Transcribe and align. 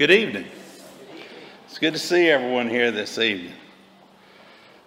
Good 0.00 0.12
evening. 0.12 0.46
It's 1.66 1.78
good 1.78 1.92
to 1.92 1.98
see 1.98 2.30
everyone 2.30 2.70
here 2.70 2.90
this 2.90 3.18
evening. 3.18 3.52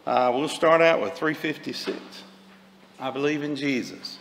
Uh, 0.08 0.32
we'll 0.34 0.50
start 0.50 0.82
out 0.82 1.02
with 1.02 1.14
356. 1.14 2.00
I 3.00 3.12
believe 3.12 3.44
in 3.44 3.56
Jesus. 3.56 4.18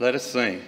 Let 0.00 0.16
us 0.16 0.26
sing. 0.26 0.64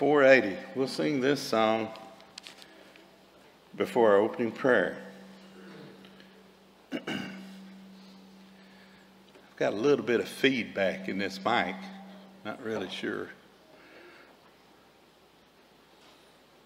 480. 0.00 0.56
We'll 0.74 0.88
sing 0.88 1.20
this 1.20 1.38
song 1.38 1.90
before 3.76 4.12
our 4.12 4.16
opening 4.16 4.50
prayer. 4.50 4.96
I've 6.90 7.06
got 9.58 9.74
a 9.74 9.76
little 9.76 10.02
bit 10.02 10.20
of 10.20 10.26
feedback 10.26 11.10
in 11.10 11.18
this 11.18 11.38
mic. 11.44 11.76
Not 12.46 12.64
really 12.64 12.88
sure. 12.88 13.28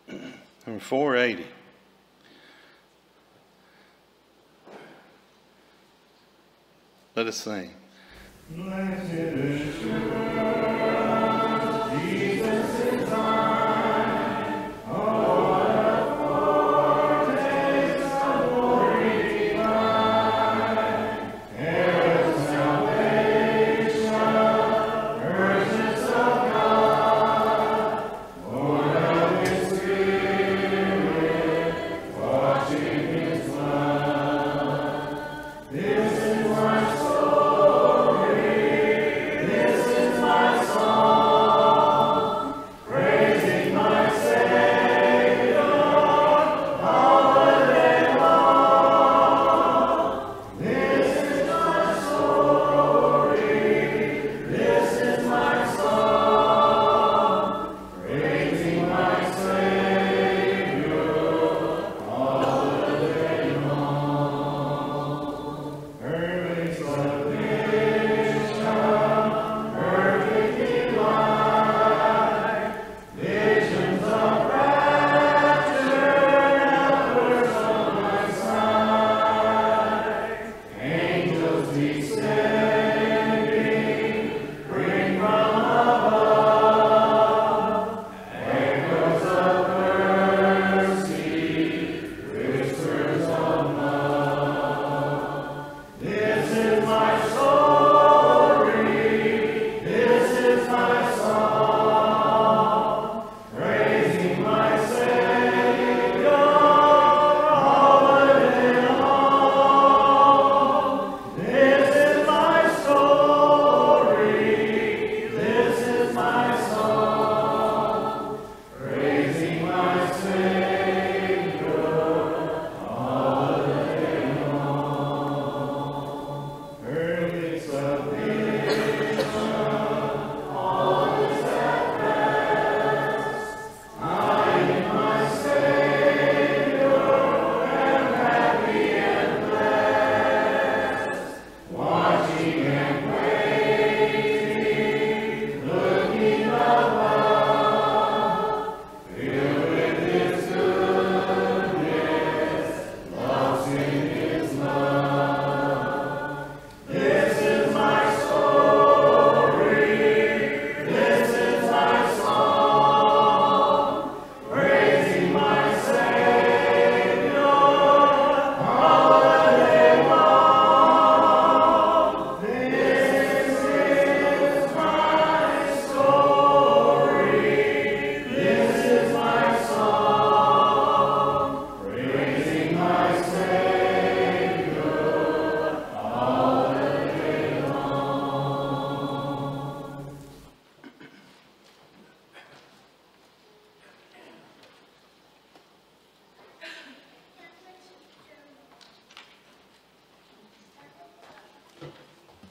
Number 0.09 0.79
480. 0.79 1.45
Let 7.17 7.27
us 7.27 7.37
sing. 7.37 7.73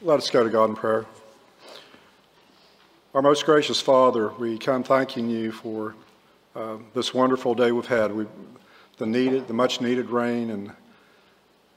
Let 0.06 0.18
us 0.18 0.30
go 0.30 0.44
to 0.44 0.50
God 0.50 0.70
in 0.70 0.76
prayer. 0.76 1.06
Our 3.14 3.22
most 3.22 3.46
gracious 3.46 3.80
Father, 3.80 4.34
we 4.34 4.58
come 4.58 4.84
thanking 4.84 5.30
you 5.30 5.54
for 5.54 5.96
uh, 6.54 6.76
this 6.94 7.14
wonderful 7.14 7.56
day 7.56 7.72
we've 7.72 7.86
had. 7.86 8.12
We, 8.12 8.26
the 8.98 9.06
needed, 9.06 9.48
the 9.48 9.54
much 9.54 9.80
needed 9.80 10.10
rain, 10.10 10.50
and 10.50 10.72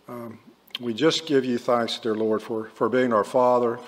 um, 0.08 0.40
we 0.80 0.92
just 0.92 1.26
give 1.26 1.44
you 1.44 1.56
thanks, 1.56 2.00
dear 2.00 2.16
Lord, 2.16 2.42
for, 2.42 2.64
for 2.70 2.88
being 2.88 3.12
our 3.12 3.22
Father. 3.22 3.78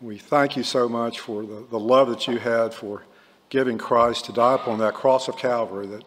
We 0.00 0.16
thank 0.16 0.56
you 0.56 0.62
so 0.62 0.88
much 0.88 1.20
for 1.20 1.42
the, 1.42 1.66
the 1.70 1.78
love 1.78 2.08
that 2.08 2.26
you 2.26 2.38
had 2.38 2.72
for 2.72 3.02
giving 3.50 3.76
Christ 3.76 4.24
to 4.24 4.32
die 4.32 4.54
upon 4.54 4.78
that 4.78 4.94
cross 4.94 5.28
of 5.28 5.36
Calvary, 5.36 5.86
that 5.88 6.04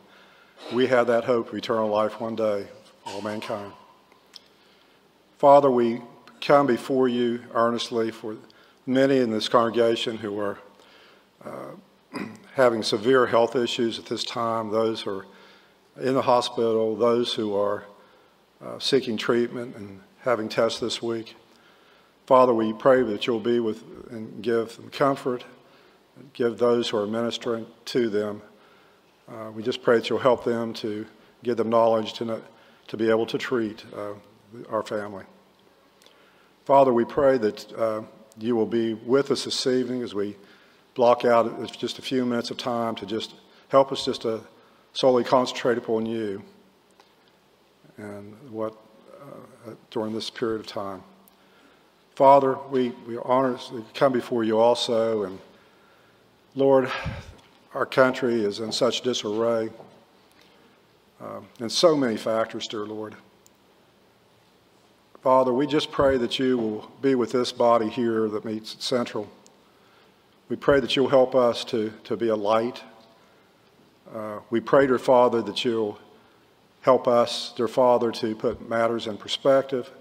we 0.74 0.88
have 0.88 1.06
that 1.06 1.26
hope 1.26 1.50
of 1.50 1.54
eternal 1.54 1.88
life 1.88 2.20
one 2.20 2.36
day, 2.36 2.66
all 3.06 3.22
mankind. 3.22 3.74
Father, 5.38 5.70
we 5.70 6.02
come 6.48 6.66
before 6.66 7.10
you 7.10 7.44
earnestly 7.54 8.10
for 8.10 8.38
many 8.86 9.18
in 9.18 9.30
this 9.30 9.50
congregation 9.50 10.16
who 10.16 10.40
are 10.40 10.58
uh, 11.44 12.20
having 12.54 12.82
severe 12.82 13.28
health 13.28 13.58
issues 13.58 14.00
at 14.00 14.06
this 14.06 14.24
time, 14.24 14.72
those 14.72 15.02
who 15.02 15.12
are 15.12 15.26
in 16.00 16.14
the 16.14 16.22
hospital, 16.22 16.96
those 16.96 17.34
who 17.34 17.54
are 17.54 17.84
uh, 18.64 18.80
seeking 18.80 19.18
treatment 19.18 19.76
and 19.76 20.00
having 20.22 20.48
tests 20.48 20.80
this 20.80 21.02
week. 21.02 21.36
Father, 22.28 22.54
we 22.54 22.72
pray 22.72 23.04
that 23.04 23.28
you'll 23.28 23.42
be 23.42 23.60
with 23.60 23.84
and 24.10 24.42
give 24.42 24.78
them 24.78 24.90
comfort, 24.90 25.44
give 26.32 26.58
those 26.58 26.88
who 26.88 26.98
are 26.98 27.08
ministering 27.08 27.68
to 27.84 28.08
them. 28.08 28.42
Uh, 29.28 29.52
we 29.54 29.62
just 29.62 29.84
pray 29.84 29.98
that 29.98 30.10
you'll 30.10 30.18
help 30.18 30.46
them 30.46 30.74
to 30.76 31.06
give 31.44 31.58
them 31.58 31.70
knowledge 31.70 32.14
to, 32.14 32.24
know, 32.24 32.42
to 32.88 32.96
be 32.96 33.10
able 33.10 33.26
to 33.26 33.38
treat 33.38 33.84
uh, 33.94 34.14
our 34.70 34.82
family. 34.82 35.26
Father, 36.68 36.92
we 36.92 37.06
pray 37.06 37.38
that 37.38 37.74
uh, 37.78 38.02
you 38.38 38.54
will 38.54 38.66
be 38.66 38.94
with 38.94 39.32
us 39.32 39.46
this 39.46 39.66
evening 39.66 40.04
as 40.04 40.14
we 40.14 40.36
block 40.96 41.24
out 41.24 41.72
just 41.72 41.98
a 41.98 42.02
few 42.02 42.26
minutes 42.26 42.52
of 42.52 42.58
time 42.58 42.94
to 42.96 43.06
just 43.06 43.36
help 43.70 43.94
us 43.94 44.04
just 44.04 44.24
to 44.24 44.42
solely 44.92 45.24
concentrate 45.24 45.78
upon 45.78 46.06
you 46.06 46.44
and 47.96 48.36
what 48.52 48.76
uh, 49.22 49.72
during 49.92 50.12
this 50.12 50.30
period 50.30 50.60
of 50.60 50.68
time. 50.68 51.02
Father, 52.16 52.58
we, 52.70 52.90
we 53.08 53.18
honor, 53.20 53.58
we 53.72 53.82
come 53.94 54.12
before 54.12 54.44
you 54.44 54.60
also, 54.60 55.24
and 55.24 55.40
Lord, 56.54 56.92
our 57.76 57.86
country 57.86 58.44
is 58.44 58.60
in 58.60 58.74
such 58.74 59.04
disarray, 59.04 59.70
um, 61.22 61.48
and 61.62 61.72
so 61.72 61.96
many 61.96 62.18
factors, 62.18 62.68
dear 62.68 62.86
Lord. 62.86 63.16
Father, 65.28 65.52
we 65.52 65.68
just 65.68 65.92
pray 65.92 66.16
that 66.16 66.40
you 66.40 66.58
will 66.58 66.92
be 67.02 67.14
with 67.14 67.34
this 67.34 67.52
body 67.52 67.90
here 67.90 68.30
that 68.30 68.46
meets 68.46 68.76
at 68.76 68.82
Central. 68.82 69.30
We 70.48 70.56
pray 70.56 70.80
that 70.80 70.96
you'll 70.96 71.10
help 71.10 71.36
us 71.36 71.66
to, 71.66 71.92
to 72.06 72.16
be 72.16 72.30
a 72.30 72.36
light. 72.38 72.82
Uh, 74.16 74.40
we 74.50 74.62
pray, 74.62 74.88
dear 74.88 74.98
Father, 74.98 75.42
that 75.42 75.66
you'll 75.66 76.00
help 76.80 77.10
us, 77.10 77.52
dear 77.58 77.68
Father, 77.68 78.10
to 78.14 78.38
put 78.38 78.70
matters 78.70 79.06
in 79.06 79.18
perspective, 79.18 79.92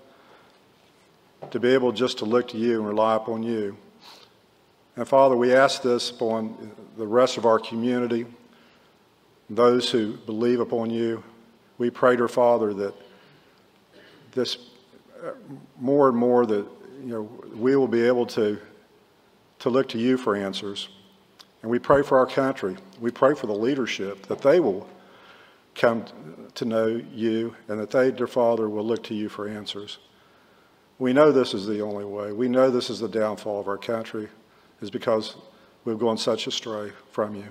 to 1.51 1.59
be 1.59 1.71
able 1.71 1.91
just 1.91 2.19
to 2.19 2.25
look 2.25 2.47
to 2.51 2.57
you 2.57 2.79
and 2.79 2.87
rely 2.87 3.17
upon 3.17 3.43
you. 3.43 3.77
And 4.95 5.09
Father, 5.09 5.37
we 5.37 5.53
ask 5.53 5.83
this 5.83 6.09
upon 6.09 6.71
the 6.97 7.07
rest 7.09 7.37
of 7.37 7.47
our 7.47 7.59
community, 7.59 8.27
those 9.51 9.91
who 9.91 10.19
believe 10.19 10.61
upon 10.61 10.91
you. 10.91 11.25
We 11.79 11.91
pray, 11.91 12.15
dear 12.15 12.29
Father, 12.29 12.73
that 12.75 12.95
this 14.31 14.57
more 15.79 16.09
and 16.09 16.17
more 16.17 16.47
that 16.47 16.67
you 17.01 17.09
know 17.09 17.23
we 17.55 17.77
will 17.77 17.89
be 17.89 18.03
able 18.03 18.27
to 18.27 18.59
to 19.59 19.71
look 19.71 19.89
to 19.91 19.99
you 19.99 20.17
for 20.17 20.37
answers. 20.37 20.89
And 21.63 21.71
we 21.71 21.79
pray 21.79 22.03
for 22.03 22.19
our 22.19 22.27
country. 22.27 22.77
We 23.01 23.11
pray 23.11 23.35
for 23.35 23.47
the 23.47 23.55
leadership 23.55 24.27
that 24.27 24.43
they 24.43 24.61
will 24.61 24.89
come 25.75 26.05
to 26.55 26.65
know 26.65 26.87
you 27.13 27.55
and 27.69 27.79
that 27.81 27.91
they, 27.91 28.11
dear 28.11 28.27
Father, 28.27 28.69
will 28.69 28.85
look 28.85 29.03
to 29.05 29.15
you 29.15 29.29
for 29.29 29.49
answers. 29.49 29.99
We 30.99 31.13
know 31.13 31.33
this 31.33 31.55
is 31.55 31.67
the 31.67 31.81
only 31.81 32.05
way. 32.05 32.33
We 32.33 32.49
know 32.49 32.71
this 32.71 32.89
is 32.89 33.01
the 33.01 33.09
downfall 33.09 33.61
of 33.61 33.69
our 33.69 33.77
country, 33.77 34.29
is 34.81 34.91
because 34.91 35.37
we've 35.85 35.99
gone 35.99 36.17
such 36.17 36.47
astray 36.47 36.93
from 37.11 37.35
you. 37.35 37.49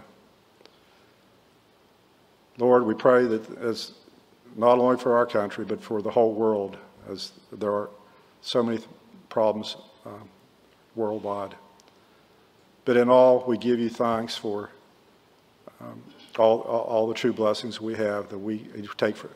Lord, 2.58 2.86
we 2.86 2.94
pray 2.94 3.26
that 3.26 3.58
as 3.58 3.92
not 4.56 4.80
only 4.80 4.98
for 4.98 5.18
our 5.18 5.26
country, 5.26 5.66
but 5.66 5.84
for 5.84 6.02
the 6.02 6.10
whole 6.10 6.34
world, 6.34 6.78
as 7.10 7.32
there 7.52 7.72
are 7.72 7.90
so 8.42 8.64
many 8.64 8.80
problems 9.30 9.78
uh, 10.06 10.10
worldwide. 10.96 11.56
But 12.86 12.98
in 12.98 13.10
all, 13.10 13.44
we 13.48 13.58
give 13.58 13.80
you 13.80 13.90
thanks 13.90 14.36
for 14.36 14.70
um, 15.82 16.04
all, 16.38 16.62
all, 16.62 17.08
the 17.08 17.14
true 17.14 17.34
blessings 17.34 17.82
we 17.82 17.96
have 17.96 18.30
that 18.30 18.38
we 18.38 18.60
take, 18.98 19.16
for, 19.18 19.30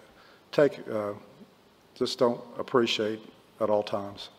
take 0.51 0.79
uh, 0.89 1.13
just 1.95 2.17
don't 2.17 2.39
appreciate 2.57 3.19
at 3.59 3.69
all 3.69 3.83
times. 3.83 4.29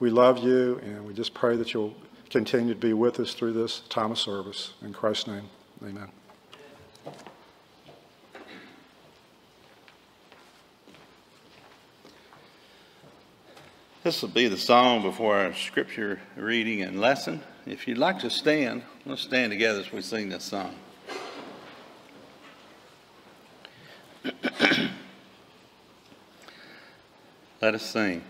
We 0.00 0.10
love 0.10 0.38
you, 0.38 0.80
and 0.84 1.06
we 1.06 1.12
just 1.12 1.34
pray 1.34 1.56
that 1.56 1.74
you'll 1.74 1.94
continue 2.30 2.74
to 2.74 2.80
be 2.80 2.92
with 2.92 3.20
us 3.20 3.34
through 3.34 3.52
this 3.52 3.80
time 3.88 4.12
of 4.12 4.18
service. 4.18 4.72
In 4.82 4.92
Christ's 4.92 5.28
name, 5.28 5.48
amen. 5.82 6.08
This 14.08 14.22
will 14.22 14.30
be 14.30 14.48
the 14.48 14.56
song 14.56 15.02
before 15.02 15.36
our 15.36 15.52
scripture 15.52 16.18
reading 16.34 16.80
and 16.80 16.98
lesson. 16.98 17.42
If 17.66 17.86
you'd 17.86 17.98
like 17.98 18.20
to 18.20 18.30
stand, 18.30 18.82
let's 19.04 19.20
stand 19.20 19.52
together 19.52 19.80
as 19.80 19.92
we 19.92 20.00
sing 20.00 20.30
this 20.30 20.44
song. 20.44 20.74
Let 27.60 27.74
us 27.74 27.82
sing. 27.82 28.24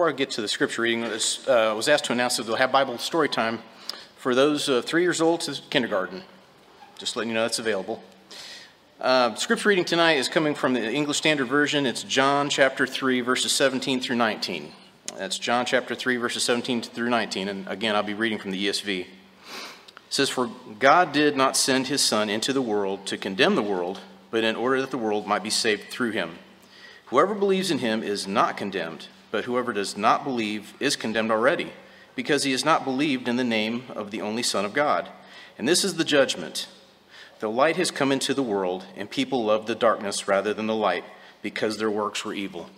Before 0.00 0.08
I 0.08 0.12
get 0.12 0.30
to 0.30 0.40
the 0.40 0.48
scripture 0.48 0.80
reading, 0.80 1.04
I 1.04 1.10
was 1.10 1.46
uh, 1.46 1.74
was 1.76 1.86
asked 1.86 2.06
to 2.06 2.12
announce 2.12 2.38
that 2.38 2.44
they'll 2.44 2.56
have 2.56 2.72
Bible 2.72 2.96
story 2.96 3.28
time 3.28 3.58
for 4.16 4.34
those 4.34 4.66
uh, 4.66 4.80
three 4.80 5.02
years 5.02 5.20
old 5.20 5.42
to 5.42 5.60
kindergarten. 5.68 6.22
Just 6.96 7.16
letting 7.16 7.28
you 7.28 7.34
know 7.34 7.42
that's 7.42 7.58
available. 7.58 8.02
Uh, 8.98 9.34
Scripture 9.34 9.68
reading 9.68 9.84
tonight 9.84 10.12
is 10.12 10.26
coming 10.26 10.54
from 10.54 10.72
the 10.72 10.90
English 10.90 11.18
Standard 11.18 11.48
Version. 11.48 11.84
It's 11.84 12.02
John 12.02 12.48
chapter 12.48 12.86
3, 12.86 13.20
verses 13.20 13.52
17 13.52 14.00
through 14.00 14.16
19. 14.16 14.72
That's 15.18 15.38
John 15.38 15.66
chapter 15.66 15.94
3, 15.94 16.16
verses 16.16 16.44
17 16.44 16.80
through 16.80 17.10
19. 17.10 17.50
And 17.50 17.68
again, 17.68 17.94
I'll 17.94 18.02
be 18.02 18.14
reading 18.14 18.38
from 18.38 18.52
the 18.52 18.68
ESV. 18.68 19.00
It 19.00 19.06
says, 20.08 20.30
For 20.30 20.48
God 20.78 21.12
did 21.12 21.36
not 21.36 21.58
send 21.58 21.88
his 21.88 22.00
Son 22.00 22.30
into 22.30 22.54
the 22.54 22.62
world 22.62 23.04
to 23.04 23.18
condemn 23.18 23.54
the 23.54 23.60
world, 23.60 24.00
but 24.30 24.44
in 24.44 24.56
order 24.56 24.80
that 24.80 24.92
the 24.92 24.96
world 24.96 25.26
might 25.26 25.42
be 25.42 25.50
saved 25.50 25.90
through 25.90 26.12
him. 26.12 26.38
Whoever 27.08 27.34
believes 27.34 27.70
in 27.70 27.80
him 27.80 28.02
is 28.02 28.26
not 28.26 28.56
condemned, 28.56 29.08
but 29.30 29.44
whoever 29.44 29.72
does 29.72 29.96
not 29.96 30.24
believe 30.24 30.74
is 30.80 30.96
condemned 30.96 31.30
already, 31.30 31.72
because 32.14 32.44
he 32.44 32.52
has 32.52 32.64
not 32.64 32.84
believed 32.84 33.28
in 33.28 33.36
the 33.36 33.44
name 33.44 33.84
of 33.90 34.10
the 34.10 34.20
only 34.20 34.42
Son 34.42 34.64
of 34.64 34.74
God. 34.74 35.08
And 35.56 35.68
this 35.68 35.84
is 35.84 35.94
the 35.94 36.04
judgment. 36.04 36.68
The 37.38 37.50
light 37.50 37.76
has 37.76 37.90
come 37.90 38.12
into 38.12 38.34
the 38.34 38.42
world, 38.42 38.84
and 38.96 39.10
people 39.10 39.44
love 39.44 39.66
the 39.66 39.74
darkness 39.74 40.28
rather 40.28 40.52
than 40.52 40.66
the 40.66 40.74
light, 40.74 41.04
because 41.42 41.78
their 41.78 41.90
works 41.90 42.24
were 42.24 42.34
evil. 42.34 42.68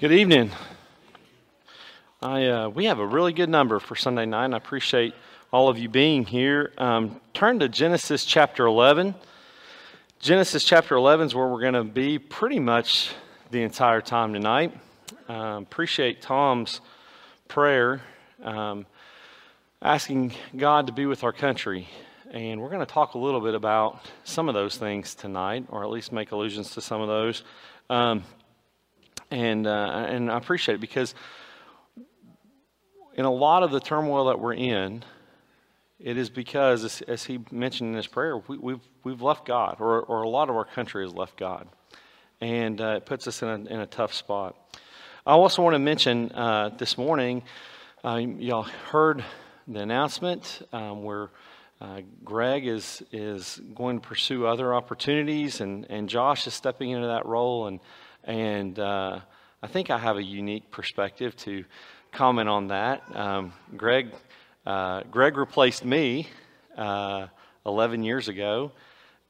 Good 0.00 0.12
evening. 0.12 0.50
I, 2.20 2.46
uh, 2.46 2.68
we 2.68 2.86
have 2.86 2.98
a 2.98 3.06
really 3.06 3.32
good 3.32 3.48
number 3.48 3.78
for 3.78 3.96
Sunday 3.96 4.26
night, 4.26 4.52
I 4.52 4.56
appreciate 4.56 5.14
all 5.54 5.68
of 5.68 5.78
you 5.78 5.88
being 5.88 6.24
here. 6.24 6.72
Um, 6.78 7.20
turn 7.32 7.60
to 7.60 7.68
Genesis 7.68 8.24
chapter 8.24 8.66
11. 8.66 9.14
Genesis 10.18 10.64
chapter 10.64 10.96
11 10.96 11.28
is 11.28 11.34
where 11.36 11.46
we're 11.46 11.60
going 11.60 11.74
to 11.74 11.84
be 11.84 12.18
pretty 12.18 12.58
much 12.58 13.12
the 13.52 13.62
entire 13.62 14.00
time 14.00 14.32
tonight. 14.32 14.76
Um, 15.28 15.62
appreciate 15.62 16.20
Tom's 16.20 16.80
prayer, 17.46 18.02
um, 18.42 18.84
asking 19.80 20.32
God 20.56 20.88
to 20.88 20.92
be 20.92 21.06
with 21.06 21.22
our 21.22 21.32
country. 21.32 21.86
And 22.32 22.60
we're 22.60 22.70
going 22.70 22.84
to 22.84 22.92
talk 22.92 23.14
a 23.14 23.18
little 23.18 23.40
bit 23.40 23.54
about 23.54 24.04
some 24.24 24.48
of 24.48 24.56
those 24.56 24.76
things 24.76 25.14
tonight, 25.14 25.66
or 25.68 25.84
at 25.84 25.90
least 25.90 26.10
make 26.10 26.32
allusions 26.32 26.70
to 26.70 26.80
some 26.80 27.00
of 27.00 27.06
those. 27.06 27.44
Um, 27.88 28.24
and, 29.30 29.68
uh, 29.68 30.06
and 30.08 30.32
I 30.32 30.36
appreciate 30.36 30.74
it 30.74 30.80
because 30.80 31.14
in 33.14 33.24
a 33.24 33.32
lot 33.32 33.62
of 33.62 33.70
the 33.70 33.78
turmoil 33.78 34.24
that 34.24 34.40
we're 34.40 34.54
in, 34.54 35.04
it 36.00 36.16
is 36.18 36.30
because, 36.30 37.02
as, 37.02 37.24
he 37.24 37.40
mentioned 37.50 37.90
in 37.90 37.96
his 37.96 38.06
prayer, 38.06 38.38
we, 38.38 38.58
we've, 38.58 38.80
we've 39.04 39.22
left 39.22 39.46
God, 39.46 39.76
or, 39.80 40.00
or 40.02 40.22
a 40.22 40.28
lot 40.28 40.50
of 40.50 40.56
our 40.56 40.64
country 40.64 41.04
has 41.04 41.14
left 41.14 41.36
God. 41.36 41.68
And 42.40 42.80
uh, 42.80 42.96
it 42.96 43.06
puts 43.06 43.26
us 43.26 43.42
in 43.42 43.48
a, 43.48 43.54
in 43.54 43.80
a 43.80 43.86
tough 43.86 44.12
spot. 44.12 44.56
I 45.26 45.32
also 45.32 45.62
want 45.62 45.74
to 45.74 45.78
mention 45.78 46.32
uh, 46.32 46.70
this 46.76 46.98
morning, 46.98 47.42
uh, 48.04 48.16
y'all 48.16 48.64
heard 48.90 49.24
the 49.66 49.80
announcement 49.80 50.66
um, 50.72 51.04
where 51.04 51.30
uh, 51.80 52.00
Greg 52.22 52.66
is, 52.66 53.02
is 53.12 53.60
going 53.74 54.00
to 54.00 54.06
pursue 54.06 54.46
other 54.46 54.74
opportunities, 54.74 55.60
and, 55.60 55.86
and 55.88 56.08
Josh 56.08 56.46
is 56.46 56.54
stepping 56.54 56.90
into 56.90 57.06
that 57.06 57.24
role. 57.24 57.66
And 57.66 57.80
and 58.26 58.78
uh, 58.78 59.20
I 59.62 59.66
think 59.66 59.90
I 59.90 59.98
have 59.98 60.16
a 60.16 60.22
unique 60.22 60.70
perspective 60.70 61.36
to 61.38 61.64
comment 62.12 62.48
on 62.48 62.68
that. 62.68 63.02
Um, 63.14 63.52
Greg, 63.76 64.12
uh, 64.66 65.02
Greg 65.10 65.36
replaced 65.36 65.84
me 65.84 66.28
uh, 66.76 67.26
11 67.66 68.02
years 68.02 68.28
ago. 68.28 68.72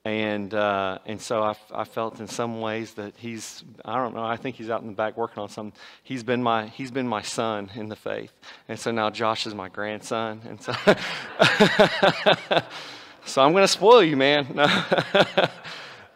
And, 0.06 0.52
uh, 0.52 0.98
and 1.06 1.18
so 1.18 1.42
I, 1.42 1.56
I, 1.74 1.84
felt 1.84 2.20
in 2.20 2.26
some 2.26 2.60
ways 2.60 2.92
that 2.94 3.14
he's, 3.16 3.64
I 3.86 3.96
don't 3.96 4.14
know, 4.14 4.22
I 4.22 4.36
think 4.36 4.56
he's 4.56 4.68
out 4.68 4.82
in 4.82 4.86
the 4.88 4.92
back 4.92 5.16
working 5.16 5.42
on 5.42 5.48
something. 5.48 5.72
He's 6.02 6.22
been 6.22 6.42
my, 6.42 6.66
he's 6.66 6.90
been 6.90 7.08
my 7.08 7.22
son 7.22 7.70
in 7.74 7.88
the 7.88 7.96
faith. 7.96 8.30
And 8.68 8.78
so 8.78 8.90
now 8.90 9.08
Josh 9.08 9.46
is 9.46 9.54
my 9.54 9.70
grandson. 9.70 10.42
And 10.46 10.60
so, 10.60 10.72
so 13.24 13.42
I'm 13.42 13.52
going 13.52 13.64
to 13.64 13.68
spoil 13.68 14.02
you, 14.02 14.18
man. 14.18 14.46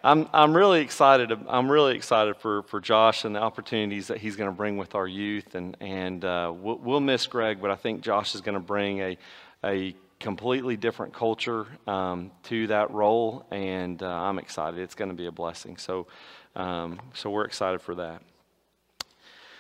I'm, 0.02 0.28
I'm 0.32 0.56
really 0.56 0.80
excited. 0.80 1.36
I'm 1.48 1.70
really 1.70 1.96
excited 1.96 2.36
for, 2.36 2.62
for 2.64 2.80
Josh 2.80 3.24
and 3.24 3.34
the 3.34 3.40
opportunities 3.40 4.06
that 4.08 4.18
he's 4.18 4.36
going 4.36 4.48
to 4.48 4.56
bring 4.56 4.76
with 4.76 4.94
our 4.94 5.08
youth. 5.08 5.56
And, 5.56 5.76
and 5.80 6.24
uh, 6.24 6.52
we'll, 6.54 6.78
we'll, 6.78 7.00
miss 7.00 7.26
Greg, 7.26 7.60
but 7.60 7.70
I 7.72 7.74
think 7.74 8.00
Josh 8.00 8.36
is 8.36 8.40
going 8.40 8.54
to 8.54 8.60
bring 8.60 9.00
a, 9.00 9.18
a 9.64 9.96
completely 10.20 10.76
different 10.76 11.12
culture 11.12 11.66
um, 11.88 12.30
to 12.44 12.68
that 12.68 12.92
role. 12.92 13.44
And 13.50 14.00
uh, 14.00 14.06
I'm 14.06 14.38
excited. 14.38 14.78
It's 14.78 14.94
going 14.94 15.10
to 15.10 15.16
be 15.16 15.26
a 15.26 15.32
blessing. 15.32 15.76
So, 15.76 16.06
um, 16.54 17.00
so 17.12 17.30
we're 17.30 17.44
excited 17.44 17.82
for 17.82 17.96
that. 17.96 18.22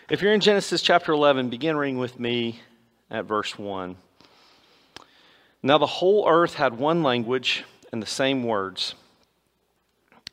If 0.08 0.22
you're 0.22 0.32
in 0.32 0.40
Genesis 0.40 0.82
chapter 0.82 1.12
11, 1.12 1.48
begin 1.48 1.76
reading 1.76 1.98
with 1.98 2.18
me 2.20 2.60
at 3.10 3.24
verse 3.24 3.58
1. 3.58 3.96
Now 5.64 5.78
the 5.78 5.86
whole 5.86 6.28
earth 6.28 6.54
had 6.54 6.78
one 6.78 7.02
language 7.02 7.64
and 7.92 8.00
the 8.00 8.06
same 8.06 8.44
words. 8.44 8.94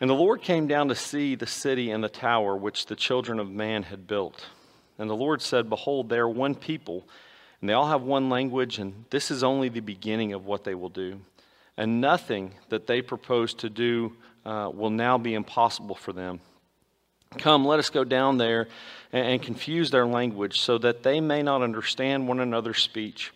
And 0.00 0.10
the 0.10 0.14
Lord 0.14 0.42
came 0.42 0.66
down 0.66 0.88
to 0.88 0.94
see 0.94 1.34
the 1.34 1.46
city 1.46 1.90
and 1.90 2.04
the 2.04 2.08
tower 2.08 2.56
which 2.56 2.86
the 2.86 2.96
children 2.96 3.38
of 3.38 3.50
man 3.50 3.84
had 3.84 4.06
built. 4.06 4.46
And 4.98 5.08
the 5.08 5.16
Lord 5.16 5.40
said, 5.40 5.70
Behold, 5.70 6.08
they 6.08 6.18
are 6.18 6.28
one 6.28 6.54
people, 6.54 7.06
and 7.60 7.70
they 7.70 7.74
all 7.74 7.88
have 7.88 8.02
one 8.02 8.28
language, 8.28 8.78
and 8.78 9.04
this 9.10 9.30
is 9.30 9.42
only 9.42 9.68
the 9.68 9.80
beginning 9.80 10.32
of 10.32 10.44
what 10.44 10.64
they 10.64 10.74
will 10.74 10.90
do. 10.90 11.20
And 11.76 12.00
nothing 12.00 12.54
that 12.68 12.86
they 12.86 13.02
propose 13.02 13.54
to 13.54 13.70
do 13.70 14.12
uh, 14.44 14.70
will 14.72 14.90
now 14.90 15.18
be 15.18 15.34
impossible 15.34 15.94
for 15.94 16.12
them. 16.12 16.40
Come, 17.38 17.66
let 17.66 17.78
us 17.78 17.90
go 17.90 18.04
down 18.04 18.38
there 18.38 18.68
and, 19.12 19.26
and 19.26 19.42
confuse 19.42 19.90
their 19.90 20.06
language, 20.06 20.60
so 20.60 20.78
that 20.78 21.02
they 21.02 21.20
may 21.20 21.42
not 21.42 21.62
understand 21.62 22.28
one 22.28 22.40
another's 22.40 22.82
speech. 22.82 23.32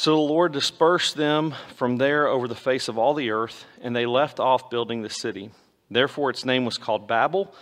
So 0.00 0.12
the 0.12 0.32
Lord 0.32 0.52
dispersed 0.52 1.14
them 1.14 1.54
from 1.76 1.98
there 1.98 2.26
over 2.26 2.48
the 2.48 2.54
face 2.54 2.88
of 2.88 2.96
all 2.96 3.12
the 3.12 3.32
earth, 3.32 3.66
and 3.82 3.94
they 3.94 4.06
left 4.06 4.40
off 4.40 4.70
building 4.70 5.02
the 5.02 5.10
city. 5.10 5.50
Therefore, 5.90 6.30
its 6.30 6.42
name 6.42 6.64
was 6.64 6.78
called 6.78 7.06
Babel, 7.06 7.54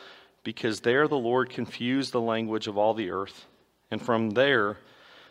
because 0.44 0.78
there 0.78 1.08
the 1.08 1.18
Lord 1.18 1.50
confused 1.50 2.12
the 2.12 2.20
language 2.20 2.68
of 2.68 2.78
all 2.78 2.94
the 2.94 3.10
earth. 3.10 3.46
And 3.90 4.00
from 4.00 4.30
there, 4.30 4.76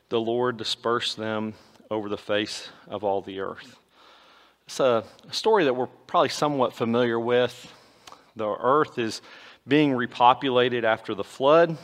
the 0.10 0.20
Lord 0.20 0.58
dispersed 0.58 1.16
them 1.16 1.54
over 1.90 2.10
the 2.10 2.18
face 2.18 2.68
of 2.90 3.06
all 3.06 3.22
the 3.22 3.40
earth. 3.40 3.80
It's 4.66 4.82
a 4.82 5.06
story 5.32 5.64
that 5.64 5.78
we're 5.78 5.88
probably 5.88 6.28
somewhat 6.28 6.74
familiar 6.74 7.18
with. 7.18 7.74
The 8.36 8.50
earth 8.50 9.00
is 9.00 9.22
being 9.66 9.92
repopulated 9.92 10.84
after 10.84 11.16
the 11.16 11.24
flood, 11.24 11.78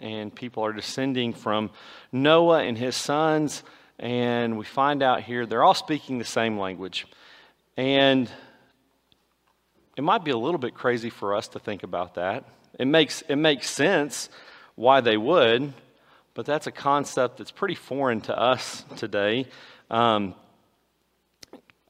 and 0.00 0.32
people 0.32 0.64
are 0.64 0.72
descending 0.72 1.32
from 1.32 1.70
Noah 2.12 2.62
and 2.62 2.78
his 2.78 2.94
sons 2.94 3.64
and 3.98 4.56
we 4.56 4.64
find 4.64 5.02
out 5.02 5.22
here 5.22 5.46
they're 5.46 5.62
all 5.62 5.74
speaking 5.74 6.18
the 6.18 6.24
same 6.24 6.58
language. 6.58 7.06
And 7.76 8.30
it 9.96 10.02
might 10.02 10.24
be 10.24 10.30
a 10.30 10.36
little 10.36 10.58
bit 10.58 10.74
crazy 10.74 11.10
for 11.10 11.34
us 11.34 11.48
to 11.48 11.58
think 11.58 11.82
about 11.82 12.14
that. 12.14 12.44
It 12.78 12.86
makes, 12.86 13.22
it 13.22 13.36
makes 13.36 13.68
sense 13.68 14.28
why 14.76 15.00
they 15.00 15.16
would, 15.16 15.72
but 16.34 16.46
that's 16.46 16.68
a 16.68 16.72
concept 16.72 17.38
that's 17.38 17.50
pretty 17.50 17.74
foreign 17.74 18.20
to 18.22 18.38
us 18.38 18.84
today 18.96 19.46
um, 19.90 20.34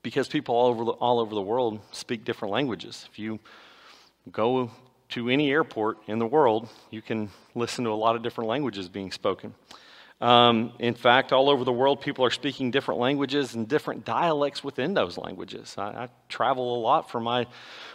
because 0.02 0.28
people 0.28 0.54
all 0.54 0.68
over, 0.68 0.84
the, 0.84 0.92
all 0.92 1.20
over 1.20 1.34
the 1.34 1.42
world 1.42 1.80
speak 1.92 2.24
different 2.24 2.52
languages. 2.52 3.06
If 3.10 3.18
you 3.18 3.40
go 4.32 4.70
to 5.10 5.28
any 5.28 5.50
airport 5.50 5.98
in 6.06 6.18
the 6.18 6.26
world, 6.26 6.68
you 6.90 7.02
can 7.02 7.30
listen 7.54 7.84
to 7.84 7.90
a 7.90 7.92
lot 7.92 8.16
of 8.16 8.22
different 8.22 8.48
languages 8.48 8.88
being 8.88 9.12
spoken. 9.12 9.54
Um, 10.20 10.72
in 10.80 10.94
fact, 10.94 11.32
all 11.32 11.48
over 11.48 11.62
the 11.62 11.72
world, 11.72 12.00
people 12.00 12.24
are 12.24 12.30
speaking 12.30 12.72
different 12.72 12.98
languages 12.98 13.54
and 13.54 13.68
different 13.68 14.04
dialects 14.04 14.64
within 14.64 14.92
those 14.92 15.16
languages. 15.16 15.76
I, 15.78 15.82
I 15.82 16.08
travel 16.28 16.76
a 16.76 16.80
lot 16.80 17.08
for 17.08 17.20
my 17.20 17.46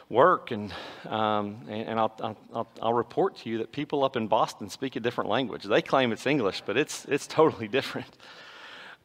work, 0.09 0.51
and, 0.51 0.71
um, 1.05 1.65
and, 1.67 1.89
and 1.89 1.99
I'll, 1.99 2.37
I'll, 2.53 2.67
I'll, 2.81 2.93
report 2.93 3.37
to 3.39 3.49
you 3.49 3.57
that 3.57 3.73
people 3.73 4.05
up 4.05 4.15
in 4.15 4.27
Boston 4.27 4.69
speak 4.69 4.95
a 4.95 5.01
different 5.01 5.29
language. 5.29 5.63
They 5.63 5.81
claim 5.81 6.13
it's 6.13 6.25
English, 6.25 6.63
but 6.65 6.77
it's, 6.77 7.03
it's 7.05 7.27
totally 7.27 7.67
different. 7.67 8.17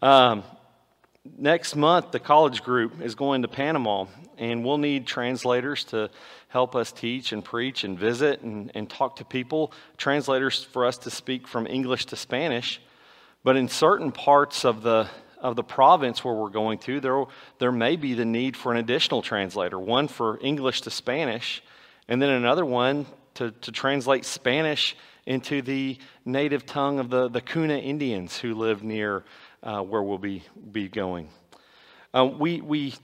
Um, 0.01 0.45
next 1.37 1.75
month, 1.75 2.13
the 2.13 2.21
college 2.21 2.63
group 2.63 3.01
is 3.01 3.17
going 3.17 3.43
to 3.43 3.49
Panama, 3.49 4.07
and 4.37 4.65
we'll 4.65 4.79
need 4.79 5.09
translators 5.09 5.83
to 5.87 6.09
help 6.47 6.77
us 6.77 6.93
teach 6.93 7.33
and 7.33 7.45
preach 7.45 7.83
and 7.83 7.99
visit 7.99 8.43
and, 8.43 8.71
and 8.77 8.89
talk 8.89 9.17
to 9.17 9.25
people, 9.25 9.73
translators 9.97 10.63
for 10.63 10.87
us 10.87 10.99
to 10.99 11.11
speak 11.11 11.49
from 11.49 11.67
English 11.67 12.07
to 12.07 12.17
Spanish. 12.17 12.81
But 13.45 13.57
in 13.57 13.69
certain 13.69 14.13
parts 14.13 14.65
of 14.65 14.83
the 14.83 15.09
of 15.41 15.57
the 15.57 15.63
province 15.63 16.25
where 16.25 16.35
we're 16.35 16.49
going 16.49 16.79
to, 16.79 17.01
there, 17.01 17.25
there 17.59 17.73
may 17.73 17.97
be 17.97 18.15
the 18.15 18.25
need 18.25 18.57
for 18.57 18.73
an 18.73 18.79
additional 18.79 19.23
translator, 19.23 19.79
one 19.79 20.09
for 20.09 20.39
English 20.43 20.83
to 20.83 20.91
Spanish, 20.91 21.63
and 22.09 22.21
then 22.21 22.31
another 22.31 22.65
one 22.65 23.07
to, 23.35 23.53
to 23.53 23.73
translate 23.73 24.25
Spanish 24.25 24.97
into 25.27 25.63
the 25.63 25.99
native 26.25 26.67
tongue 26.67 26.99
of 26.99 27.11
the, 27.11 27.29
the 27.29 27.41
Kuna 27.41 27.77
Indians 27.77 28.39
who 28.39 28.55
live 28.55 28.83
near 28.83 29.25
uh, 29.63 29.81
where 29.83 30.03
we'll 30.03 30.19
be, 30.19 30.43
be 30.73 30.89
going. 30.89 31.29
Uh, 32.15 32.25
we, 32.25 32.61
we, 32.61 32.95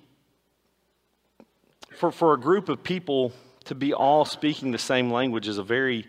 for, 1.96 2.10
for 2.10 2.32
a 2.32 2.40
group 2.40 2.68
of 2.68 2.82
people 2.82 3.32
to 3.64 3.74
be 3.74 3.92
all 3.92 4.24
speaking 4.24 4.72
the 4.72 4.78
same 4.78 5.10
language 5.10 5.46
is 5.46 5.58
a 5.58 5.62
very 5.62 6.06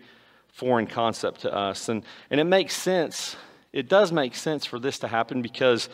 foreign 0.48 0.86
concept 0.86 1.42
to 1.42 1.54
us. 1.54 1.88
And, 1.88 2.02
and 2.30 2.40
it 2.40 2.44
makes 2.44 2.74
sense 2.74 3.36
it 3.72 3.88
does 3.88 4.12
make 4.12 4.34
sense 4.34 4.64
for 4.64 4.78
this 4.78 4.98
to 5.00 5.08
happen 5.08 5.42
because, 5.42 5.88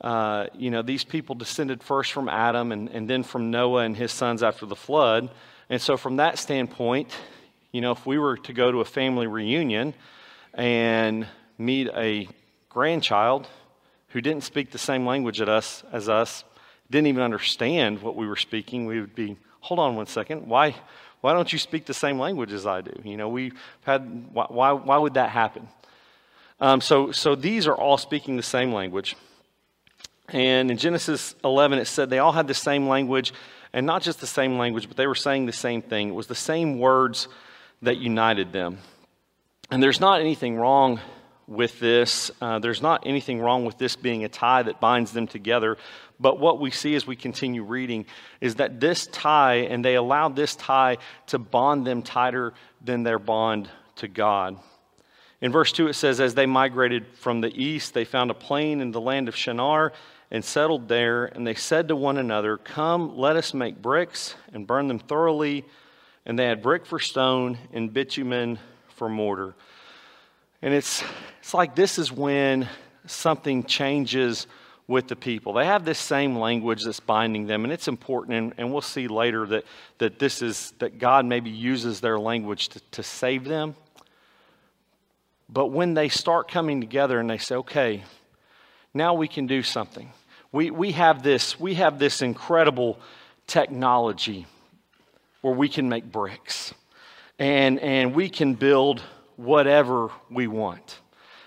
uh, 0.00 0.46
you 0.54 0.70
know, 0.70 0.82
these 0.82 1.04
people 1.04 1.34
descended 1.34 1.82
first 1.82 2.12
from 2.12 2.28
Adam 2.28 2.72
and, 2.72 2.88
and 2.88 3.08
then 3.08 3.22
from 3.22 3.50
Noah 3.50 3.82
and 3.82 3.96
his 3.96 4.12
sons 4.12 4.42
after 4.42 4.66
the 4.66 4.76
flood. 4.76 5.30
And 5.68 5.80
so, 5.80 5.96
from 5.96 6.16
that 6.16 6.38
standpoint, 6.38 7.14
you 7.72 7.80
know, 7.80 7.92
if 7.92 8.06
we 8.06 8.18
were 8.18 8.36
to 8.38 8.52
go 8.52 8.72
to 8.72 8.80
a 8.80 8.84
family 8.84 9.26
reunion 9.26 9.94
and 10.54 11.26
meet 11.58 11.88
a 11.94 12.28
grandchild 12.68 13.46
who 14.08 14.20
didn't 14.20 14.44
speak 14.44 14.70
the 14.70 14.78
same 14.78 15.06
language 15.06 15.40
as 15.40 15.48
us, 15.48 15.84
as 15.92 16.08
us, 16.08 16.44
didn't 16.90 17.08
even 17.08 17.22
understand 17.22 18.00
what 18.00 18.16
we 18.16 18.26
were 18.26 18.36
speaking, 18.36 18.86
we 18.86 19.00
would 19.00 19.14
be, 19.14 19.36
hold 19.60 19.78
on 19.78 19.96
one 19.96 20.06
second, 20.06 20.46
why, 20.46 20.74
why 21.20 21.34
don't 21.34 21.52
you 21.52 21.58
speak 21.58 21.84
the 21.84 21.94
same 21.94 22.18
language 22.18 22.52
as 22.52 22.66
I 22.66 22.80
do? 22.80 22.92
You 23.04 23.16
know, 23.16 23.28
we've 23.28 23.54
had, 23.82 24.32
why, 24.32 24.72
why 24.72 24.96
would 24.96 25.14
that 25.14 25.30
happen? 25.30 25.68
Um, 26.60 26.80
so, 26.80 27.12
so 27.12 27.34
these 27.34 27.66
are 27.66 27.74
all 27.74 27.98
speaking 27.98 28.36
the 28.36 28.42
same 28.42 28.72
language. 28.72 29.16
And 30.28 30.70
in 30.70 30.76
Genesis 30.76 31.34
11, 31.44 31.78
it 31.78 31.86
said 31.86 32.10
they 32.10 32.18
all 32.18 32.32
had 32.32 32.48
the 32.48 32.54
same 32.54 32.88
language, 32.88 33.32
and 33.72 33.86
not 33.86 34.02
just 34.02 34.20
the 34.20 34.26
same 34.26 34.58
language, 34.58 34.88
but 34.88 34.96
they 34.96 35.06
were 35.06 35.14
saying 35.14 35.46
the 35.46 35.52
same 35.52 35.82
thing. 35.82 36.08
It 36.08 36.14
was 36.14 36.26
the 36.26 36.34
same 36.34 36.78
words 36.78 37.28
that 37.82 37.96
united 37.96 38.52
them. 38.52 38.78
And 39.70 39.82
there's 39.82 40.00
not 40.00 40.20
anything 40.20 40.56
wrong 40.56 41.00
with 41.46 41.78
this. 41.80 42.30
Uh, 42.40 42.58
there's 42.58 42.82
not 42.82 43.06
anything 43.06 43.40
wrong 43.40 43.64
with 43.64 43.78
this 43.78 43.96
being 43.96 44.24
a 44.24 44.28
tie 44.28 44.62
that 44.62 44.80
binds 44.80 45.12
them 45.12 45.26
together. 45.26 45.78
But 46.20 46.38
what 46.38 46.60
we 46.60 46.70
see 46.70 46.94
as 46.94 47.06
we 47.06 47.16
continue 47.16 47.62
reading 47.62 48.06
is 48.40 48.56
that 48.56 48.80
this 48.80 49.06
tie, 49.06 49.66
and 49.70 49.84
they 49.84 49.94
allowed 49.94 50.36
this 50.36 50.56
tie 50.56 50.98
to 51.28 51.38
bond 51.38 51.86
them 51.86 52.02
tighter 52.02 52.52
than 52.84 53.02
their 53.02 53.18
bond 53.18 53.70
to 53.96 54.08
God. 54.08 54.58
In 55.40 55.52
verse 55.52 55.70
2, 55.72 55.88
it 55.88 55.94
says, 55.94 56.20
As 56.20 56.34
they 56.34 56.46
migrated 56.46 57.06
from 57.14 57.40
the 57.40 57.54
east, 57.54 57.94
they 57.94 58.04
found 58.04 58.30
a 58.30 58.34
plain 58.34 58.80
in 58.80 58.90
the 58.90 59.00
land 59.00 59.28
of 59.28 59.36
Shinar 59.36 59.92
and 60.30 60.44
settled 60.44 60.88
there. 60.88 61.26
And 61.26 61.46
they 61.46 61.54
said 61.54 61.88
to 61.88 61.96
one 61.96 62.18
another, 62.18 62.56
Come, 62.56 63.16
let 63.16 63.36
us 63.36 63.54
make 63.54 63.80
bricks 63.80 64.34
and 64.52 64.66
burn 64.66 64.88
them 64.88 64.98
thoroughly. 64.98 65.64
And 66.26 66.38
they 66.38 66.46
had 66.46 66.62
brick 66.62 66.84
for 66.84 66.98
stone 66.98 67.56
and 67.72 67.92
bitumen 67.92 68.58
for 68.88 69.08
mortar. 69.08 69.54
And 70.60 70.74
it's, 70.74 71.04
it's 71.40 71.54
like 71.54 71.76
this 71.76 71.98
is 71.98 72.10
when 72.10 72.68
something 73.06 73.62
changes 73.62 74.48
with 74.88 75.06
the 75.06 75.16
people. 75.16 75.52
They 75.52 75.66
have 75.66 75.84
this 75.84 75.98
same 75.98 76.36
language 76.36 76.82
that's 76.82 76.98
binding 76.98 77.46
them, 77.46 77.64
and 77.64 77.72
it's 77.72 77.88
important. 77.88 78.36
And, 78.36 78.54
and 78.58 78.72
we'll 78.72 78.80
see 78.80 79.06
later 79.06 79.46
that, 79.46 79.64
that 79.98 80.18
this 80.18 80.42
is 80.42 80.72
that 80.78 80.98
God 80.98 81.26
maybe 81.26 81.50
uses 81.50 82.00
their 82.00 82.18
language 82.18 82.70
to, 82.70 82.80
to 82.92 83.02
save 83.02 83.44
them 83.44 83.76
but 85.48 85.68
when 85.68 85.94
they 85.94 86.08
start 86.08 86.50
coming 86.50 86.80
together 86.80 87.18
and 87.18 87.28
they 87.28 87.38
say, 87.38 87.56
okay, 87.56 88.04
now 88.92 89.14
we 89.14 89.28
can 89.28 89.46
do 89.46 89.62
something. 89.62 90.12
We, 90.52 90.70
we, 90.70 90.92
have 90.92 91.22
this, 91.22 91.58
we 91.58 91.74
have 91.74 91.98
this 91.98 92.22
incredible 92.22 92.98
technology 93.46 94.46
where 95.40 95.54
we 95.54 95.68
can 95.68 95.88
make 95.88 96.10
bricks 96.10 96.74
and, 97.38 97.78
and 97.80 98.14
we 98.14 98.28
can 98.28 98.54
build 98.54 99.02
whatever 99.36 100.10
we 100.30 100.46
want. 100.46 100.98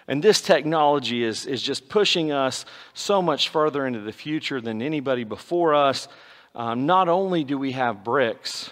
And 0.08 0.24
this 0.24 0.42
technology 0.42 1.24
is, 1.24 1.46
is 1.46 1.62
just 1.62 1.88
pushing 1.88 2.32
us 2.32 2.66
so 2.94 3.22
much 3.22 3.50
further 3.50 3.86
into 3.86 4.00
the 4.00 4.12
future 4.12 4.60
than 4.60 4.82
anybody 4.82 5.24
before 5.24 5.76
us. 5.76 6.08
Um, 6.56 6.86
not 6.86 7.08
only 7.08 7.44
do 7.44 7.58
we 7.58 7.74
have 7.74 8.04
bricks, 8.04 8.72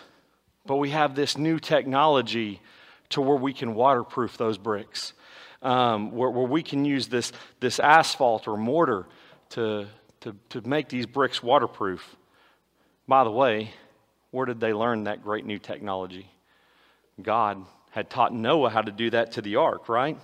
but 0.65 0.77
we 0.77 0.89
have 0.89 1.15
this 1.15 1.37
new 1.37 1.59
technology 1.59 2.61
to 3.09 3.21
where 3.21 3.37
we 3.37 3.53
can 3.53 3.73
waterproof 3.75 4.37
those 4.37 4.57
bricks 4.57 5.13
um, 5.61 6.11
where, 6.11 6.29
where 6.29 6.47
we 6.47 6.63
can 6.63 6.85
use 6.85 7.07
this, 7.07 7.31
this 7.59 7.79
asphalt 7.79 8.47
or 8.47 8.57
mortar 8.57 9.05
to, 9.49 9.87
to, 10.21 10.35
to 10.49 10.61
make 10.61 10.89
these 10.89 11.05
bricks 11.05 11.43
waterproof. 11.43 12.15
By 13.07 13.23
the 13.23 13.31
way, 13.31 13.71
where 14.31 14.45
did 14.45 14.59
they 14.59 14.73
learn 14.73 15.05
that 15.05 15.23
great 15.23 15.45
new 15.45 15.59
technology? 15.59 16.29
God 17.21 17.65
had 17.91 18.09
taught 18.09 18.33
Noah 18.33 18.69
how 18.69 18.81
to 18.81 18.91
do 18.91 19.09
that 19.09 19.33
to 19.33 19.41
the 19.41 19.55
ark, 19.57 19.89
right? 19.89 20.17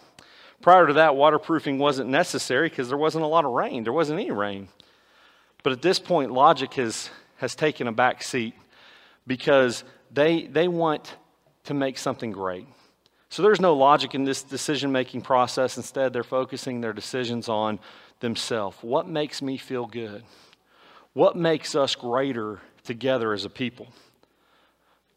Prior 0.62 0.88
to 0.88 0.94
that, 0.94 1.16
waterproofing 1.16 1.80
wasn't 1.80 2.10
necessary 2.10 2.70
because 2.70 2.88
there 2.88 2.98
wasn't 2.98 3.24
a 3.24 3.28
lot 3.28 3.46
of 3.46 3.52
rain. 3.52 3.84
There 3.84 3.94
wasn't 3.94 4.20
any 4.20 4.32
rain. 4.32 4.68
But 5.64 5.74
at 5.74 5.82
this 5.82 6.00
point, 6.00 6.32
logic 6.32 6.76
has, 6.76 7.10
has 7.38 7.56
taken 7.56 7.88
a 7.88 7.92
back 7.92 8.24
seat 8.24 8.54
because 9.28 9.84
they, 10.12 10.46
they 10.46 10.68
want 10.68 11.16
to 11.66 11.74
make 11.74 11.98
something 11.98 12.32
great. 12.32 12.68
So 13.30 13.42
there's 13.42 13.60
no 13.60 13.74
logic 13.74 14.16
in 14.16 14.24
this 14.24 14.44
decision 14.44 14.92
making 14.92 15.22
process. 15.22 15.78
Instead, 15.78 16.14
they're 16.14 16.24
focusing 16.24 16.82
their 16.82 16.94
decisions 16.94 17.50
on 17.50 17.80
themselves. 18.20 18.78
What 18.82 19.08
makes 19.08 19.42
me 19.42 19.58
feel 19.58 19.86
good? 19.86 20.24
What 21.14 21.36
makes 21.36 21.76
us 21.76 21.96
greater 21.96 22.60
together 22.84 23.34
as 23.34 23.46
a 23.46 23.50
people? 23.50 23.88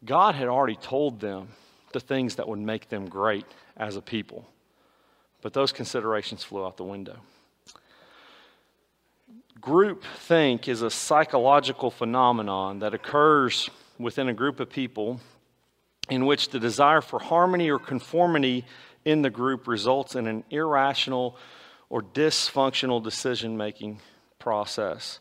God 0.05 0.35
had 0.35 0.47
already 0.47 0.75
told 0.75 1.19
them 1.19 1.49
the 1.91 1.99
things 1.99 2.35
that 2.35 2.47
would 2.47 2.59
make 2.59 2.89
them 2.89 3.07
great 3.07 3.45
as 3.77 3.95
a 3.95 4.01
people. 4.01 4.47
But 5.41 5.53
those 5.53 5.71
considerations 5.71 6.43
flew 6.43 6.65
out 6.65 6.77
the 6.77 6.83
window. 6.83 7.17
Group 9.61 10.03
think 10.03 10.67
is 10.67 10.81
a 10.81 10.89
psychological 10.89 11.91
phenomenon 11.91 12.79
that 12.79 12.93
occurs 12.93 13.69
within 13.97 14.29
a 14.29 14.33
group 14.33 14.59
of 14.59 14.69
people 14.69 15.19
in 16.09 16.25
which 16.25 16.49
the 16.49 16.59
desire 16.59 17.01
for 17.01 17.19
harmony 17.19 17.69
or 17.69 17.79
conformity 17.79 18.65
in 19.05 19.21
the 19.21 19.29
group 19.29 19.67
results 19.67 20.15
in 20.15 20.27
an 20.27 20.43
irrational 20.49 21.37
or 21.89 22.01
dysfunctional 22.01 23.03
decision 23.03 23.57
making 23.57 23.99
process. 24.37 25.19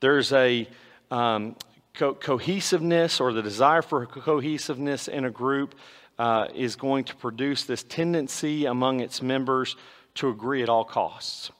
There's 0.00 0.32
a 0.32 0.68
um, 1.10 1.56
co- 1.94 2.14
cohesiveness 2.14 3.20
or 3.20 3.32
the 3.32 3.42
desire 3.42 3.82
for 3.82 4.06
cohesiveness 4.06 5.08
in 5.08 5.24
a 5.24 5.30
group 5.30 5.74
uh, 6.18 6.48
is 6.54 6.76
going 6.76 7.04
to 7.04 7.16
produce 7.16 7.64
this 7.64 7.82
tendency 7.82 8.66
among 8.66 9.00
its 9.00 9.22
members 9.22 9.76
to 10.14 10.28
agree 10.28 10.62
at 10.62 10.68
all 10.68 10.84
costs. 10.84 11.50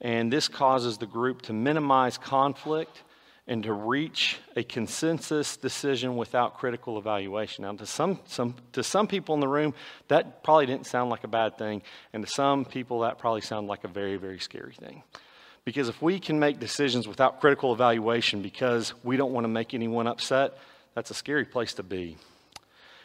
And 0.00 0.32
this 0.32 0.48
causes 0.48 0.98
the 0.98 1.06
group 1.06 1.42
to 1.42 1.52
minimize 1.52 2.18
conflict 2.18 3.02
and 3.50 3.64
to 3.64 3.72
reach 3.72 4.38
a 4.54 4.62
consensus 4.62 5.56
decision 5.56 6.16
without 6.16 6.56
critical 6.56 6.98
evaluation. 6.98 7.64
Now, 7.64 7.72
to 7.72 7.84
some, 7.84 8.20
some, 8.24 8.54
to 8.74 8.84
some 8.84 9.08
people 9.08 9.34
in 9.34 9.40
the 9.40 9.48
room, 9.48 9.74
that 10.06 10.44
probably 10.44 10.66
didn't 10.66 10.86
sound 10.86 11.10
like 11.10 11.24
a 11.24 11.28
bad 11.28 11.58
thing, 11.58 11.82
and 12.12 12.24
to 12.24 12.30
some 12.30 12.64
people, 12.64 13.00
that 13.00 13.18
probably 13.18 13.40
sounded 13.40 13.68
like 13.68 13.82
a 13.82 13.88
very, 13.88 14.16
very 14.16 14.38
scary 14.38 14.72
thing. 14.74 15.02
Because 15.64 15.88
if 15.88 16.00
we 16.00 16.20
can 16.20 16.38
make 16.38 16.60
decisions 16.60 17.08
without 17.08 17.40
critical 17.40 17.72
evaluation 17.72 18.40
because 18.40 18.94
we 19.02 19.16
don't 19.16 19.32
want 19.32 19.42
to 19.44 19.48
make 19.48 19.74
anyone 19.74 20.06
upset, 20.06 20.56
that's 20.94 21.10
a 21.10 21.14
scary 21.14 21.44
place 21.44 21.74
to 21.74 21.82
be. 21.82 22.16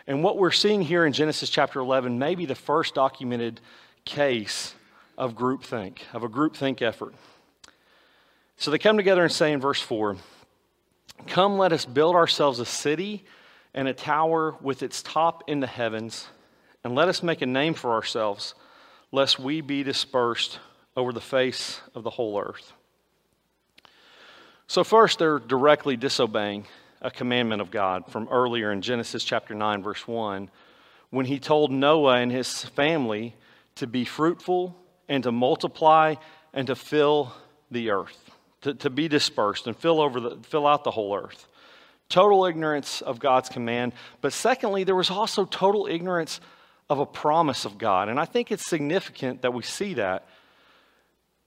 And 0.05 0.23
what 0.23 0.37
we're 0.37 0.51
seeing 0.51 0.83
here 0.83 1.07
in 1.07 1.13
Genesis 1.13 1.49
chapter 1.49 1.79
11 1.79 2.19
may 2.19 2.35
be 2.35 2.45
the 2.45 2.53
first 2.53 2.93
documented 2.93 3.61
case 4.05 4.75
of 5.17 5.33
groupthink, 5.33 6.01
of 6.13 6.21
a 6.21 6.29
groupthink 6.29 6.83
effort. 6.83 7.15
So 8.57 8.69
they 8.69 8.77
come 8.77 8.95
together 8.95 9.23
and 9.23 9.31
say 9.31 9.51
in 9.51 9.59
verse 9.59 9.81
4 9.81 10.17
Come, 11.27 11.57
let 11.57 11.73
us 11.73 11.85
build 11.85 12.15
ourselves 12.15 12.59
a 12.59 12.65
city 12.65 13.25
and 13.73 13.87
a 13.87 13.93
tower 13.93 14.55
with 14.61 14.83
its 14.83 15.01
top 15.01 15.43
in 15.47 15.59
the 15.59 15.67
heavens, 15.67 16.27
and 16.83 16.95
let 16.95 17.07
us 17.07 17.21
make 17.23 17.41
a 17.41 17.45
name 17.45 17.73
for 17.73 17.91
ourselves, 17.91 18.55
lest 19.11 19.39
we 19.39 19.61
be 19.61 19.83
dispersed 19.83 20.59
over 20.95 21.11
the 21.11 21.21
face 21.21 21.81
of 21.93 22.03
the 22.03 22.09
whole 22.09 22.39
earth. 22.39 22.73
So, 24.67 24.83
first, 24.83 25.19
they're 25.19 25.39
directly 25.39 25.95
disobeying 25.97 26.65
a 27.01 27.11
commandment 27.11 27.61
of 27.61 27.69
God 27.69 28.05
from 28.07 28.27
earlier 28.31 28.71
in 28.71 28.81
Genesis 28.81 29.23
chapter 29.23 29.53
9, 29.53 29.83
verse 29.83 30.07
1, 30.07 30.49
when 31.11 31.25
he 31.25 31.39
told 31.39 31.71
Noah 31.71 32.17
and 32.17 32.31
his 32.31 32.65
family 32.65 33.35
to 33.75 33.87
be 33.87 34.05
fruitful 34.05 34.75
and 35.07 35.23
to 35.23 35.31
multiply 35.31 36.15
and 36.53 36.67
to 36.67 36.75
fill 36.75 37.33
the 37.69 37.91
earth, 37.91 38.31
to, 38.65 38.73
to 38.73 38.89
be 38.89 39.07
dispersed 39.07 39.67
and 39.67 39.77
fill, 39.77 40.01
over 40.01 40.19
the, 40.19 40.37
fill 40.41 40.65
out 40.65 40.83
the 40.83 40.89
whole 40.89 41.15
earth. 41.15 41.47
Total 42.09 42.45
ignorance 42.45 43.01
of 43.01 43.19
God's 43.19 43.47
command. 43.47 43.93
But 44.21 44.33
secondly, 44.33 44.83
there 44.83 44.95
was 44.95 45.11
also 45.11 45.45
total 45.45 45.85
ignorance 45.85 46.41
of 46.89 46.97
a 46.97 47.05
promise 47.05 47.65
of 47.65 47.77
God. 47.77 48.09
And 48.09 48.19
I 48.19 48.25
think 48.25 48.51
it's 48.51 48.67
significant 48.67 49.43
that 49.43 49.53
we 49.53 49.61
see 49.61 49.93
that 49.95 50.27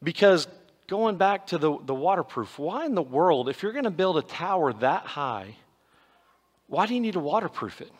because 0.00 0.46
going 0.86 1.16
back 1.16 1.48
to 1.48 1.58
the, 1.58 1.76
the 1.84 1.94
waterproof, 1.94 2.56
why 2.56 2.86
in 2.86 2.94
the 2.94 3.02
world, 3.02 3.48
if 3.48 3.64
you're 3.64 3.72
going 3.72 3.84
to 3.84 3.90
build 3.90 4.16
a 4.16 4.22
tower 4.22 4.72
that 4.74 5.02
high, 5.02 5.56
why 6.68 6.86
do 6.86 6.94
you 6.94 7.00
need 7.00 7.14
to 7.14 7.20
waterproof 7.20 7.80
it? 7.80 7.90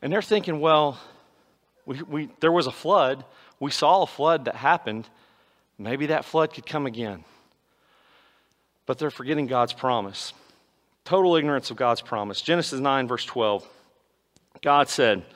And 0.00 0.10
they're 0.10 0.22
thinking, 0.22 0.58
well, 0.58 0.98
we, 1.84 2.02
we, 2.02 2.28
there 2.40 2.52
was 2.52 2.66
a 2.66 2.72
flood. 2.72 3.26
We 3.60 3.72
saw 3.72 4.04
a 4.04 4.06
flood 4.06 4.46
that 4.46 4.54
happened. 4.54 5.06
Maybe 5.76 6.06
that 6.06 6.24
flood 6.24 6.54
could 6.54 6.64
come 6.64 6.86
again. 6.86 7.24
But 8.88 8.96
they're 8.96 9.10
forgetting 9.10 9.48
God's 9.48 9.74
promise. 9.74 10.32
Total 11.04 11.36
ignorance 11.36 11.70
of 11.70 11.76
God's 11.76 12.00
promise. 12.00 12.40
Genesis 12.40 12.80
9, 12.80 13.06
verse 13.06 13.26
12. 13.26 13.68
God 14.62 14.88
said, 14.88 15.26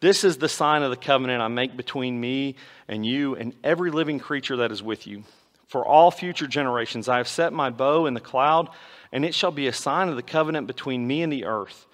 This 0.00 0.24
is 0.24 0.38
the 0.38 0.48
sign 0.48 0.82
of 0.82 0.88
the 0.88 0.96
covenant 0.96 1.42
I 1.42 1.48
make 1.48 1.76
between 1.76 2.18
me 2.18 2.56
and 2.88 3.04
you 3.04 3.34
and 3.34 3.52
every 3.62 3.90
living 3.90 4.18
creature 4.18 4.56
that 4.56 4.72
is 4.72 4.82
with 4.82 5.06
you. 5.06 5.22
For 5.66 5.84
all 5.84 6.10
future 6.10 6.46
generations, 6.46 7.06
I 7.06 7.18
have 7.18 7.28
set 7.28 7.52
my 7.52 7.68
bow 7.68 8.06
in 8.06 8.14
the 8.14 8.20
cloud, 8.20 8.70
and 9.12 9.22
it 9.22 9.34
shall 9.34 9.52
be 9.52 9.66
a 9.66 9.72
sign 9.74 10.08
of 10.08 10.16
the 10.16 10.22
covenant 10.22 10.66
between 10.66 11.06
me 11.06 11.20
and 11.20 11.30
the 11.30 11.44
earth. 11.44 11.84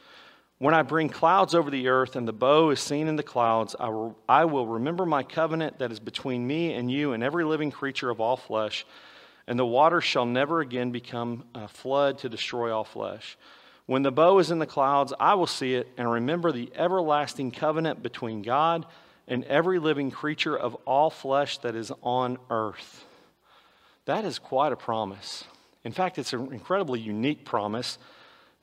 When 0.59 0.75
I 0.75 0.83
bring 0.83 1.09
clouds 1.09 1.57
over 1.57 1.73
the 1.73 1.89
earth 1.89 2.15
and 2.15 2.29
the 2.29 2.33
bow 2.33 2.71
is 2.71 2.79
seen 2.79 3.09
in 3.09 3.17
the 3.17 3.25
clouds, 3.25 3.75
I 3.81 3.89
will, 3.89 4.17
I 4.29 4.45
will 4.45 4.69
remember 4.69 5.05
my 5.05 5.25
covenant 5.25 5.81
that 5.81 5.91
is 5.91 5.99
between 5.99 6.47
me 6.47 6.73
and 6.73 6.89
you 6.89 7.15
and 7.15 7.25
every 7.25 7.43
living 7.43 7.73
creature 7.73 8.11
of 8.11 8.21
all 8.21 8.37
flesh. 8.37 8.87
And 9.51 9.59
the 9.59 9.67
water 9.67 10.01
shall 10.01 10.27
never 10.27 10.61
again 10.61 10.93
become 10.93 11.43
a 11.57 11.67
flood 11.67 12.19
to 12.19 12.29
destroy 12.29 12.73
all 12.73 12.85
flesh. 12.85 13.37
When 13.87 14.05
the 14.05 14.13
bow 14.13 14.39
is 14.39 14.53
in 14.53 14.61
the 14.61 14.65
clouds, 14.65 15.13
I 15.19 15.35
will 15.35 15.49
see 15.49 15.75
it 15.75 15.89
and 15.97 16.09
remember 16.09 16.53
the 16.53 16.71
everlasting 16.77 17.51
covenant 17.51 18.01
between 18.01 18.43
God 18.43 18.87
and 19.27 19.43
every 19.47 19.81
living 19.81 20.13
creature 20.13 20.57
of 20.57 20.77
all 20.87 21.11
flesh 21.11 21.59
that 21.59 21.75
is 21.75 21.91
on 22.01 22.39
earth. 22.49 23.05
That 24.05 24.25
is 24.25 24.39
quite 24.39 24.71
a 24.71 24.77
promise. 24.77 25.43
In 25.83 25.91
fact, 25.91 26.17
it's 26.21 26.33
an 26.33 26.53
incredibly 26.53 27.01
unique 27.01 27.45
promise 27.45 27.99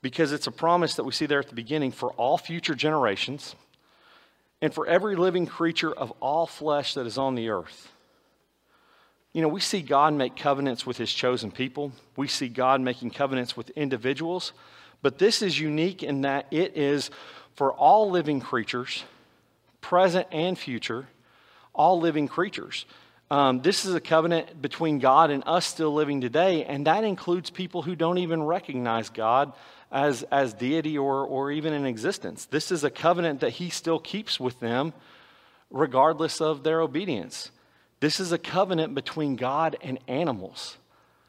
because 0.02 0.32
it's 0.32 0.48
a 0.48 0.52
promise 0.52 0.96
that 0.96 1.04
we 1.04 1.12
see 1.12 1.26
there 1.26 1.40
at 1.40 1.50
the 1.50 1.54
beginning 1.54 1.92
for 1.92 2.14
all 2.14 2.38
future 2.38 2.76
generations 2.76 3.58
and 4.62 4.74
for 4.74 4.88
every 4.88 5.18
living 5.18 5.48
creature 5.48 5.92
of 5.92 6.12
all 6.22 6.48
flesh 6.48 6.94
that 6.94 7.06
is 7.06 7.18
on 7.18 7.36
the 7.36 7.50
earth. 7.50 7.92
You 9.38 9.44
know, 9.44 9.50
we 9.50 9.62
see 9.62 9.84
God 9.84 10.16
make 10.16 10.36
covenants 10.36 10.84
with 10.84 10.98
his 10.98 11.14
chosen 11.14 11.52
people, 11.52 11.92
we 12.16 12.28
see 12.28 12.48
God 12.48 12.82
making 12.82 13.12
covenants 13.12 13.56
with 13.56 13.70
individuals, 13.70 14.52
but 15.04 15.20
this 15.20 15.44
is 15.44 15.60
unique 15.60 16.02
in 16.02 16.22
that 16.22 16.48
it 16.50 16.76
is 16.76 17.12
for 17.54 17.72
all 17.72 18.10
living 18.10 18.42
creatures, 18.42 19.04
present 19.80 20.26
and 20.32 20.58
future, 20.58 21.08
all 21.76 22.00
living 22.00 22.28
creatures. 22.28 22.88
Um, 23.30 23.62
this 23.62 23.86
is 23.86 23.94
a 23.94 24.02
covenant 24.02 24.60
between 24.60 24.98
God 24.98 25.30
and 25.30 25.44
us 25.46 25.68
still 25.68 25.94
living 25.94 26.20
today, 26.20 26.66
and 26.66 26.88
that 26.88 27.04
includes 27.04 27.52
people 27.52 27.84
who 27.84 27.96
don't 27.96 28.18
even 28.18 28.42
recognize 28.42 29.12
God 29.12 29.54
as, 29.92 30.24
as 30.32 30.56
deity 30.56 30.98
or, 30.98 31.28
or 31.28 31.52
even 31.52 31.74
in 31.74 31.86
existence. 31.86 32.46
This 32.46 32.72
is 32.72 32.84
a 32.84 32.90
covenant 32.90 33.42
that 33.42 33.52
He 33.52 33.70
still 33.70 34.00
keeps 34.00 34.40
with 34.40 34.60
them, 34.60 34.94
regardless 35.70 36.42
of 36.42 36.64
their 36.64 36.82
obedience. 36.82 37.52
This 38.00 38.20
is 38.20 38.32
a 38.32 38.38
covenant 38.38 38.94
between 38.94 39.36
God 39.36 39.78
and 39.82 40.00
animals. 40.08 40.78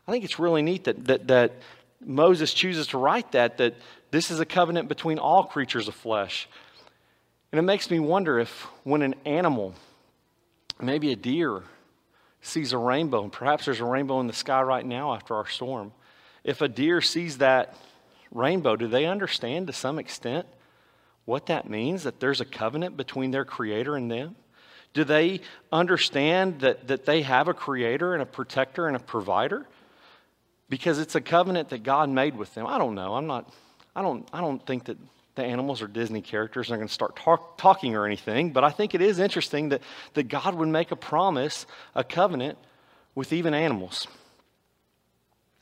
I 0.06 0.12
think 0.12 0.24
it's 0.24 0.38
really 0.38 0.62
neat 0.62 0.84
that, 0.84 1.04
that, 1.06 1.28
that 1.28 1.52
Moses 2.04 2.52
chooses 2.52 2.88
to 2.88 2.98
write 2.98 3.32
that, 3.32 3.58
that 3.58 3.74
this 4.10 4.30
is 4.30 4.40
a 4.40 4.46
covenant 4.46 4.88
between 4.88 5.18
all 5.18 5.44
creatures 5.44 5.88
of 5.88 5.94
flesh. 5.94 6.48
And 7.52 7.58
it 7.58 7.62
makes 7.62 7.90
me 7.90 7.98
wonder 7.98 8.38
if 8.38 8.66
when 8.84 9.02
an 9.02 9.14
animal, 9.24 9.74
maybe 10.80 11.12
a 11.12 11.16
deer, 11.16 11.62
sees 12.40 12.72
a 12.72 12.78
rainbow, 12.78 13.22
and 13.22 13.32
perhaps 13.32 13.64
there's 13.64 13.80
a 13.80 13.84
rainbow 13.84 14.20
in 14.20 14.26
the 14.26 14.32
sky 14.32 14.62
right 14.62 14.84
now 14.84 15.14
after 15.14 15.34
our 15.34 15.46
storm. 15.46 15.92
If 16.44 16.60
a 16.60 16.68
deer 16.68 17.00
sees 17.00 17.38
that 17.38 17.76
rainbow, 18.30 18.76
do 18.76 18.86
they 18.86 19.06
understand 19.06 19.66
to 19.66 19.72
some 19.72 19.98
extent 19.98 20.46
what 21.24 21.46
that 21.46 21.68
means? 21.68 22.04
That 22.04 22.20
there's 22.20 22.40
a 22.40 22.46
covenant 22.46 22.96
between 22.96 23.30
their 23.30 23.44
creator 23.44 23.96
and 23.96 24.10
them? 24.10 24.36
Do 24.94 25.04
they 25.04 25.40
understand 25.70 26.60
that, 26.60 26.88
that 26.88 27.04
they 27.04 27.22
have 27.22 27.48
a 27.48 27.54
creator 27.54 28.14
and 28.14 28.22
a 28.22 28.26
protector 28.26 28.86
and 28.86 28.96
a 28.96 29.00
provider? 29.00 29.66
Because 30.68 30.98
it's 30.98 31.14
a 31.14 31.20
covenant 31.20 31.70
that 31.70 31.82
God 31.82 32.10
made 32.10 32.36
with 32.36 32.54
them. 32.54 32.66
I 32.66 32.78
don't 32.78 32.94
know. 32.94 33.14
I'm 33.14 33.26
not, 33.26 33.52
I 33.94 34.02
don't, 34.02 34.28
I 34.32 34.40
don't 34.40 34.64
think 34.66 34.84
that 34.84 34.98
the 35.34 35.44
animals 35.44 35.82
are 35.82 35.86
Disney 35.86 36.20
characters 36.20 36.68
and 36.68 36.74
are 36.74 36.78
going 36.78 36.88
to 36.88 36.94
start 36.94 37.16
talk, 37.16 37.58
talking 37.58 37.94
or 37.94 38.06
anything, 38.06 38.52
but 38.52 38.64
I 38.64 38.70
think 38.70 38.94
it 38.94 39.00
is 39.00 39.18
interesting 39.18 39.68
that, 39.68 39.82
that 40.14 40.24
God 40.24 40.54
would 40.54 40.68
make 40.68 40.90
a 40.90 40.96
promise, 40.96 41.64
a 41.94 42.02
covenant 42.02 42.58
with 43.14 43.32
even 43.32 43.54
animals. 43.54 44.08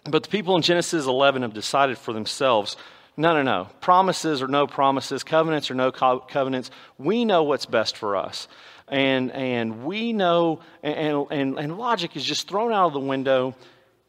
But 0.05 0.23
the 0.23 0.29
people 0.31 0.57
in 0.57 0.63
Genesis 0.63 1.05
11 1.05 1.43
have 1.43 1.53
decided 1.53 1.99
for 1.99 2.15
themselves 2.15 2.77
no, 3.19 3.33
no, 3.33 3.43
no. 3.43 3.69
Promises 3.81 4.43
or 4.43 4.49
no 4.49 4.67
promises, 4.67 5.25
covenants 5.25 5.71
or 5.71 5.75
no 5.75 5.91
co- 5.91 6.21
covenants. 6.21 6.71
We 6.99 7.25
know 7.25 7.45
what's 7.45 7.65
best 7.65 7.97
for 7.97 8.15
us. 8.15 8.47
And, 8.89 9.33
and 9.33 9.85
we 9.85 10.13
know, 10.13 10.61
and, 10.83 11.27
and, 11.31 11.59
and 11.59 11.79
logic 11.79 12.17
is 12.17 12.25
just 12.25 12.49
thrown 12.49 12.73
out 12.73 12.87
of 12.87 12.93
the 12.93 13.01
window, 13.01 13.55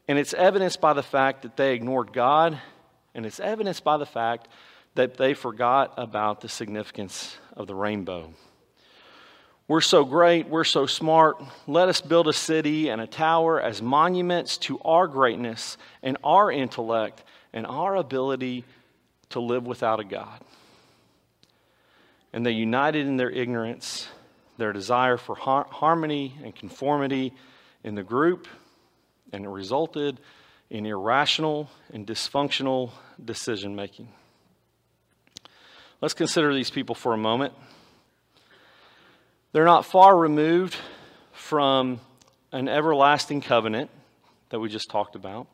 and 0.07 0.19
it's 0.19 0.33
evidenced 0.33 0.79
by 0.79 0.93
the 0.93 1.03
fact 1.03 1.41
that 1.41 1.57
they 1.57 1.73
ignored 1.73 2.13
God, 2.13 2.59
and 3.15 3.25
it's 3.25 3.39
evidenced 3.39 3.83
by 3.83 3.97
the 3.97 4.05
fact 4.05 4.47
that 4.93 5.17
they 5.17 5.33
forgot 5.33 5.93
about 5.97 6.41
the 6.41 6.49
significance 6.49 7.37
of 7.55 7.67
the 7.67 7.75
rainbow. 7.75 8.31
We're 9.67 9.81
so 9.81 10.05
great, 10.05 10.47
we're 10.47 10.63
so 10.63 10.85
smart. 10.85 11.43
Let 11.67 11.89
us 11.89 11.99
build 11.99 12.29
a 12.29 12.33
city 12.33 12.87
and 12.89 13.01
a 13.01 13.07
tower 13.07 13.59
as 13.61 13.81
monuments 13.81 14.57
to 14.59 14.79
our 14.79 15.07
greatness 15.07 15.77
and 16.01 16.17
our 16.23 16.49
intellect 16.49 17.23
and 17.51 17.67
our 17.67 17.95
ability 17.95 18.63
to 19.29 19.41
live 19.41 19.67
without 19.67 19.99
a 19.99 20.05
God. 20.05 20.39
And 22.31 22.45
they 22.45 22.51
united 22.51 23.07
in 23.07 23.17
their 23.17 23.29
ignorance, 23.29 24.07
their 24.57 24.73
desire 24.73 25.17
for 25.17 25.35
har- 25.35 25.67
harmony 25.69 26.35
and 26.43 26.55
conformity 26.55 27.33
in 27.83 27.95
the 27.95 28.03
group, 28.03 28.47
and 29.31 29.45
it 29.45 29.49
resulted 29.49 30.19
in 30.69 30.85
irrational 30.85 31.69
and 31.93 32.05
dysfunctional 32.05 32.91
decision 33.23 33.75
making. 33.75 34.09
Let's 36.01 36.13
consider 36.13 36.53
these 36.53 36.69
people 36.69 36.95
for 36.95 37.13
a 37.13 37.17
moment. 37.17 37.53
They're 39.51 39.65
not 39.65 39.85
far 39.85 40.15
removed 40.15 40.75
from 41.31 41.99
an 42.51 42.67
everlasting 42.67 43.41
covenant 43.41 43.89
that 44.49 44.59
we 44.59 44.69
just 44.69 44.89
talked 44.89 45.15
about. 45.15 45.47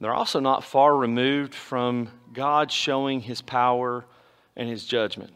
They're 0.00 0.14
also 0.14 0.40
not 0.40 0.62
far 0.62 0.94
removed 0.94 1.54
from 1.54 2.10
God 2.32 2.70
showing 2.70 3.20
his 3.20 3.40
power 3.40 4.04
and 4.54 4.68
his 4.68 4.84
judgment. 4.84 5.32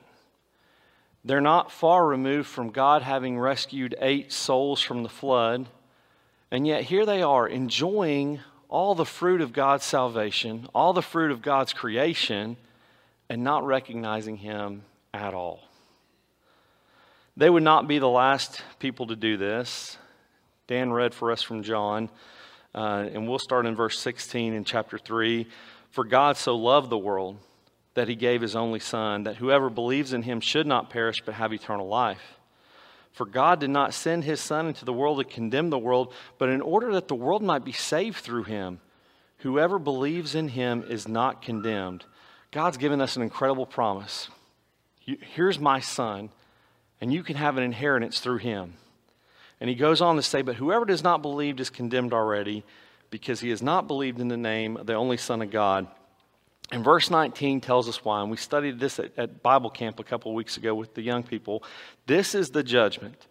They're 1.25 1.41
not 1.41 1.71
far 1.71 2.07
removed 2.07 2.49
from 2.49 2.71
God 2.71 3.03
having 3.03 3.39
rescued 3.39 3.95
eight 4.01 4.33
souls 4.33 4.81
from 4.81 5.03
the 5.03 5.09
flood. 5.09 5.67
And 6.51 6.67
yet 6.67 6.85
here 6.85 7.05
they 7.05 7.23
are 7.23 7.47
enjoying 7.47 8.41
all 8.69 8.95
the 8.95 9.05
fruit 9.05 9.41
of 9.41 9.53
God's 9.53 9.85
salvation, 9.85 10.69
all 10.75 10.93
the 10.93 11.03
fruit 11.03 11.31
of 11.31 11.43
God's 11.43 11.73
creation 11.73 12.57
and 13.29 13.45
not 13.45 13.65
recognizing 13.65 14.39
him 14.39 14.83
at 15.13 15.35
all. 15.35 15.61
They 17.37 17.51
would 17.51 17.63
not 17.63 17.87
be 17.87 17.99
the 17.99 18.09
last 18.09 18.63
people 18.79 19.07
to 19.09 19.17
do 19.17 19.37
this. 19.37 19.97
Dan 20.67 20.93
read 20.93 21.15
for 21.15 21.33
us 21.33 21.43
from 21.43 21.63
John, 21.63 22.11
uh, 22.75 23.09
and 23.13 23.29
we'll 23.29 23.39
start 23.39 23.67
in 23.67 23.75
verse 23.75 23.99
16 23.99 24.53
in 24.53 24.65
chapter 24.65 24.99
3. 24.99 25.47
For 25.91 26.05
God 26.05 26.37
so 26.37 26.57
loved 26.57 26.91
the 26.91 26.99
world 26.99 27.39
that 27.95 28.09
he 28.09 28.15
gave 28.15 28.41
his 28.41 28.57
only 28.57 28.81
Son, 28.81 29.25
that 29.25 29.37
whoever 29.37 29.69
believes 29.69 30.13
in 30.13 30.23
him 30.23 30.41
should 30.41 30.67
not 30.67 30.91
perish 30.91 31.23
but 31.25 31.35
have 31.35 31.53
eternal 31.53 31.89
life. 31.89 32.39
For 33.13 33.27
God 33.27 33.61
did 33.61 33.71
not 33.71 33.95
send 33.95 34.25
his 34.25 34.41
Son 34.41 34.69
into 34.69 34.85
the 34.85 34.93
world 34.93 35.19
to 35.19 35.25
condemn 35.25 35.71
the 35.71 35.79
world, 35.79 36.13
but 36.39 36.49
in 36.49 36.61
order 36.61 36.93
that 36.93 37.09
the 37.09 37.15
world 37.15 37.43
might 37.43 37.65
be 37.65 37.73
saved 37.73 38.19
through 38.19 38.45
him. 38.45 38.81
Whoever 39.39 39.79
believes 39.79 40.35
in 40.35 40.49
him 40.49 40.85
is 40.89 41.09
not 41.09 41.43
condemned 41.43 42.05
God's 42.51 42.79
given 42.79 43.01
us 43.01 43.17
an 43.17 43.23
incredible 43.23 43.67
promise. 43.67 44.29
Here's 45.01 45.59
my 45.59 45.81
son, 45.81 46.31
and 47.01 47.13
you 47.13 47.23
can 47.23 47.37
have 47.37 47.57
an 47.57 47.63
inheritance 47.63 48.21
through 48.21 48.39
him. 48.39 48.75
And 49.61 49.69
he 49.71 49.77
goes 49.77 50.01
on 50.01 50.17
to 50.17 50.23
say, 50.23 50.43
But 50.43 50.57
whoever 50.57 50.85
does 50.85 51.05
not 51.05 51.23
believe 51.23 51.61
is 51.61 51.71
condemned 51.71 52.13
already, 52.13 52.65
because 53.11 53.41
he 53.41 53.51
has 53.51 53.63
not 53.63 53.87
believed 53.87 54.21
in 54.21 54.29
the 54.29 54.37
name 54.37 54.77
of 54.77 54.87
the 54.87 54.95
only 54.95 55.17
Son 55.17 55.43
of 55.43 55.51
God. 55.51 55.87
And 56.73 56.85
verse 56.85 57.11
19 57.11 57.61
tells 57.61 57.89
us 57.89 58.05
why, 58.05 58.21
and 58.21 58.31
we 58.31 58.37
studied 58.37 58.79
this 58.79 58.99
at, 58.99 59.11
at 59.19 59.43
Bible 59.43 59.71
camp 59.71 59.99
a 59.99 60.05
couple 60.05 60.33
weeks 60.35 60.57
ago 60.57 60.75
with 60.75 60.95
the 60.95 61.03
young 61.03 61.23
people. 61.23 61.65
This 62.07 62.35
is 62.35 62.51
the 62.51 62.63
judgment. 62.63 63.27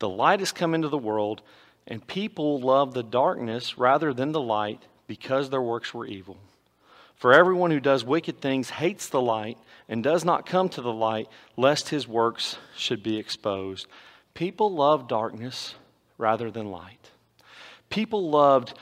The 0.00 0.08
light 0.08 0.40
has 0.40 0.52
come 0.52 0.74
into 0.74 0.88
the 0.88 0.98
world, 0.98 1.40
and 1.86 2.06
people 2.06 2.60
love 2.60 2.92
the 2.92 3.02
darkness 3.02 3.78
rather 3.78 4.12
than 4.12 4.32
the 4.32 4.40
light 4.40 4.82
because 5.06 5.48
their 5.48 5.62
works 5.62 5.94
were 5.94 6.06
evil. 6.06 6.36
For 7.14 7.32
everyone 7.32 7.70
who 7.70 7.80
does 7.80 8.04
wicked 8.04 8.40
things 8.40 8.68
hates 8.68 9.08
the 9.08 9.20
light 9.20 9.56
and 9.88 10.02
does 10.02 10.24
not 10.24 10.44
come 10.44 10.68
to 10.70 10.82
the 10.82 10.92
light, 10.92 11.28
lest 11.56 11.88
his 11.88 12.06
works 12.06 12.58
should 12.76 13.02
be 13.02 13.18
exposed. 13.18 13.86
People 14.34 14.74
love 14.74 15.08
darkness 15.08 15.74
rather 16.18 16.50
than 16.50 16.70
light. 16.70 17.10
People 17.88 18.30
loved 18.30 18.74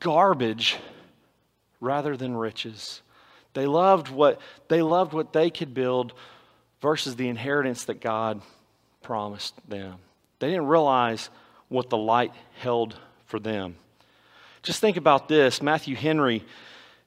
garbage 0.00 0.76
rather 1.80 2.16
than 2.16 2.36
riches. 2.36 3.02
They 3.56 3.66
loved 3.66 4.10
what 4.10 4.38
they 4.68 4.82
loved 4.82 5.14
what 5.14 5.32
they 5.32 5.48
could 5.48 5.72
build 5.72 6.12
versus 6.82 7.16
the 7.16 7.28
inheritance 7.28 7.84
that 7.84 8.02
God 8.02 8.42
promised 9.02 9.54
them. 9.66 9.96
They 10.40 10.48
didn't 10.48 10.66
realize 10.66 11.30
what 11.68 11.88
the 11.88 11.96
light 11.96 12.32
held 12.58 12.98
for 13.24 13.40
them. 13.40 13.76
Just 14.62 14.82
think 14.82 14.98
about 14.98 15.26
this. 15.26 15.62
Matthew 15.62 15.96
Henry 15.96 16.44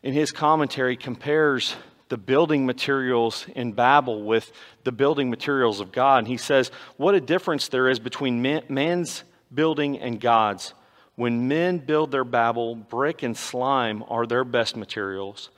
in 0.02 0.16
his 0.16 0.32
commentary 0.32 0.98
compares 0.98 1.76
the 2.08 2.18
building 2.18 2.66
materials 2.66 3.46
in 3.56 3.74
Babel 3.74 4.24
with 4.24 4.52
the 4.84 4.92
building 4.92 5.30
materials 5.30 5.80
of 5.80 5.92
God. 5.92 6.18
And 6.18 6.28
he 6.28 6.38
says, 6.38 6.72
What 6.98 7.14
a 7.14 7.22
difference 7.22 7.68
there 7.68 7.90
is 7.90 8.00
between 8.00 8.42
man's 8.42 9.24
building 9.54 10.00
and 10.00 10.20
God's. 10.20 10.74
When 11.16 11.48
men 11.48 11.78
build 11.78 12.10
their 12.10 12.24
Babel, 12.24 12.74
brick 12.74 13.22
and 13.22 13.38
slime 13.38 14.04
are 14.08 14.26
their 14.26 14.44
best 14.44 14.76
materials. 14.76 15.52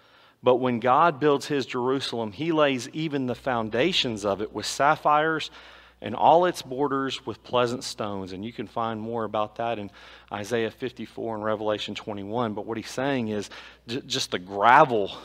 But 0.43 0.56
when 0.56 0.80
God 0.80 1.19
builds 1.19 1.45
his 1.45 1.65
Jerusalem, 1.65 2.32
he 2.32 2.51
lays 2.51 2.89
even 2.89 3.27
the 3.27 3.36
foundations 3.36 4.25
of 4.25 4.41
it 4.41 4.51
with 4.51 4.65
sapphires 4.65 5.51
and 6.01 6.15
all 6.15 6.45
its 6.45 6.63
borders 6.63 7.25
with 7.25 7.43
pleasant 7.43 7.84
stones. 7.84 8.34
And 8.34 8.43
you 8.43 8.51
can 8.51 8.65
find 8.65 8.99
more 8.99 9.23
about 9.23 9.58
that 9.58 9.77
in 9.77 9.91
Isaiah 10.32 10.71
54 10.71 11.36
and 11.36 11.43
Revelation 11.43 11.93
21. 11.93 12.54
But 12.54 12.65
what 12.65 12.77
he's 12.77 12.89
saying 12.89 13.27
is 13.27 13.49
just 13.88 14.32
the 14.32 14.39
gravel 14.39 15.15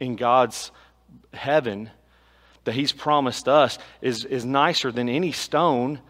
in 0.00 0.16
God's 0.16 0.70
heaven 1.34 1.90
that 2.64 2.74
he's 2.74 2.92
promised 2.92 3.48
us 3.48 3.78
is, 4.00 4.24
is 4.24 4.46
nicer 4.46 4.90
than 4.90 5.10
any 5.10 5.32
stone 5.32 6.00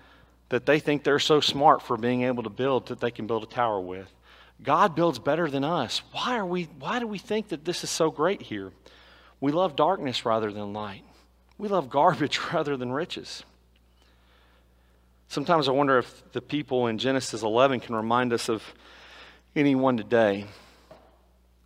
that 0.50 0.66
they 0.66 0.78
think 0.78 1.02
they're 1.02 1.18
so 1.18 1.40
smart 1.40 1.82
for 1.82 1.96
being 1.96 2.22
able 2.22 2.44
to 2.44 2.50
build 2.50 2.86
that 2.86 3.00
they 3.00 3.10
can 3.10 3.26
build 3.26 3.42
a 3.42 3.46
tower 3.46 3.80
with. 3.80 4.13
God 4.62 4.94
builds 4.94 5.18
better 5.18 5.50
than 5.50 5.64
us. 5.64 6.02
Why, 6.12 6.36
are 6.36 6.46
we, 6.46 6.64
why 6.78 6.98
do 6.98 7.06
we 7.06 7.18
think 7.18 7.48
that 7.48 7.64
this 7.64 7.84
is 7.84 7.90
so 7.90 8.10
great 8.10 8.42
here? 8.42 8.72
We 9.40 9.52
love 9.52 9.76
darkness 9.76 10.24
rather 10.24 10.50
than 10.52 10.72
light. 10.72 11.02
We 11.58 11.68
love 11.68 11.90
garbage 11.90 12.40
rather 12.52 12.76
than 12.76 12.92
riches. 12.92 13.44
Sometimes 15.28 15.68
I 15.68 15.72
wonder 15.72 15.98
if 15.98 16.32
the 16.32 16.40
people 16.40 16.86
in 16.86 16.98
Genesis 16.98 17.42
11 17.42 17.80
can 17.80 17.94
remind 17.96 18.32
us 18.32 18.48
of 18.48 18.62
anyone 19.56 19.96
today. 19.96 20.46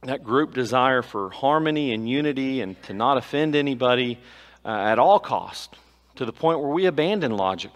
That 0.03 0.25
group 0.25 0.55
desire 0.55 1.03
for 1.03 1.31
harmony 1.31 1.93
and 1.93 2.09
unity 2.09 2.61
and 2.61 2.81
to 2.85 2.95
not 2.95 3.19
offend 3.19 3.55
anybody 3.55 4.19
uh, 4.65 4.69
at 4.69 4.99
all 4.99 5.19
cost, 5.19 5.75
to 6.17 6.25
the 6.25 6.33
point 6.33 6.61
where 6.61 6.71
we 6.71 6.87
abandon 6.87 7.37
logic 7.37 7.73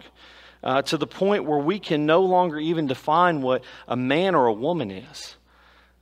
uh, 0.63 0.81
to 0.83 0.97
the 0.97 1.07
point 1.07 1.45
where 1.45 1.59
we 1.59 1.79
can 1.79 2.05
no 2.05 2.21
longer 2.21 2.57
even 2.57 2.87
define 2.87 3.41
what 3.41 3.63
a 3.87 3.95
man 3.95 4.33
or 4.33 4.47
a 4.47 4.53
woman 4.53 4.91
is. 4.91 5.35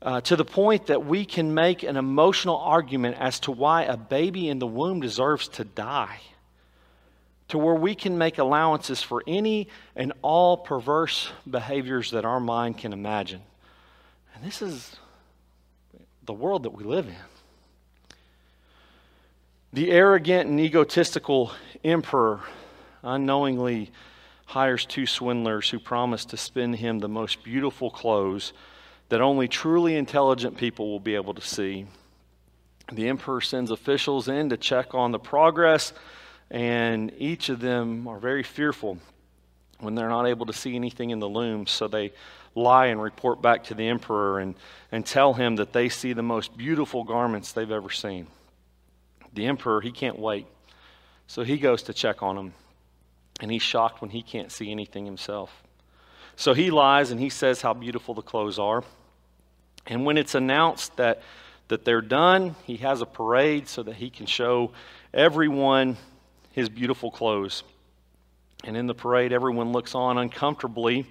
Uh, 0.01 0.19
to 0.21 0.35
the 0.35 0.45
point 0.45 0.87
that 0.87 1.05
we 1.05 1.25
can 1.25 1.53
make 1.53 1.83
an 1.83 1.95
emotional 1.95 2.57
argument 2.57 3.15
as 3.19 3.39
to 3.39 3.51
why 3.51 3.83
a 3.83 3.97
baby 3.97 4.49
in 4.49 4.57
the 4.57 4.67
womb 4.67 4.99
deserves 4.99 5.47
to 5.47 5.63
die. 5.63 6.19
To 7.49 7.57
where 7.57 7.75
we 7.75 7.93
can 7.93 8.17
make 8.17 8.37
allowances 8.37 9.03
for 9.03 9.23
any 9.27 9.67
and 9.95 10.13
all 10.21 10.57
perverse 10.57 11.29
behaviors 11.49 12.11
that 12.11 12.25
our 12.25 12.39
mind 12.39 12.77
can 12.77 12.93
imagine. 12.93 13.41
And 14.33 14.43
this 14.43 14.61
is 14.61 14.95
the 16.25 16.33
world 16.33 16.63
that 16.63 16.71
we 16.71 16.83
live 16.83 17.07
in. 17.07 17.15
The 19.73 19.91
arrogant 19.91 20.49
and 20.49 20.59
egotistical 20.59 21.51
emperor 21.83 22.41
unknowingly 23.03 23.91
hires 24.51 24.85
two 24.85 25.05
swindlers 25.05 25.69
who 25.69 25.79
promise 25.79 26.25
to 26.25 26.35
spin 26.35 26.73
him 26.73 26.99
the 26.99 27.07
most 27.07 27.41
beautiful 27.41 27.89
clothes 27.89 28.51
that 29.07 29.21
only 29.21 29.47
truly 29.47 29.95
intelligent 29.95 30.57
people 30.57 30.91
will 30.91 30.99
be 30.99 31.15
able 31.15 31.33
to 31.33 31.41
see. 31.41 31.85
The 32.91 33.07
emperor 33.07 33.39
sends 33.39 33.71
officials 33.71 34.27
in 34.27 34.49
to 34.49 34.57
check 34.57 34.93
on 34.93 35.13
the 35.13 35.19
progress, 35.19 35.93
and 36.49 37.13
each 37.17 37.47
of 37.47 37.61
them 37.61 38.05
are 38.09 38.19
very 38.19 38.43
fearful 38.43 38.97
when 39.79 39.95
they're 39.95 40.09
not 40.09 40.27
able 40.27 40.45
to 40.45 40.53
see 40.53 40.75
anything 40.75 41.11
in 41.11 41.19
the 41.19 41.29
loom, 41.29 41.65
So 41.65 41.87
they 41.87 42.11
lie 42.53 42.87
and 42.87 43.01
report 43.01 43.41
back 43.41 43.63
to 43.65 43.73
the 43.73 43.87
emperor 43.87 44.39
and, 44.39 44.55
and 44.91 45.05
tell 45.05 45.33
him 45.33 45.55
that 45.55 45.71
they 45.71 45.87
see 45.87 46.11
the 46.11 46.23
most 46.23 46.57
beautiful 46.57 47.05
garments 47.05 47.53
they've 47.53 47.71
ever 47.71 47.89
seen. 47.89 48.27
The 49.33 49.45
emperor, 49.45 49.79
he 49.79 49.93
can't 49.93 50.19
wait. 50.19 50.45
So 51.27 51.43
he 51.43 51.57
goes 51.57 51.83
to 51.83 51.93
check 51.93 52.21
on 52.21 52.35
them. 52.35 52.53
And 53.41 53.51
he's 53.51 53.63
shocked 53.63 54.01
when 54.01 54.11
he 54.11 54.21
can't 54.21 54.51
see 54.51 54.71
anything 54.71 55.05
himself. 55.05 55.63
So 56.35 56.53
he 56.53 56.71
lies 56.71 57.11
and 57.11 57.19
he 57.19 57.29
says 57.29 57.61
how 57.61 57.73
beautiful 57.73 58.13
the 58.13 58.21
clothes 58.21 58.59
are. 58.59 58.83
And 59.87 60.05
when 60.05 60.17
it's 60.17 60.35
announced 60.35 60.95
that, 60.97 61.21
that 61.67 61.83
they're 61.83 62.01
done, 62.01 62.55
he 62.65 62.77
has 62.77 63.01
a 63.01 63.05
parade 63.05 63.67
so 63.67 63.83
that 63.83 63.95
he 63.95 64.09
can 64.09 64.27
show 64.27 64.71
everyone 65.13 65.97
his 66.51 66.69
beautiful 66.69 67.11
clothes. 67.11 67.63
And 68.63 68.77
in 68.77 68.87
the 68.87 68.93
parade, 68.93 69.33
everyone 69.33 69.71
looks 69.71 69.95
on 69.95 70.17
uncomfortably 70.17 71.07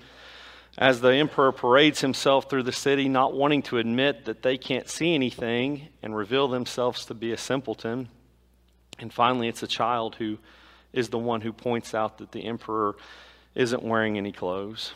as 0.79 1.01
the 1.01 1.12
emperor 1.12 1.51
parades 1.53 2.01
himself 2.01 2.49
through 2.49 2.62
the 2.62 2.73
city, 2.73 3.09
not 3.09 3.35
wanting 3.35 3.62
to 3.62 3.79
admit 3.79 4.25
that 4.27 4.43
they 4.43 4.57
can't 4.57 4.88
see 4.88 5.14
anything 5.14 5.88
and 6.03 6.16
reveal 6.16 6.47
themselves 6.47 7.05
to 7.07 7.14
be 7.14 7.33
a 7.33 7.37
simpleton. 7.37 8.09
And 9.01 9.12
finally, 9.12 9.49
it's 9.49 9.62
a 9.62 9.66
child 9.66 10.14
who 10.14 10.38
is 10.92 11.09
the 11.09 11.18
one 11.18 11.40
who 11.40 11.53
points 11.53 11.94
out 11.94 12.18
that 12.18 12.33
the 12.33 12.44
emperor 12.44 12.96
isn't 13.55 13.83
wearing 13.83 14.18
any 14.18 14.33
clothes. 14.33 14.92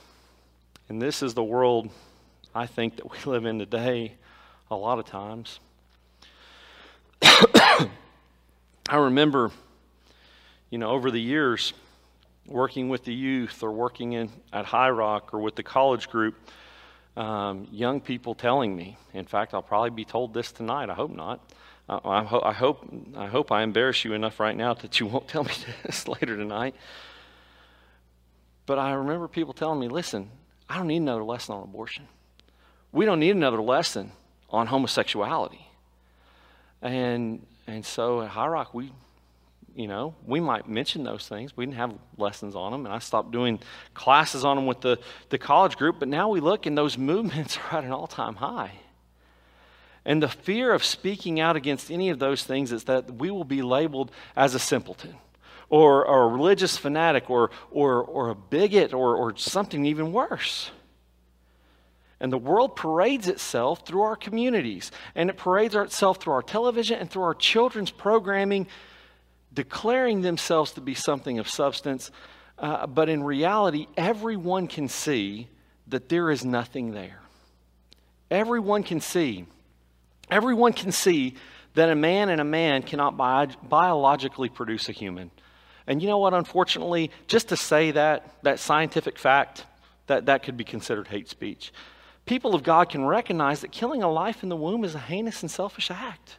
And 0.89 1.01
this 1.01 1.23
is 1.23 1.35
the 1.35 1.45
world 1.45 1.91
I 2.55 2.67
think 2.67 2.97
that 2.97 3.11
we 3.11 3.19
live 3.31 3.45
in 3.45 3.59
today 3.59 4.15
a 4.71 4.77
lot 4.77 4.99
of 4.99 5.07
times. 5.07 5.61
I 7.23 7.89
remember, 8.93 9.51
you 10.71 10.79
know, 10.79 10.91
over 10.91 11.11
the 11.11 11.21
years, 11.21 11.73
working 12.47 12.89
with 12.89 13.05
the 13.05 13.15
youth 13.15 13.63
or 13.63 13.73
working 13.73 14.13
in, 14.13 14.31
at 14.53 14.67
High 14.67 14.91
Rock 14.91 15.33
or 15.33 15.41
with 15.41 15.57
the 15.57 15.63
college 15.63 16.11
group, 16.11 16.35
um, 17.17 17.67
young 17.71 18.01
people 18.01 18.35
telling 18.35 18.75
me, 18.75 18.97
in 19.13 19.25
fact, 19.25 19.55
I'll 19.55 19.63
probably 19.63 19.91
be 19.91 20.05
told 20.05 20.35
this 20.35 20.53
tonight, 20.53 20.91
I 20.91 20.95
hope 20.95 21.13
not, 21.13 21.41
I, 21.89 22.25
ho- 22.25 22.43
I, 22.43 22.53
hope, 22.53 22.89
I 23.17 23.27
hope 23.27 23.53
I 23.53 23.63
embarrass 23.63 24.05
you 24.05 24.15
enough 24.15 24.41
right 24.41 24.57
now 24.57 24.75
that 24.75 25.01
you 25.01 25.07
won't 25.07 25.29
tell 25.35 25.45
me 25.45 25.53
this 25.85 26.09
later 26.09 26.37
tonight. 26.37 26.75
But 28.67 28.79
I 28.79 28.93
remember 28.93 29.29
people 29.29 29.53
telling 29.53 29.81
me, 29.81 29.89
listen, 29.89 30.31
I 30.69 30.79
don't 30.79 30.87
need 30.87 30.99
another 31.03 31.25
lesson 31.25 31.57
on 31.57 31.63
abortion. 31.63 32.09
We 32.93 33.05
don't 33.05 33.21
need 33.21 33.37
another 33.37 33.61
lesson 33.61 34.13
on 34.49 34.67
homosexuality. 34.69 35.67
And, 36.81 37.45
and 37.67 37.85
so 37.85 38.23
at 38.23 38.29
High 38.29 38.47
Rock, 38.47 38.73
we, 38.73 38.91
you 39.77 39.89
know, 39.89 40.15
we 40.27 40.41
might 40.41 40.69
mention 40.69 41.05
those 41.05 41.29
things. 41.29 41.55
We 41.57 41.67
didn't 41.67 41.77
have 41.77 41.95
lessons 42.17 42.55
on 42.55 42.73
them, 42.73 42.87
and 42.87 42.95
I 42.95 43.01
stopped 43.01 43.31
doing 43.31 43.59
classes 43.93 44.45
on 44.45 44.57
them 44.57 44.67
with 44.67 44.81
the, 44.81 44.99
the 45.29 45.39
college 45.39 45.77
group. 45.77 45.97
But 45.99 46.09
now 46.09 46.31
we 46.31 46.41
look, 46.41 46.65
and 46.65 46.79
those 46.79 46.97
movements 47.13 47.59
are 47.59 47.79
at 47.79 47.85
an 47.85 47.93
all 47.93 48.07
time 48.07 48.37
high. 48.37 48.73
And 50.05 50.23
the 50.23 50.29
fear 50.29 50.73
of 50.73 50.85
speaking 50.85 51.41
out 51.41 51.57
against 51.57 51.91
any 51.91 52.11
of 52.11 52.19
those 52.19 52.45
things 52.45 52.73
is 52.73 52.85
that 52.85 53.15
we 53.15 53.31
will 53.31 53.45
be 53.45 53.63
labeled 53.63 54.11
as 54.37 54.55
a 54.55 54.59
simpleton 54.59 55.15
or, 55.71 56.05
or 56.05 56.25
a 56.25 56.29
religious 56.29 56.77
fanatic 56.77 57.31
or, 57.31 57.51
or, 57.71 58.03
or 58.03 58.29
a 58.29 58.35
bigot 58.35 58.93
or, 58.93 59.17
or 59.17 59.37
something 59.37 59.87
even 59.87 60.13
worse. 60.13 60.71
And 62.21 62.33
the 62.33 62.39
world 62.39 62.77
parades 62.77 63.29
itself 63.29 63.87
through 63.87 64.03
our 64.03 64.17
communities, 64.17 64.91
and 65.15 65.29
it 65.29 65.37
parades 65.37 65.75
itself 65.75 66.19
through 66.19 66.35
our 66.35 66.43
television 66.43 66.99
and 66.99 67.11
through 67.11 67.25
our 67.25 67.35
children's 67.35 67.91
programming, 67.91 68.67
declaring 69.53 70.23
themselves 70.23 70.73
to 70.73 70.81
be 70.81 70.95
something 70.95 71.39
of 71.39 71.49
substance. 71.49 72.11
Uh, 72.59 72.87
but 72.87 73.09
in 73.09 73.23
reality, 73.23 73.89
everyone 73.97 74.69
can 74.69 74.89
see 74.89 75.49
that 75.89 76.09
there 76.09 76.31
is 76.31 76.45
nothing 76.45 76.93
there. 76.93 77.21
Everyone 78.31 78.83
can 78.83 79.01
see 79.01 79.47
Everyone 80.31 80.73
can 80.73 80.93
see 80.93 81.35
that 81.75 81.89
a 81.89 81.95
man 81.95 82.29
and 82.29 82.41
a 82.41 82.45
man 82.45 82.83
cannot 82.83 83.17
bi- 83.17 83.49
biologically 83.63 84.49
produce 84.49 84.89
a 84.89 84.93
human. 84.93 85.31
And 85.87 86.01
you 86.01 86.09
know 86.09 86.19
what, 86.19 86.33
unfortunately, 86.33 87.11
just 87.27 87.49
to 87.49 87.57
say 87.57 87.91
that, 87.91 88.37
that 88.43 88.59
scientific 88.59 89.19
fact, 89.19 89.67
that, 90.07 90.27
that 90.27 90.43
could 90.43 90.57
be 90.57 90.65
considered 90.65 91.09
hate 91.09 91.29
speech. 91.29 91.73
People 92.27 92.55
of 92.55 92.63
God 92.63 92.89
can 92.89 93.05
recognize 93.05 93.61
that 93.61 93.73
killing 93.73 94.03
a 94.03 94.11
life 94.11 94.43
in 94.43 94.49
the 94.49 94.57
womb 94.57 94.85
is 94.85 94.95
a 94.95 94.99
heinous 94.99 95.43
and 95.43 95.51
selfish 95.51 95.91
act. 95.91 96.39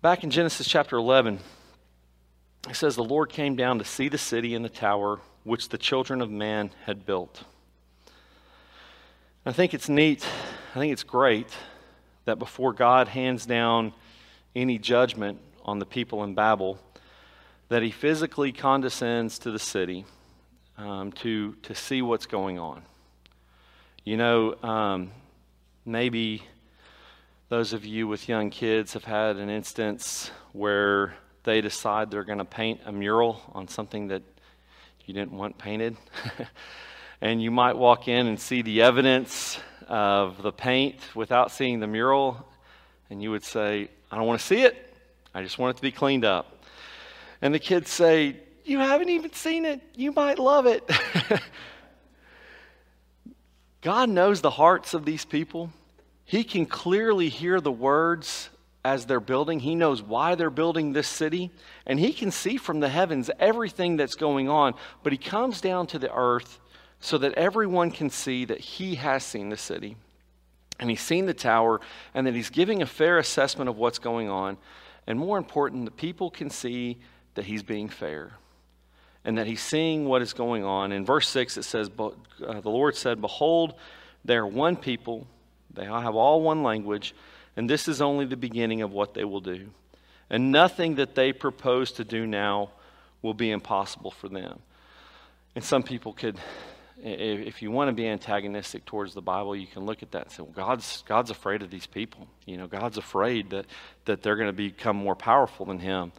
Back 0.00 0.22
in 0.22 0.30
Genesis 0.30 0.66
chapter 0.68 0.96
11, 0.96 1.40
it 2.68 2.76
says, 2.76 2.94
The 2.94 3.04
Lord 3.04 3.30
came 3.30 3.56
down 3.56 3.78
to 3.78 3.84
see 3.84 4.08
the 4.08 4.18
city 4.18 4.54
and 4.54 4.64
the 4.64 4.68
tower 4.68 5.20
which 5.44 5.70
the 5.70 5.78
children 5.78 6.20
of 6.20 6.30
man 6.30 6.70
had 6.84 7.04
built. 7.04 7.44
I 9.44 9.50
think 9.50 9.74
it's 9.74 9.88
neat, 9.88 10.24
I 10.72 10.78
think 10.78 10.92
it's 10.92 11.02
great 11.02 11.48
that 12.26 12.38
before 12.38 12.72
God 12.72 13.08
hands 13.08 13.44
down 13.44 13.92
any 14.54 14.78
judgment 14.78 15.40
on 15.64 15.80
the 15.80 15.84
people 15.84 16.22
in 16.22 16.36
Babel, 16.36 16.78
that 17.68 17.82
he 17.82 17.90
physically 17.90 18.52
condescends 18.52 19.40
to 19.40 19.50
the 19.50 19.58
city 19.58 20.04
um, 20.78 21.10
to, 21.10 21.54
to 21.62 21.74
see 21.74 22.02
what's 22.02 22.26
going 22.26 22.60
on. 22.60 22.82
You 24.04 24.16
know, 24.16 24.54
um, 24.62 25.10
maybe 25.84 26.44
those 27.48 27.72
of 27.72 27.84
you 27.84 28.06
with 28.06 28.28
young 28.28 28.48
kids 28.48 28.92
have 28.92 29.04
had 29.04 29.38
an 29.38 29.50
instance 29.50 30.30
where 30.52 31.16
they 31.42 31.60
decide 31.60 32.12
they're 32.12 32.22
going 32.22 32.38
to 32.38 32.44
paint 32.44 32.80
a 32.86 32.92
mural 32.92 33.42
on 33.54 33.66
something 33.66 34.06
that 34.06 34.22
you 35.04 35.12
didn't 35.12 35.32
want 35.32 35.58
painted. 35.58 35.96
and 37.22 37.40
you 37.40 37.52
might 37.52 37.76
walk 37.76 38.08
in 38.08 38.26
and 38.26 38.38
see 38.38 38.62
the 38.62 38.82
evidence 38.82 39.60
of 39.86 40.42
the 40.42 40.50
paint 40.50 40.96
without 41.14 41.52
seeing 41.52 41.78
the 41.78 41.86
mural, 41.86 42.44
and 43.10 43.22
you 43.22 43.30
would 43.30 43.44
say, 43.44 43.88
I 44.10 44.16
don't 44.16 44.26
want 44.26 44.40
to 44.40 44.46
see 44.46 44.62
it. 44.62 44.92
I 45.32 45.44
just 45.44 45.56
want 45.56 45.76
it 45.76 45.76
to 45.76 45.82
be 45.82 45.92
cleaned 45.92 46.24
up. 46.24 46.64
And 47.40 47.54
the 47.54 47.60
kids 47.60 47.90
say, 47.90 48.36
You 48.64 48.80
haven't 48.80 49.08
even 49.08 49.32
seen 49.32 49.64
it. 49.64 49.80
You 49.94 50.10
might 50.10 50.40
love 50.40 50.66
it. 50.66 50.82
God 53.82 54.10
knows 54.10 54.40
the 54.40 54.50
hearts 54.50 54.92
of 54.92 55.04
these 55.04 55.24
people. 55.24 55.70
He 56.24 56.42
can 56.42 56.66
clearly 56.66 57.28
hear 57.28 57.60
the 57.60 57.72
words 57.72 58.50
as 58.84 59.06
they're 59.06 59.20
building. 59.20 59.60
He 59.60 59.76
knows 59.76 60.02
why 60.02 60.34
they're 60.34 60.50
building 60.50 60.92
this 60.92 61.08
city. 61.08 61.52
And 61.86 62.00
He 62.00 62.12
can 62.12 62.32
see 62.32 62.56
from 62.56 62.80
the 62.80 62.88
heavens 62.88 63.30
everything 63.38 63.96
that's 63.96 64.16
going 64.16 64.48
on. 64.48 64.74
But 65.04 65.12
He 65.12 65.18
comes 65.18 65.60
down 65.60 65.86
to 65.88 66.00
the 66.00 66.12
earth 66.12 66.58
so 67.02 67.18
that 67.18 67.34
everyone 67.34 67.90
can 67.90 68.08
see 68.08 68.46
that 68.46 68.60
He 68.60 68.94
has 68.94 69.22
seen 69.22 69.50
the 69.50 69.56
city 69.58 69.96
and 70.80 70.88
He's 70.88 71.02
seen 71.02 71.26
the 71.26 71.34
tower 71.34 71.82
and 72.14 72.26
that 72.26 72.34
He's 72.34 72.48
giving 72.48 72.80
a 72.80 72.86
fair 72.86 73.18
assessment 73.18 73.68
of 73.68 73.76
what's 73.76 73.98
going 73.98 74.30
on. 74.30 74.56
And 75.06 75.18
more 75.18 75.36
important, 75.36 75.84
the 75.84 75.90
people 75.90 76.30
can 76.30 76.48
see 76.48 76.96
that 77.34 77.44
He's 77.44 77.62
being 77.62 77.90
fair 77.90 78.32
and 79.24 79.36
that 79.36 79.46
He's 79.46 79.60
seeing 79.60 80.06
what 80.06 80.22
is 80.22 80.32
going 80.32 80.64
on. 80.64 80.92
In 80.92 81.04
verse 81.04 81.28
6, 81.28 81.58
it 81.58 81.64
says, 81.64 81.90
uh, 81.98 82.10
The 82.38 82.70
Lord 82.70 82.96
said, 82.96 83.20
Behold, 83.20 83.74
they 84.24 84.36
are 84.36 84.46
one 84.46 84.76
people, 84.76 85.26
they 85.74 85.84
have 85.84 86.14
all 86.14 86.40
one 86.40 86.62
language 86.62 87.14
and 87.56 87.68
this 87.68 87.88
is 87.88 88.00
only 88.00 88.24
the 88.24 88.36
beginning 88.36 88.82
of 88.82 88.92
what 88.92 89.14
they 89.14 89.24
will 89.24 89.40
do. 89.40 89.70
And 90.30 90.50
nothing 90.50 90.94
that 90.94 91.14
they 91.14 91.32
propose 91.32 91.92
to 91.92 92.04
do 92.04 92.26
now 92.26 92.70
will 93.20 93.34
be 93.34 93.50
impossible 93.50 94.10
for 94.10 94.28
them. 94.28 94.60
And 95.54 95.62
some 95.62 95.82
people 95.82 96.14
could, 96.14 96.38
if 97.00 97.62
you 97.62 97.70
want 97.70 97.88
to 97.88 97.92
be 97.92 98.06
antagonistic 98.06 98.84
towards 98.84 99.14
the 99.14 99.22
Bible, 99.22 99.56
you 99.56 99.66
can 99.66 99.84
look 99.84 100.02
at 100.02 100.12
that 100.12 100.24
and 100.24 100.30
say, 100.30 100.42
well, 100.42 100.52
God's, 100.52 101.02
God's 101.06 101.30
afraid 101.30 101.62
of 101.62 101.70
these 101.70 101.86
people. 101.86 102.26
You 102.46 102.56
know, 102.56 102.66
God's 102.66 102.96
afraid 102.96 103.50
that, 103.50 103.66
that 104.04 104.22
they're 104.22 104.36
going 104.36 104.48
to 104.48 104.52
become 104.52 104.96
more 104.96 105.16
powerful 105.16 105.66
than 105.66 105.78
Him. 105.78 106.12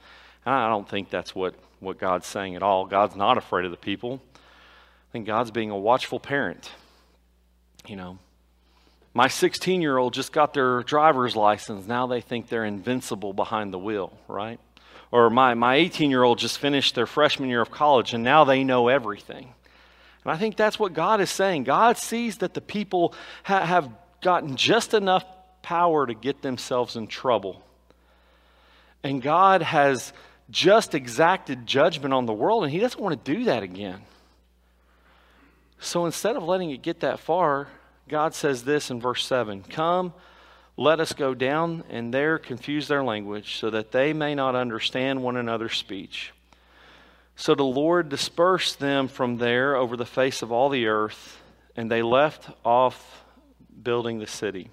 And 0.45 0.53
I 0.53 0.69
don't 0.69 0.87
think 0.87 1.09
that's 1.09 1.33
what, 1.33 1.55
what 1.79 1.97
God's 1.97 2.27
saying 2.27 2.55
at 2.55 2.63
all. 2.63 2.85
God's 2.85 3.15
not 3.15 3.37
afraid 3.37 3.65
of 3.65 3.71
the 3.71 3.77
people. 3.77 4.21
I 4.35 5.11
think 5.11 5.25
God's 5.25 5.51
being 5.51 5.69
a 5.69 5.77
watchful 5.77 6.19
parent. 6.19 6.71
You 7.87 7.95
know, 7.95 8.17
my 9.13 9.27
16 9.27 9.81
year 9.81 9.97
old 9.97 10.13
just 10.13 10.31
got 10.31 10.53
their 10.53 10.83
driver's 10.83 11.35
license. 11.35 11.87
Now 11.87 12.07
they 12.07 12.21
think 12.21 12.49
they're 12.49 12.65
invincible 12.65 13.33
behind 13.33 13.73
the 13.73 13.79
wheel, 13.79 14.17
right? 14.27 14.59
Or 15.11 15.29
my, 15.29 15.53
my 15.53 15.75
18 15.75 16.09
year 16.09 16.23
old 16.23 16.39
just 16.39 16.57
finished 16.57 16.95
their 16.95 17.05
freshman 17.05 17.49
year 17.49 17.61
of 17.61 17.69
college 17.69 18.13
and 18.13 18.23
now 18.23 18.43
they 18.43 18.63
know 18.63 18.87
everything. 18.87 19.53
And 20.23 20.33
I 20.33 20.37
think 20.37 20.55
that's 20.55 20.79
what 20.79 20.93
God 20.93 21.21
is 21.21 21.29
saying. 21.29 21.63
God 21.63 21.97
sees 21.97 22.37
that 22.37 22.53
the 22.53 22.61
people 22.61 23.13
ha- 23.43 23.65
have 23.65 23.89
gotten 24.21 24.55
just 24.55 24.93
enough 24.93 25.25
power 25.61 26.05
to 26.05 26.13
get 26.13 26.41
themselves 26.41 26.95
in 26.95 27.07
trouble. 27.07 27.61
And 29.03 29.21
God 29.21 29.61
has 29.61 30.13
just 30.49 30.95
exacted 30.95 31.65
judgment 31.65 32.13
on 32.13 32.25
the 32.25 32.33
world, 32.33 32.63
and 32.63 32.71
He 32.71 32.79
doesn't 32.79 33.01
want 33.01 33.23
to 33.23 33.33
do 33.33 33.45
that 33.45 33.63
again. 33.63 34.01
So 35.79 36.05
instead 36.05 36.35
of 36.35 36.43
letting 36.43 36.71
it 36.71 36.81
get 36.81 37.01
that 37.01 37.19
far, 37.19 37.67
God 38.07 38.33
says 38.33 38.63
this 38.63 38.89
in 38.89 39.01
verse 39.01 39.25
7 39.25 39.63
Come, 39.63 40.13
let 40.77 40.99
us 40.99 41.13
go 41.13 41.33
down 41.33 41.83
and 41.89 42.13
there 42.13 42.37
confuse 42.37 42.87
their 42.87 43.03
language, 43.03 43.57
so 43.57 43.69
that 43.69 43.91
they 43.91 44.13
may 44.13 44.35
not 44.35 44.55
understand 44.55 45.23
one 45.23 45.37
another's 45.37 45.77
speech. 45.77 46.32
So 47.35 47.55
the 47.55 47.63
Lord 47.63 48.09
dispersed 48.09 48.79
them 48.79 49.07
from 49.07 49.37
there 49.37 49.75
over 49.75 49.97
the 49.97 50.05
face 50.05 50.41
of 50.41 50.51
all 50.51 50.69
the 50.69 50.87
earth, 50.87 51.41
and 51.75 51.89
they 51.89 52.01
left 52.01 52.49
off 52.63 53.23
building 53.81 54.19
the 54.19 54.27
city. 54.27 54.69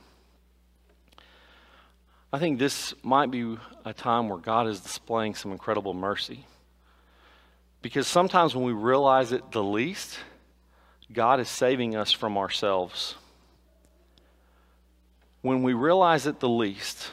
I 2.33 2.39
think 2.39 2.59
this 2.59 2.95
might 3.03 3.31
be 3.31 3.57
a 3.85 3.93
time 3.93 4.29
where 4.29 4.39
God 4.39 4.69
is 4.69 4.81
displaying 4.81 5.35
some 5.35 5.53
incredible 5.53 5.95
mercy. 5.95 6.47
Because 7.83 8.07
sometimes 8.07 8.55
when 8.55 8.65
we 8.65 8.73
realize 8.73 9.33
it 9.33 9.51
the 9.51 9.65
least, 9.65 10.19
God 11.13 11.41
is 11.41 11.49
saving 11.49 11.97
us 11.97 12.13
from 12.13 12.37
ourselves 12.37 13.17
when 15.43 15.63
we 15.63 15.73
realize 15.73 16.27
it 16.27 16.41
the 16.41 16.49
least, 16.49 17.11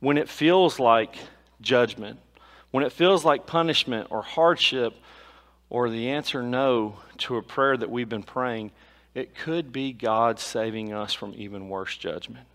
when 0.00 0.18
it 0.18 0.28
feels 0.28 0.78
like 0.78 1.16
judgment, 1.60 2.18
when 2.70 2.84
it 2.84 2.92
feels 2.92 3.24
like 3.24 3.46
punishment 3.46 4.08
or 4.10 4.22
hardship 4.22 4.94
or 5.68 5.90
the 5.90 6.10
answer 6.10 6.42
no 6.42 6.96
to 7.18 7.36
a 7.36 7.42
prayer 7.42 7.76
that 7.76 7.90
we've 7.90 8.08
been 8.08 8.22
praying, 8.22 8.70
it 9.14 9.34
could 9.34 9.72
be 9.72 9.92
God 9.92 10.38
saving 10.38 10.92
us 10.92 11.12
from 11.12 11.34
even 11.36 11.68
worse 11.68 11.96
judgment. 11.96 12.46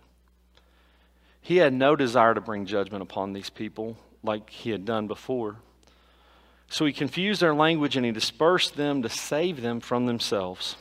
He 1.41 1.57
had 1.57 1.74
no 1.74 1.95
desire 1.95 2.34
to 2.34 2.41
bring 2.41 2.66
judgment 2.66 3.03
upon 3.03 3.34
these 3.34 3.49
people 3.49 3.97
like 4.24 4.49
he 4.49 4.72
had 4.72 4.86
done 4.86 5.07
before. 5.07 5.57
So 6.70 6.86
he 6.86 6.93
confused 6.93 7.41
their 7.41 7.53
language 7.53 7.95
and 7.95 8.05
he 8.05 8.11
dispersed 8.11 8.76
them 8.76 9.03
to 9.03 9.09
save 9.09 9.61
them 9.61 9.80
from 9.80 10.07
themselves. 10.07 10.76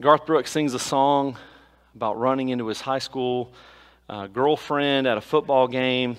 Garth 0.00 0.24
Brooks 0.24 0.50
sings 0.50 0.72
a 0.72 0.78
song 0.78 1.36
about 1.94 2.18
running 2.18 2.48
into 2.48 2.66
his 2.68 2.80
high 2.80 3.00
school 3.00 3.52
uh, 4.08 4.26
girlfriend 4.28 5.06
at 5.06 5.18
a 5.18 5.20
football 5.20 5.68
game. 5.68 6.16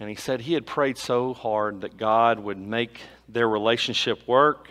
And 0.00 0.08
he 0.08 0.14
said 0.16 0.40
he 0.40 0.54
had 0.54 0.66
prayed 0.66 0.98
so 0.98 1.34
hard 1.34 1.82
that 1.82 1.96
God 1.96 2.38
would 2.40 2.58
make 2.58 3.00
their 3.28 3.48
relationship 3.48 4.26
work. 4.26 4.70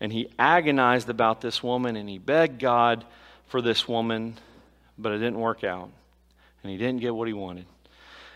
And 0.00 0.12
he 0.12 0.28
agonized 0.38 1.08
about 1.08 1.40
this 1.40 1.62
woman 1.62 1.96
and 1.96 2.08
he 2.08 2.18
begged 2.18 2.58
God 2.58 3.04
for 3.46 3.62
this 3.62 3.86
woman, 3.88 4.36
but 4.98 5.12
it 5.12 5.18
didn't 5.18 5.38
work 5.38 5.62
out. 5.62 5.90
And 6.62 6.72
he 6.72 6.76
didn't 6.76 7.00
get 7.00 7.14
what 7.14 7.28
he 7.28 7.34
wanted. 7.34 7.66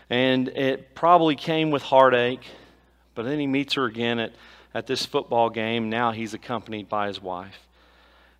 And 0.09 0.47
it 0.49 0.95
probably 0.95 1.35
came 1.35 1.71
with 1.71 1.83
heartache, 1.83 2.45
but 3.15 3.23
then 3.23 3.39
he 3.39 3.47
meets 3.47 3.73
her 3.73 3.85
again 3.85 4.19
at, 4.19 4.33
at 4.73 4.87
this 4.87 5.05
football 5.05 5.49
game. 5.49 5.89
Now 5.89 6.11
he's 6.11 6.33
accompanied 6.33 6.89
by 6.89 7.07
his 7.07 7.21
wife. 7.21 7.67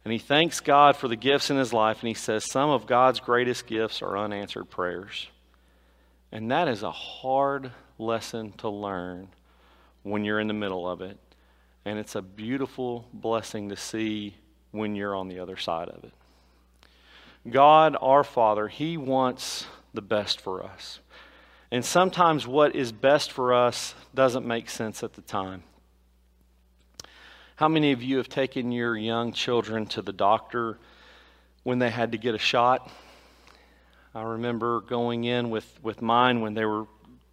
And 0.04 0.14
he 0.14 0.20
thanks 0.20 0.62
God 0.62 0.96
for 0.96 1.08
the 1.08 1.16
gifts 1.16 1.50
in 1.50 1.58
his 1.58 1.74
life, 1.74 2.00
and 2.00 2.08
he 2.08 2.14
says, 2.14 2.50
Some 2.50 2.70
of 2.70 2.88
God's 2.88 3.20
greatest 3.20 3.68
gifts 3.68 4.02
are 4.02 4.18
unanswered 4.18 4.70
prayers. 4.70 5.28
And 6.32 6.52
that 6.52 6.68
is 6.68 6.84
a 6.84 6.92
hard 6.92 7.72
lesson 7.98 8.54
to 8.58 8.70
learn 8.70 9.30
when 10.04 10.24
you're 10.24 10.40
in 10.40 10.48
the 10.48 10.54
middle 10.54 10.88
of 10.88 11.02
it. 11.02 11.18
And 11.86 11.98
it's 11.98 12.16
a 12.16 12.22
beautiful 12.22 13.08
blessing 13.14 13.70
to 13.70 13.76
see 13.76 14.36
when 14.72 14.96
you're 14.96 15.16
on 15.16 15.28
the 15.28 15.40
other 15.40 15.58
side 15.58 15.90
of 15.90 16.04
it. 16.04 16.14
God, 17.50 17.98
our 18.00 18.24
Father, 18.24 18.68
He 18.68 18.98
wants 18.98 19.66
the 19.94 20.02
best 20.02 20.40
for 20.40 20.64
us. 20.64 21.00
And 21.72 21.84
sometimes 21.86 22.48
what 22.48 22.76
is 22.76 22.92
best 22.92 23.32
for 23.32 23.54
us 23.54 23.96
doesn't 24.14 24.46
make 24.46 24.70
sense 24.70 25.04
at 25.04 25.14
the 25.14 25.22
time. 25.22 25.64
How 27.56 27.68
many 27.68 27.92
of 27.92 28.02
you 28.02 28.18
have 28.18 28.30
taken 28.30 28.72
your 28.72 28.96
young 28.96 29.34
children 29.34 29.86
to 29.88 30.02
the 30.02 30.14
doctor 30.14 30.78
when 31.64 31.80
they 31.80 31.90
had 31.90 32.12
to 32.14 32.18
get 32.18 32.34
a 32.34 32.40
shot? 32.40 32.90
I 34.14 34.24
remember 34.24 34.82
going 34.82 35.24
in 35.24 35.52
with, 35.52 35.68
with 35.84 36.02
mine 36.02 36.42
when 36.42 36.56
they 36.56 36.66
were 36.66 36.86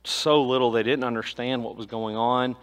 so 0.05 0.43
little 0.43 0.71
they 0.71 0.83
didn't 0.83 1.05
understand 1.05 1.65
what 1.65 1.77
was 1.77 1.87
going 1.87 2.17
on. 2.17 2.57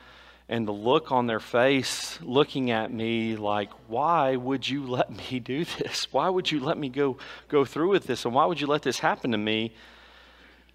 And 0.50 0.68
the 0.68 0.74
look 0.74 1.12
on 1.12 1.26
their 1.26 1.40
face 1.40 2.20
looking 2.22 2.70
at 2.70 2.92
me 2.92 3.36
like, 3.36 3.72
why 3.88 4.36
would 4.36 4.68
you 4.68 4.86
let 4.86 5.10
me 5.10 5.40
do 5.44 5.66
this? 5.66 6.12
Why 6.12 6.30
would 6.30 6.52
you 6.52 6.60
let 6.60 6.78
me 6.78 6.90
go, 6.90 7.18
go 7.48 7.66
through 7.66 7.90
with 7.90 8.06
this? 8.06 8.26
And 8.26 8.34
why 8.36 8.46
would 8.46 8.62
you 8.62 8.68
let 8.68 8.84
this 8.84 9.00
happen 9.00 9.32
to 9.32 9.38
me? 9.38 9.74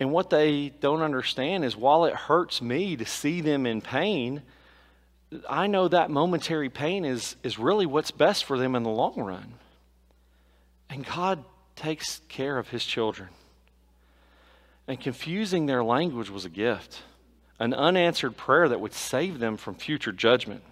And 0.01 0.13
what 0.13 0.31
they 0.31 0.71
don't 0.81 1.03
understand 1.03 1.65
is 1.65 1.77
while 1.77 2.07
it 2.07 2.15
hurts 2.15 2.63
me 2.63 2.97
to 2.97 3.05
see 3.05 3.41
them 3.41 3.67
in 3.67 3.81
pain, 3.81 4.43
I 5.49 5.67
know 5.67 5.89
that 5.89 6.11
momentary 6.11 6.71
pain 6.71 7.05
is, 7.05 7.37
is 7.43 7.59
really 7.59 7.87
what's 7.87 8.11
best 8.11 8.45
for 8.45 8.59
them 8.59 8.75
in 8.75 8.83
the 8.83 8.91
long 8.91 9.21
run. 9.21 9.55
And 10.89 11.05
God 11.05 11.45
takes 11.79 12.21
care 12.29 12.59
of 12.59 12.69
his 12.71 12.85
children. 12.85 13.29
And 14.89 15.01
confusing 15.01 15.67
their 15.67 15.85
language 15.85 16.29
was 16.29 16.45
a 16.45 16.51
gift, 16.51 17.03
an 17.61 17.73
unanswered 17.73 18.37
prayer 18.37 18.69
that 18.69 18.81
would 18.81 18.93
save 18.93 19.39
them 19.39 19.57
from 19.57 19.77
future 19.77 20.11
judgment. 20.11 20.63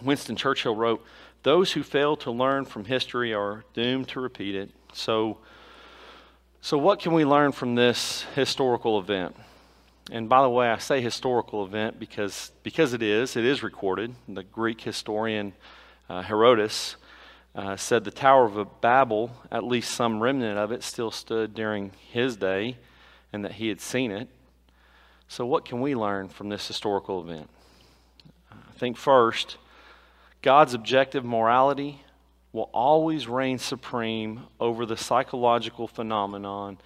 Winston 0.00 0.36
Churchill 0.36 0.76
wrote, 0.76 1.04
Those 1.42 1.72
who 1.72 1.82
fail 1.82 2.16
to 2.18 2.30
learn 2.30 2.66
from 2.66 2.84
history 2.84 3.34
are 3.34 3.64
doomed 3.74 4.08
to 4.08 4.20
repeat 4.20 4.54
it. 4.54 4.70
So, 4.92 5.38
so 6.60 6.78
what 6.78 7.00
can 7.00 7.14
we 7.14 7.24
learn 7.24 7.50
from 7.50 7.74
this 7.74 8.24
historical 8.36 9.00
event? 9.00 9.34
And 10.12 10.28
by 10.28 10.42
the 10.42 10.50
way, 10.50 10.68
I 10.68 10.78
say 10.78 11.00
historical 11.00 11.64
event 11.64 11.98
because, 11.98 12.52
because 12.62 12.92
it 12.92 13.02
is, 13.02 13.36
it 13.36 13.44
is 13.44 13.62
recorded. 13.62 14.14
The 14.28 14.44
Greek 14.44 14.82
historian 14.82 15.54
uh, 16.08 16.22
Herodotus 16.22 16.96
uh, 17.54 17.76
said 17.76 18.04
the 18.04 18.10
Tower 18.10 18.46
of 18.46 18.80
Babel, 18.80 19.30
at 19.50 19.64
least 19.64 19.92
some 19.92 20.22
remnant 20.22 20.58
of 20.58 20.72
it, 20.72 20.82
still 20.82 21.10
stood 21.10 21.54
during 21.54 21.92
his 22.10 22.36
day 22.36 22.76
and 23.32 23.44
that 23.44 23.52
he 23.52 23.68
had 23.68 23.80
seen 23.80 24.10
it. 24.10 24.28
So, 25.28 25.46
what 25.46 25.64
can 25.64 25.80
we 25.80 25.94
learn 25.94 26.28
from 26.28 26.48
this 26.48 26.66
historical 26.66 27.20
event? 27.20 27.48
I 28.52 28.78
think 28.78 28.96
first, 28.96 29.56
God's 30.42 30.74
objective 30.74 31.24
morality 31.24 32.02
will 32.52 32.70
always 32.72 33.26
reign 33.26 33.58
supreme 33.58 34.42
over 34.60 34.86
the 34.86 34.96
psychological 34.96 35.88
phenomenon 35.88 36.78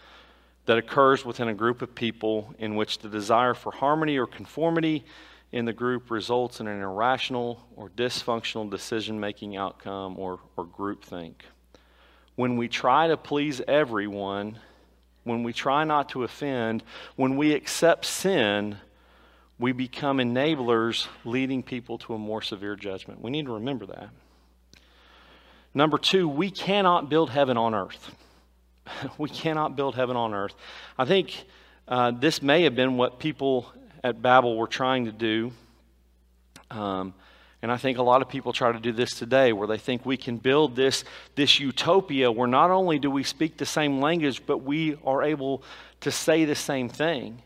that 0.67 0.79
occurs 0.79 1.25
within 1.25 1.49
a 1.49 1.55
group 1.55 1.83
of 1.83 1.95
people 1.95 2.55
in 2.59 2.77
which 2.77 2.99
the 2.99 3.09
desire 3.09 3.55
for 3.55 3.73
harmony 3.73 4.17
or 4.17 4.27
conformity 4.27 5.05
in 5.53 5.65
the 5.65 5.73
group 5.73 6.11
results 6.11 6.61
in 6.61 6.67
an 6.67 6.81
irrational 6.81 7.67
or 7.77 7.89
dysfunctional 7.91 8.71
decision 8.71 9.19
making 9.19 9.57
outcome 9.57 10.19
or, 10.19 10.41
or 10.57 10.67
groupthink. 10.67 11.35
When 12.37 12.57
we 12.57 12.69
try 12.69 13.09
to 13.09 13.17
please 13.17 13.61
everyone, 13.67 14.59
when 15.25 15.43
we 15.43 15.53
try 15.53 15.85
not 15.85 16.11
to 16.11 16.23
offend, 16.23 16.83
when 17.17 17.37
we 17.37 17.53
accept 17.53 18.05
sin, 18.05 18.79
we 19.59 19.73
become 19.73 20.19
enablers 20.19 21.09
leading 21.25 21.63
people 21.63 21.99
to 21.99 22.15
a 22.15 22.19
more 22.19 22.43
severe 22.43 22.77
judgment. 22.77 23.21
We 23.21 23.31
need 23.31 23.47
to 23.47 23.53
remember 23.53 23.87
that. 23.87 24.11
Number 25.75 25.99
two, 25.99 26.29
we 26.29 26.51
cannot 26.51 27.09
build 27.09 27.31
heaven 27.31 27.57
on 27.57 27.75
earth. 27.75 28.15
we 29.19 29.29
cannot 29.29 29.77
build 29.77 29.95
heaven 29.95 30.17
on 30.17 30.35
earth. 30.35 30.55
I 30.99 31.05
think 31.05 31.45
uh, 31.89 32.13
this 32.13 32.43
may 32.43 32.63
have 32.63 32.75
been 32.77 32.97
what 32.97 33.19
people 33.19 33.73
at 34.05 34.23
Babel 34.23 34.57
were 34.57 34.67
trying 34.67 35.07
to 35.07 35.13
do. 35.13 35.53
Um, 36.71 37.15
and 37.61 37.73
I 37.73 37.77
think 37.77 37.99
a 37.99 38.03
lot 38.03 38.23
of 38.23 38.29
people 38.29 38.53
try 38.53 38.71
to 38.71 38.79
do 38.79 38.93
this 38.93 39.11
today, 39.11 39.53
where 39.53 39.67
they 39.67 39.79
think 39.79 40.07
we 40.07 40.17
can 40.17 40.37
build 40.37 40.77
this, 40.77 41.05
this 41.35 41.59
utopia 41.59 42.31
where 42.31 42.47
not 42.47 42.71
only 42.71 42.99
do 42.99 43.11
we 43.11 43.25
speak 43.25 43.57
the 43.57 43.67
same 43.67 44.01
language, 44.01 44.43
but 44.47 44.59
we 44.59 44.97
are 45.05 45.23
able 45.23 45.63
to 46.01 46.11
say 46.13 46.45
the 46.45 46.55
same 46.55 46.89
thing. 46.89 47.43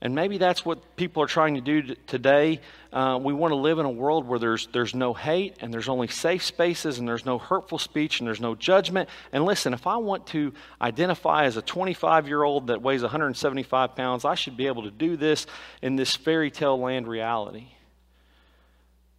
And 0.00 0.14
maybe 0.14 0.38
that's 0.38 0.64
what 0.64 0.94
people 0.94 1.24
are 1.24 1.26
trying 1.26 1.56
to 1.56 1.60
do 1.60 1.96
today. 2.06 2.60
Uh, 2.92 3.18
we 3.20 3.32
want 3.32 3.50
to 3.50 3.56
live 3.56 3.80
in 3.80 3.84
a 3.84 3.90
world 3.90 4.28
where 4.28 4.38
there's, 4.38 4.68
there's 4.68 4.94
no 4.94 5.12
hate 5.12 5.56
and 5.60 5.74
there's 5.74 5.88
only 5.88 6.06
safe 6.06 6.44
spaces 6.44 7.00
and 7.00 7.08
there's 7.08 7.26
no 7.26 7.38
hurtful 7.38 7.78
speech 7.78 8.20
and 8.20 8.26
there's 8.28 8.40
no 8.40 8.54
judgment. 8.54 9.08
And 9.32 9.44
listen, 9.44 9.74
if 9.74 9.88
I 9.88 9.96
want 9.96 10.28
to 10.28 10.52
identify 10.80 11.46
as 11.46 11.56
a 11.56 11.62
25 11.62 12.28
year 12.28 12.44
old 12.44 12.68
that 12.68 12.80
weighs 12.80 13.02
175 13.02 13.96
pounds, 13.96 14.24
I 14.24 14.36
should 14.36 14.56
be 14.56 14.68
able 14.68 14.84
to 14.84 14.90
do 14.92 15.16
this 15.16 15.46
in 15.82 15.96
this 15.96 16.14
fairy 16.14 16.52
tale 16.52 16.78
land 16.78 17.08
reality. 17.08 17.66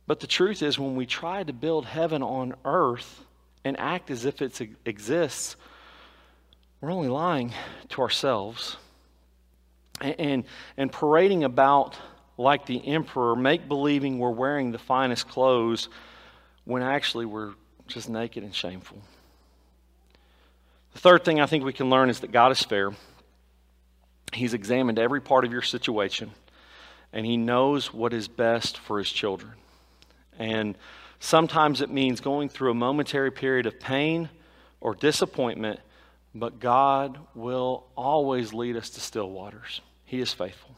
But 0.08 0.22
the 0.22 0.28
truth 0.28 0.64
is, 0.64 0.80
when 0.80 0.96
we 0.96 1.06
try 1.06 1.44
to 1.44 1.54
build 1.54 1.86
heaven 1.86 2.24
on 2.24 2.56
earth 2.64 3.26
and 3.66 3.78
act 3.78 4.10
as 4.10 4.24
if 4.24 4.42
it 4.42 4.60
exists, 4.86 5.58
we're 6.80 6.92
only 6.92 7.10
lying 7.10 7.54
to 7.90 8.02
ourselves 8.02 8.78
and, 10.02 10.43
and 10.78 10.91
parading 10.91 11.43
about 11.43 11.97
like 12.38 12.66
the 12.66 12.88
emperor, 12.88 13.36
make 13.36 13.68
believing 13.68 14.18
we're 14.18 14.30
wearing 14.30 14.72
the 14.72 14.80
finest 14.80 15.28
clothes 15.28 15.89
when 16.64 16.82
actually 16.82 17.26
we're 17.26 17.54
just 17.88 18.10
naked 18.10 18.43
and 18.43 18.56
shameful. 18.56 18.97
The 20.93 21.00
third 21.00 21.26
thing 21.26 21.41
I 21.41 21.45
think 21.45 21.66
we 21.66 21.74
can 21.74 21.89
learn 21.89 22.10
is 22.10 22.22
that 22.22 22.32
God 22.32 22.52
is 22.52 22.64
fair. 22.64 22.91
He's 24.34 24.54
examined 24.54 25.00
every 25.00 25.22
part 25.22 25.43
of 25.43 25.52
your 25.52 25.62
situation, 25.62 26.32
and 27.12 27.26
He 27.26 27.36
knows 27.36 27.93
what 27.93 28.14
is 28.14 28.28
best 28.28 28.78
for 28.78 29.00
His 29.00 29.12
children. 29.12 29.54
And 30.38 30.78
sometimes 31.20 31.82
it 31.82 31.89
means 31.89 32.22
going 32.22 32.47
through 32.47 32.72
a 32.72 32.76
momentary 32.76 33.32
period 33.32 33.66
of 33.66 33.80
pain 33.80 34.30
or 34.80 34.95
disappointment, 34.95 35.80
but 36.34 36.60
God 36.60 37.18
will 37.36 37.86
always 37.97 38.54
lead 38.54 38.78
us 38.78 38.91
to 38.91 39.02
still 39.02 39.30
waters. 39.30 39.82
He 40.10 40.22
is 40.22 40.34
faithful. 40.34 40.72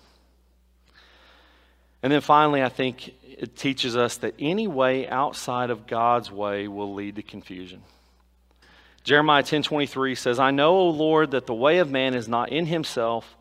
And 2.03 2.11
then 2.11 2.19
finally, 2.19 2.61
I 2.61 2.67
think 2.67 3.13
it 3.23 3.55
teaches 3.55 3.95
us 3.95 4.17
that 4.17 4.35
any 4.37 4.67
way 4.67 5.07
outside 5.07 5.69
of 5.69 5.87
God's 5.87 6.29
way 6.29 6.67
will 6.67 6.93
lead 6.93 7.15
to 7.15 7.21
confusion. 7.21 7.81
Jeremiah 9.05 9.41
10:23 9.41 10.15
says, 10.15 10.37
"I 10.37 10.51
know, 10.51 10.75
O 10.75 10.89
Lord, 10.89 11.31
that 11.31 11.47
the 11.47 11.53
way 11.53 11.77
of 11.77 11.89
man 11.89 12.13
is 12.13 12.27
not 12.27 12.49
in 12.49 12.65
himself, 12.65 13.37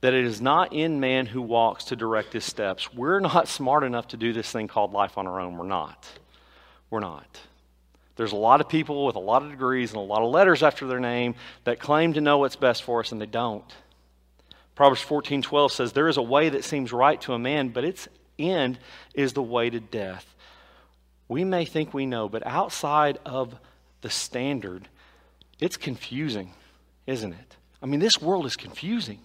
that 0.00 0.14
it 0.14 0.24
is 0.24 0.40
not 0.40 0.72
in 0.72 1.00
man 1.00 1.26
who 1.26 1.42
walks 1.42 1.82
to 1.86 1.96
direct 1.96 2.34
his 2.34 2.44
steps." 2.44 2.94
We're 2.94 3.18
not 3.18 3.48
smart 3.48 3.82
enough 3.82 4.06
to 4.08 4.16
do 4.16 4.32
this 4.32 4.52
thing 4.52 4.68
called 4.68 4.92
life 4.92 5.18
on 5.18 5.26
our 5.26 5.40
own. 5.40 5.56
We're 5.56 5.66
not. 5.66 6.06
We're 6.88 7.00
not. 7.00 7.40
There's 8.14 8.32
a 8.32 8.36
lot 8.36 8.60
of 8.60 8.68
people 8.68 9.06
with 9.06 9.16
a 9.16 9.18
lot 9.18 9.42
of 9.42 9.50
degrees 9.50 9.90
and 9.90 9.98
a 9.98 10.04
lot 10.04 10.22
of 10.22 10.30
letters 10.30 10.62
after 10.62 10.86
their 10.86 11.00
name 11.00 11.34
that 11.64 11.80
claim 11.80 12.12
to 12.12 12.20
know 12.20 12.38
what's 12.38 12.54
best 12.54 12.84
for 12.84 13.00
us 13.00 13.10
and 13.10 13.20
they 13.20 13.26
don't. 13.26 13.74
Proverbs 14.74 15.02
14:12 15.02 15.70
says 15.70 15.92
there 15.92 16.08
is 16.08 16.16
a 16.16 16.22
way 16.22 16.48
that 16.48 16.64
seems 16.64 16.92
right 16.92 17.20
to 17.22 17.34
a 17.34 17.38
man, 17.38 17.68
but 17.68 17.84
its 17.84 18.08
end 18.38 18.78
is 19.14 19.32
the 19.32 19.42
way 19.42 19.70
to 19.70 19.80
death. 19.80 20.34
We 21.28 21.44
may 21.44 21.64
think 21.64 21.94
we 21.94 22.06
know, 22.06 22.28
but 22.28 22.46
outside 22.46 23.18
of 23.24 23.54
the 24.00 24.10
standard, 24.10 24.88
it's 25.60 25.76
confusing, 25.76 26.52
isn't 27.06 27.32
it? 27.32 27.56
I 27.82 27.86
mean, 27.86 28.00
this 28.00 28.20
world 28.20 28.46
is 28.46 28.56
confusing. 28.56 29.20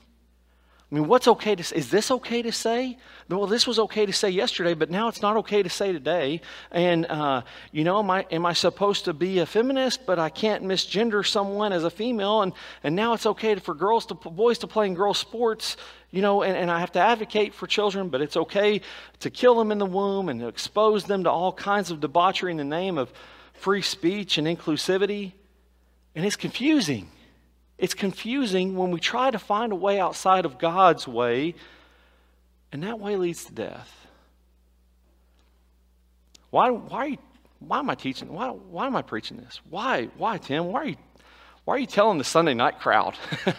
I 0.89 0.95
mean, 0.95 1.07
what's 1.07 1.27
okay 1.27 1.53
to 1.53 1.63
say? 1.63 1.75
Is 1.75 1.91
this 1.91 2.11
okay 2.11 2.41
to 2.41 2.51
say? 2.53 2.97
Well, 3.27 3.45
this 3.45 3.67
was 3.67 3.77
okay 3.77 4.05
to 4.05 4.13
say 4.13 4.29
yesterday, 4.29 4.73
but 4.73 4.89
now 4.89 5.09
it's 5.09 5.21
not 5.21 5.35
okay 5.37 5.61
to 5.61 5.69
say 5.69 5.91
today. 5.91 6.39
And, 6.71 7.05
uh, 7.07 7.41
you 7.73 7.83
know, 7.83 7.99
am 7.99 8.09
I, 8.09 8.25
am 8.31 8.45
I 8.45 8.53
supposed 8.53 9.03
to 9.05 9.13
be 9.13 9.39
a 9.39 9.45
feminist, 9.45 10.05
but 10.05 10.17
I 10.17 10.29
can't 10.29 10.63
misgender 10.63 11.27
someone 11.27 11.73
as 11.73 11.83
a 11.83 11.89
female? 11.89 12.41
And, 12.41 12.53
and 12.83 12.95
now 12.95 13.11
it's 13.11 13.25
okay 13.25 13.55
for 13.55 13.75
girls 13.75 14.05
to, 14.05 14.13
boys 14.13 14.59
to 14.59 14.67
play 14.67 14.85
in 14.85 14.93
girls' 14.93 15.17
sports, 15.17 15.75
you 16.09 16.21
know, 16.21 16.41
and, 16.41 16.55
and 16.55 16.71
I 16.71 16.79
have 16.79 16.93
to 16.93 17.01
advocate 17.01 17.53
for 17.53 17.67
children, 17.67 18.07
but 18.07 18.21
it's 18.21 18.37
okay 18.37 18.79
to 19.19 19.29
kill 19.29 19.55
them 19.55 19.73
in 19.73 19.79
the 19.79 19.85
womb 19.85 20.29
and 20.29 20.41
expose 20.41 21.03
them 21.03 21.25
to 21.25 21.29
all 21.29 21.51
kinds 21.51 21.91
of 21.91 21.99
debauchery 21.99 22.51
in 22.51 22.57
the 22.57 22.63
name 22.63 22.97
of 22.97 23.11
free 23.51 23.81
speech 23.81 24.37
and 24.37 24.47
inclusivity. 24.47 25.33
And 26.15 26.25
it's 26.25 26.37
confusing. 26.37 27.11
It's 27.77 27.93
confusing 27.93 28.75
when 28.75 28.91
we 28.91 28.99
try 28.99 29.29
to 29.29 29.39
find 29.39 29.71
a 29.71 29.75
way 29.75 29.99
outside 29.99 30.45
of 30.45 30.57
God's 30.57 31.07
way, 31.07 31.55
and 32.71 32.83
that 32.83 32.99
way 32.99 33.15
leads 33.15 33.45
to 33.45 33.53
death. 33.53 34.07
Why, 36.49 36.69
why, 36.69 37.17
why 37.59 37.79
am 37.79 37.89
I 37.89 37.95
teaching? 37.95 38.33
Why, 38.33 38.49
why 38.49 38.87
am 38.87 38.95
I 38.95 39.01
preaching 39.01 39.37
this? 39.37 39.59
Why, 39.69 40.05
why, 40.17 40.37
Tim? 40.37 40.65
Why 40.65 40.81
are 40.81 40.87
you, 40.87 40.95
why 41.65 41.75
are 41.75 41.79
you 41.79 41.85
telling 41.85 42.17
the 42.17 42.23
Sunday 42.23 42.53
night 42.53 42.79
crowd? 42.79 43.15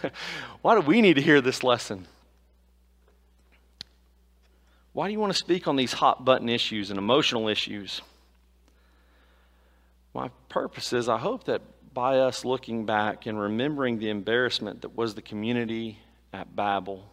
why 0.63 0.75
do 0.75 0.81
we 0.81 1.01
need 1.01 1.15
to 1.15 1.23
hear 1.23 1.41
this 1.41 1.63
lesson? 1.63 2.07
Why 4.95 5.07
do 5.07 5.13
you 5.13 5.21
want 5.21 5.33
to 5.33 5.39
speak 5.39 5.69
on 5.69 5.77
these 5.77 5.93
hot 5.93 6.25
button 6.25 6.49
issues 6.49 6.91
and 6.91 6.99
emotional 6.99 7.47
issues? 7.47 8.03
My 10.13 10.31
purpose 10.49 10.93
is 10.93 11.09
I 11.09 11.19
hope 11.19 11.45
that 11.45 11.63
by 11.95 12.19
us 12.19 12.45
looking 12.45 12.87
back 12.87 13.27
and 13.27 13.39
remembering 13.39 13.99
the 13.99 14.11
embarrassment 14.11 14.83
that 14.83 14.97
was 14.97 15.15
the 15.15 15.23
community 15.23 15.99
at 16.33 16.55
Babel, 16.55 17.11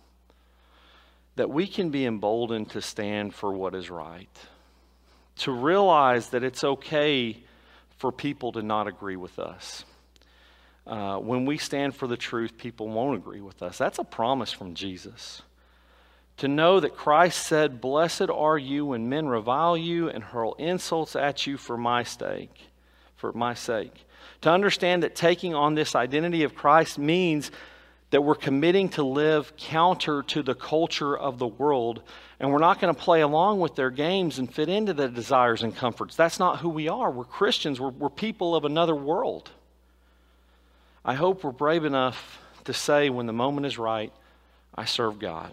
that 1.36 1.50
we 1.50 1.68
can 1.68 1.90
be 1.90 2.06
emboldened 2.06 2.70
to 2.72 2.82
stand 2.82 3.34
for 3.34 3.52
what 3.54 3.76
is 3.76 3.90
right, 3.90 4.30
to 5.38 5.52
realize 5.52 6.30
that 6.30 6.44
it's 6.44 6.64
okay 6.64 7.38
for 7.98 8.12
people 8.12 8.52
to 8.54 8.62
not 8.62 8.88
agree 8.88 9.16
with 9.16 9.40
us. 9.40 9.86
Uh, 10.88 11.18
when 11.18 11.46
we 11.46 11.58
stand 11.58 11.96
for 11.96 12.08
the 12.08 12.18
truth, 12.18 12.58
people 12.58 12.88
won't 12.88 13.18
agree 13.18 13.42
with 13.42 13.64
us. 13.64 13.78
That's 13.78 13.98
a 13.98 14.04
promise 14.04 14.52
from 14.52 14.76
Jesus. 14.76 15.42
To 16.38 16.48
know 16.48 16.80
that 16.80 16.96
Christ 16.96 17.48
said, 17.48 17.82
Blessed 17.82 18.30
are 18.30 18.58
you 18.58 18.88
when 18.88 19.10
men 19.10 19.28
revile 19.28 19.78
you 19.78 20.10
and 20.10 20.24
hurl 20.24 20.54
insults 20.56 21.16
at 21.16 21.48
you 21.48 21.58
for 21.58 21.78
my 21.78 22.04
sake, 22.04 22.70
for 23.16 23.32
my 23.32 23.54
sake. 23.54 24.06
To 24.42 24.52
understand 24.52 25.04
that 25.04 25.16
taking 25.16 25.56
on 25.56 25.76
this 25.76 25.96
identity 25.96 26.44
of 26.44 26.56
Christ 26.56 27.00
means 27.00 27.52
that 28.12 28.22
we're 28.22 28.36
committing 28.36 28.90
to 28.90 29.04
live 29.04 29.56
counter 29.58 30.24
to 30.24 30.44
the 30.44 30.56
culture 30.56 31.18
of 31.18 31.40
the 31.40 31.48
world, 31.48 32.02
and 32.40 32.52
we're 32.52 32.60
not 32.60 32.80
going 32.80 32.94
to 32.94 33.00
play 33.00 33.22
along 33.22 33.60
with 33.60 33.76
their 33.76 33.90
games 33.90 34.40
and 34.40 34.54
fit 34.54 34.70
into 34.70 34.94
their 34.94 35.08
desires 35.08 35.64
and 35.64 35.76
comforts. 35.76 36.16
That's 36.16 36.40
not 36.40 36.60
who 36.60 36.70
we 36.70 36.88
are. 36.88 37.10
We're 37.10 37.26
Christians, 37.26 37.80
we're, 37.80 37.90
we're 37.90 38.10
people 38.10 38.56
of 38.56 38.64
another 38.64 38.96
world. 38.96 39.50
I 41.04 41.16
hope 41.16 41.44
we're 41.44 41.52
brave 41.52 41.84
enough 41.86 42.40
to 42.66 42.74
say 42.74 43.10
when 43.10 43.26
the 43.26 43.34
moment 43.34 43.66
is 43.66 43.78
right, 43.78 44.12
I 44.74 44.86
serve 44.86 45.20
God. 45.20 45.52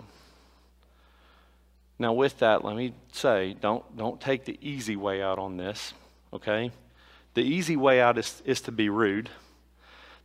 Now, 1.99 2.12
with 2.12 2.39
that, 2.41 2.64
let 2.64 2.74
me 2.76 2.95
say 3.12 3.55
don't, 3.61 3.97
don't 3.97 4.20
take 4.20 4.45
the 4.45 4.59
easy 4.61 4.97
way 4.97 5.22
out 5.22 5.39
on 5.39 5.57
this, 5.57 5.95
okay? 6.33 6.70
The 7.35 7.43
easy 7.43 7.76
way 7.76 8.01
out 8.01 8.18
is, 8.18 8.43
is 8.45 8.61
to 8.62 8.72
be 8.72 8.89
rude. 8.89 9.30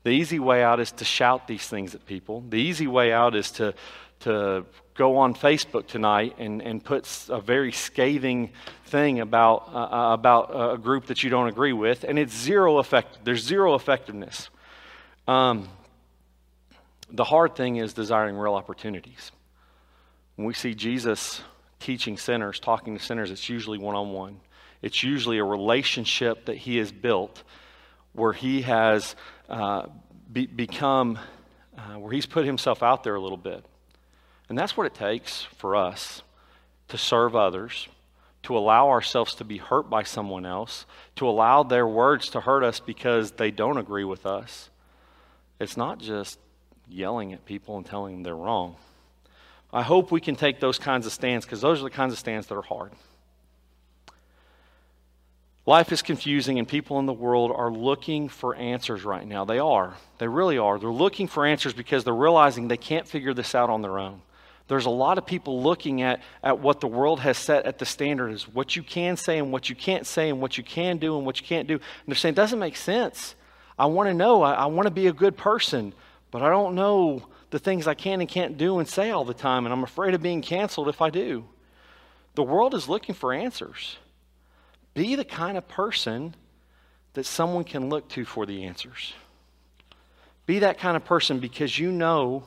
The 0.03 0.09
easy 0.09 0.39
way 0.39 0.63
out 0.63 0.79
is 0.79 0.91
to 0.93 1.05
shout 1.05 1.47
these 1.47 1.67
things 1.67 1.95
at 1.95 2.05
people. 2.05 2.43
The 2.49 2.57
easy 2.57 2.87
way 2.87 3.11
out 3.11 3.35
is 3.35 3.51
to, 3.51 3.73
to 4.21 4.65
go 4.93 5.17
on 5.17 5.33
Facebook 5.33 5.87
tonight 5.87 6.35
and, 6.37 6.61
and 6.61 6.83
put 6.83 7.07
a 7.29 7.39
very 7.39 7.71
scathing 7.71 8.51
thing 8.85 9.19
about, 9.19 9.69
uh, 9.73 9.77
uh, 9.77 10.13
about 10.13 10.73
a 10.73 10.77
group 10.77 11.05
that 11.07 11.23
you 11.23 11.29
don't 11.29 11.47
agree 11.47 11.73
with, 11.73 12.03
and 12.03 12.17
it's 12.17 12.35
zero 12.35 12.77
effect. 12.77 13.19
There's 13.23 13.43
zero 13.43 13.75
effectiveness. 13.75 14.49
Um, 15.27 15.69
the 17.09 17.23
hard 17.23 17.55
thing 17.55 17.77
is 17.77 17.93
desiring 17.93 18.35
real 18.35 18.55
opportunities. 18.55 19.31
When 20.35 20.45
we 20.45 20.53
see 20.53 20.73
Jesus 20.73 21.41
teaching 21.79 22.17
sinners, 22.17 22.59
talking 22.59 22.97
to 22.97 23.03
sinners, 23.03 23.31
it's 23.31 23.49
usually 23.49 23.77
one 23.77 23.95
on 23.95 24.11
one. 24.11 24.39
It's 24.81 25.03
usually 25.03 25.37
a 25.37 25.43
relationship 25.43 26.45
that 26.45 26.57
he 26.57 26.77
has 26.77 26.91
built 26.91 27.43
where 28.13 28.33
he 28.33 28.61
has 28.63 29.15
uh, 29.49 29.87
be, 30.31 30.45
become, 30.45 31.19
uh, 31.77 31.99
where 31.99 32.11
he's 32.11 32.25
put 32.25 32.45
himself 32.45 32.83
out 32.83 33.03
there 33.03 33.15
a 33.15 33.21
little 33.21 33.37
bit. 33.37 33.63
And 34.49 34.57
that's 34.57 34.77
what 34.77 34.87
it 34.87 34.93
takes 34.93 35.43
for 35.57 35.75
us 35.75 36.21
to 36.87 36.97
serve 36.97 37.35
others, 37.35 37.87
to 38.43 38.57
allow 38.57 38.89
ourselves 38.89 39.35
to 39.35 39.43
be 39.43 39.57
hurt 39.57 39.89
by 39.89 40.03
someone 40.03 40.45
else, 40.45 40.85
to 41.15 41.27
allow 41.27 41.63
their 41.63 41.87
words 41.87 42.29
to 42.29 42.39
hurt 42.39 42.63
us 42.63 42.79
because 42.79 43.31
they 43.31 43.51
don't 43.51 43.77
agree 43.77 44.05
with 44.05 44.25
us. 44.25 44.69
It's 45.59 45.75
not 45.75 45.99
just 45.99 46.39
yelling 46.87 47.33
at 47.33 47.45
people 47.45 47.77
and 47.77 47.85
telling 47.85 48.15
them 48.15 48.23
they're 48.23 48.35
wrong. 48.35 48.75
I 49.73 49.81
hope 49.81 50.11
we 50.11 50.21
can 50.21 50.35
take 50.35 50.59
those 50.59 50.79
kinds 50.79 51.05
of 51.05 51.11
stands 51.11 51.45
because 51.45 51.59
those 51.59 51.81
are 51.81 51.83
the 51.83 51.89
kinds 51.89 52.13
of 52.13 52.19
stands 52.19 52.47
that 52.47 52.55
are 52.55 52.61
hard. 52.61 52.91
Life 55.67 55.91
is 55.91 56.01
confusing, 56.01 56.59
and 56.59 56.67
people 56.67 56.97
in 56.97 57.07
the 57.07 57.13
world 57.13 57.51
are 57.53 57.69
looking 57.69 58.29
for 58.29 58.55
answers 58.55 59.03
right 59.03 59.27
now. 59.27 59.43
They 59.43 59.59
are. 59.59 59.95
They 60.17 60.29
really 60.29 60.57
are. 60.57 60.79
They're 60.79 60.89
looking 60.89 61.27
for 61.27 61.45
answers 61.45 61.73
because 61.73 62.05
they're 62.05 62.15
realizing 62.15 62.69
they 62.69 62.77
can't 62.77 63.05
figure 63.05 63.33
this 63.33 63.53
out 63.53 63.69
on 63.69 63.81
their 63.81 63.99
own. 63.99 64.21
There's 64.69 64.85
a 64.85 64.89
lot 64.89 65.17
of 65.17 65.25
people 65.25 65.61
looking 65.61 66.01
at, 66.01 66.21
at 66.41 66.59
what 66.59 66.79
the 66.79 66.87
world 66.87 67.19
has 67.19 67.37
set 67.37 67.65
at 67.65 67.79
the 67.79 67.85
standard 67.85 68.29
is 68.29 68.47
what 68.47 68.77
you 68.77 68.81
can 68.81 69.17
say 69.17 69.39
and 69.39 69.51
what 69.51 69.69
you 69.69 69.75
can't 69.75 70.07
say 70.07 70.29
and 70.29 70.39
what 70.39 70.57
you 70.57 70.63
can 70.63 70.99
do 70.99 71.17
and 71.17 71.25
what 71.25 71.41
you 71.41 71.45
can't 71.45 71.67
do. 71.67 71.73
And 71.73 71.83
they're 72.07 72.15
saying, 72.15 72.33
it 72.33 72.37
doesn't 72.37 72.59
make 72.59 72.77
sense. 72.77 73.35
I 73.77 73.87
want 73.87 74.07
to 74.07 74.13
know. 74.13 74.43
I, 74.43 74.53
I 74.53 74.65
want 74.67 74.87
to 74.87 74.91
be 74.91 75.07
a 75.07 75.13
good 75.13 75.35
person, 75.35 75.93
but 76.31 76.43
I 76.43 76.49
don't 76.49 76.75
know 76.75 77.27
the 77.49 77.59
things 77.59 77.87
I 77.87 77.93
can 77.93 78.21
and 78.21 78.29
can't 78.29 78.57
do 78.57 78.79
and 78.79 78.87
say 78.87 79.11
all 79.11 79.25
the 79.25 79.33
time, 79.33 79.65
and 79.65 79.73
I'm 79.73 79.83
afraid 79.83 80.13
of 80.13 80.21
being 80.21 80.41
canceled 80.41 80.87
if 80.87 81.01
I 81.01 81.09
do. 81.09 81.43
The 82.35 82.43
world 82.43 82.73
is 82.73 82.87
looking 82.87 83.15
for 83.15 83.33
answers. 83.33 83.97
Be 84.97 85.13
the 85.13 85.23
kind 85.23 85.59
of 85.59 85.67
person 85.67 86.33
that 87.13 87.27
someone 87.27 87.65
can 87.65 87.87
look 87.87 88.09
to 88.09 88.25
for 88.25 88.47
the 88.47 88.63
answers. 88.63 89.13
Be 90.47 90.57
that 90.57 90.79
kind 90.79 90.97
of 90.97 91.05
person 91.05 91.37
because 91.37 91.77
you 91.77 91.91
know 91.91 92.45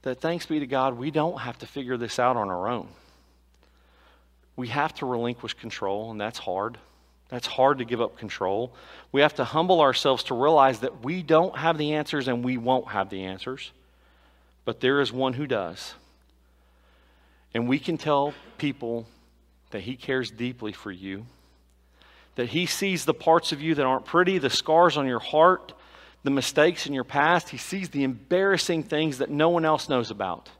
that 0.00 0.22
thanks 0.22 0.46
be 0.46 0.60
to 0.60 0.66
God, 0.66 0.96
we 0.96 1.10
don't 1.10 1.38
have 1.38 1.58
to 1.58 1.66
figure 1.66 1.98
this 1.98 2.18
out 2.18 2.38
on 2.38 2.48
our 2.48 2.68
own. 2.68 2.88
We 4.56 4.68
have 4.68 4.94
to 4.94 5.04
relinquish 5.04 5.52
control, 5.52 6.10
and 6.10 6.18
that's 6.18 6.38
hard. 6.38 6.78
That's 7.28 7.46
hard 7.46 7.76
to 7.78 7.84
give 7.84 8.00
up 8.00 8.16
control. 8.16 8.72
We 9.12 9.20
have 9.20 9.34
to 9.34 9.44
humble 9.44 9.82
ourselves 9.82 10.24
to 10.24 10.34
realize 10.34 10.80
that 10.80 11.04
we 11.04 11.22
don't 11.22 11.58
have 11.58 11.76
the 11.76 11.92
answers 11.92 12.28
and 12.28 12.42
we 12.42 12.56
won't 12.56 12.88
have 12.88 13.10
the 13.10 13.24
answers, 13.24 13.72
but 14.64 14.80
there 14.80 15.02
is 15.02 15.12
one 15.12 15.34
who 15.34 15.46
does. 15.46 15.92
And 17.52 17.68
we 17.68 17.78
can 17.78 17.98
tell 17.98 18.32
people 18.56 19.06
that 19.68 19.80
He 19.80 19.96
cares 19.96 20.30
deeply 20.30 20.72
for 20.72 20.90
you 20.90 21.26
that 22.36 22.48
He 22.48 22.66
sees 22.66 23.04
the 23.04 23.14
parts 23.14 23.52
of 23.52 23.60
you 23.60 23.74
that 23.74 23.86
aren't 23.86 24.04
pretty, 24.04 24.38
the 24.38 24.50
scars 24.50 24.96
on 24.96 25.06
your 25.06 25.18
heart, 25.18 25.72
the 26.22 26.30
mistakes 26.30 26.86
in 26.86 26.94
your 26.94 27.04
past. 27.04 27.48
He 27.48 27.58
sees 27.58 27.90
the 27.90 28.04
embarrassing 28.04 28.84
things 28.84 29.18
that 29.18 29.30
no 29.30 29.48
one 29.50 29.64
else 29.64 29.88
knows 29.88 30.10
about. 30.10 30.50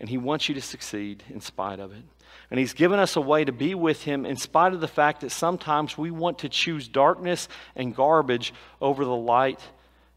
And 0.00 0.08
He 0.08 0.18
wants 0.18 0.48
you 0.48 0.54
to 0.54 0.60
succeed 0.60 1.22
in 1.30 1.40
spite 1.40 1.80
of 1.80 1.92
it. 1.92 2.02
And 2.50 2.60
He's 2.60 2.74
given 2.74 2.98
us 2.98 3.16
a 3.16 3.20
way 3.20 3.44
to 3.44 3.52
be 3.52 3.74
with 3.74 4.02
Him 4.02 4.26
in 4.26 4.36
spite 4.36 4.72
of 4.72 4.80
the 4.80 4.88
fact 4.88 5.22
that 5.22 5.30
sometimes 5.30 5.96
we 5.96 6.10
want 6.10 6.40
to 6.40 6.48
choose 6.48 6.88
darkness 6.88 7.48
and 7.74 7.94
garbage 7.94 8.52
over 8.80 9.04
the 9.04 9.16
light 9.16 9.60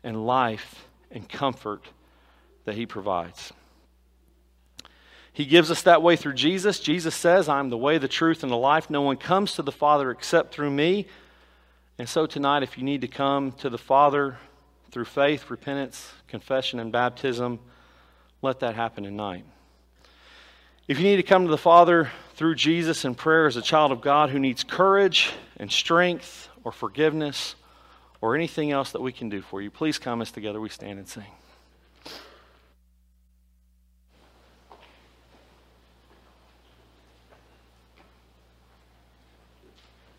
and 0.03 0.25
life 0.25 0.87
and 1.11 1.27
comfort 1.27 1.83
that 2.65 2.75
He 2.75 2.85
provides. 2.85 3.53
He 5.39 5.45
gives 5.45 5.71
us 5.71 5.83
that 5.83 6.01
way 6.01 6.17
through 6.17 6.33
Jesus. 6.33 6.81
Jesus 6.81 7.15
says, 7.15 7.47
I'm 7.47 7.69
the 7.69 7.77
way, 7.77 7.97
the 7.97 8.09
truth, 8.09 8.43
and 8.43 8.51
the 8.51 8.57
life. 8.57 8.89
No 8.89 9.03
one 9.03 9.15
comes 9.15 9.53
to 9.53 9.61
the 9.61 9.71
Father 9.71 10.11
except 10.11 10.53
through 10.53 10.69
me. 10.69 11.07
And 11.97 12.09
so 12.09 12.25
tonight, 12.25 12.61
if 12.61 12.77
you 12.77 12.83
need 12.83 12.99
to 12.99 13.07
come 13.07 13.53
to 13.53 13.69
the 13.69 13.77
Father 13.77 14.37
through 14.91 15.05
faith, 15.05 15.49
repentance, 15.49 16.11
confession, 16.27 16.81
and 16.81 16.91
baptism, 16.91 17.61
let 18.41 18.59
that 18.59 18.75
happen 18.75 19.05
tonight. 19.05 19.45
If 20.89 20.97
you 20.97 21.05
need 21.05 21.15
to 21.15 21.23
come 21.23 21.45
to 21.45 21.51
the 21.51 21.57
Father 21.57 22.11
through 22.33 22.55
Jesus 22.55 23.05
in 23.05 23.15
prayer 23.15 23.47
as 23.47 23.55
a 23.55 23.61
child 23.61 23.93
of 23.93 24.01
God 24.01 24.31
who 24.31 24.39
needs 24.39 24.65
courage 24.65 25.31
and 25.55 25.71
strength 25.71 26.49
or 26.65 26.73
forgiveness 26.73 27.55
or 28.19 28.35
anything 28.35 28.71
else 28.71 28.91
that 28.91 29.01
we 29.01 29.13
can 29.13 29.29
do 29.29 29.41
for 29.41 29.61
you, 29.61 29.71
please 29.71 29.97
come 29.97 30.21
as 30.21 30.31
together 30.31 30.59
we 30.59 30.67
stand 30.67 30.99
and 30.99 31.07
sing. 31.07 31.23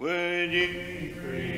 Would 0.01 0.51
you 0.51 1.50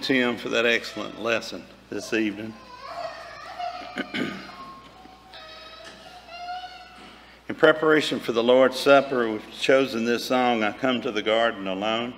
Tim, 0.00 0.36
for 0.38 0.48
that 0.48 0.64
excellent 0.64 1.20
lesson 1.20 1.62
this 1.90 2.14
evening. 2.14 2.54
In 7.48 7.54
preparation 7.54 8.18
for 8.18 8.32
the 8.32 8.42
Lord's 8.42 8.78
Supper, 8.78 9.30
we've 9.30 9.42
chosen 9.52 10.06
this 10.06 10.24
song, 10.24 10.62
I 10.64 10.72
Come 10.72 11.02
to 11.02 11.12
the 11.12 11.20
Garden 11.20 11.68
Alone. 11.68 12.14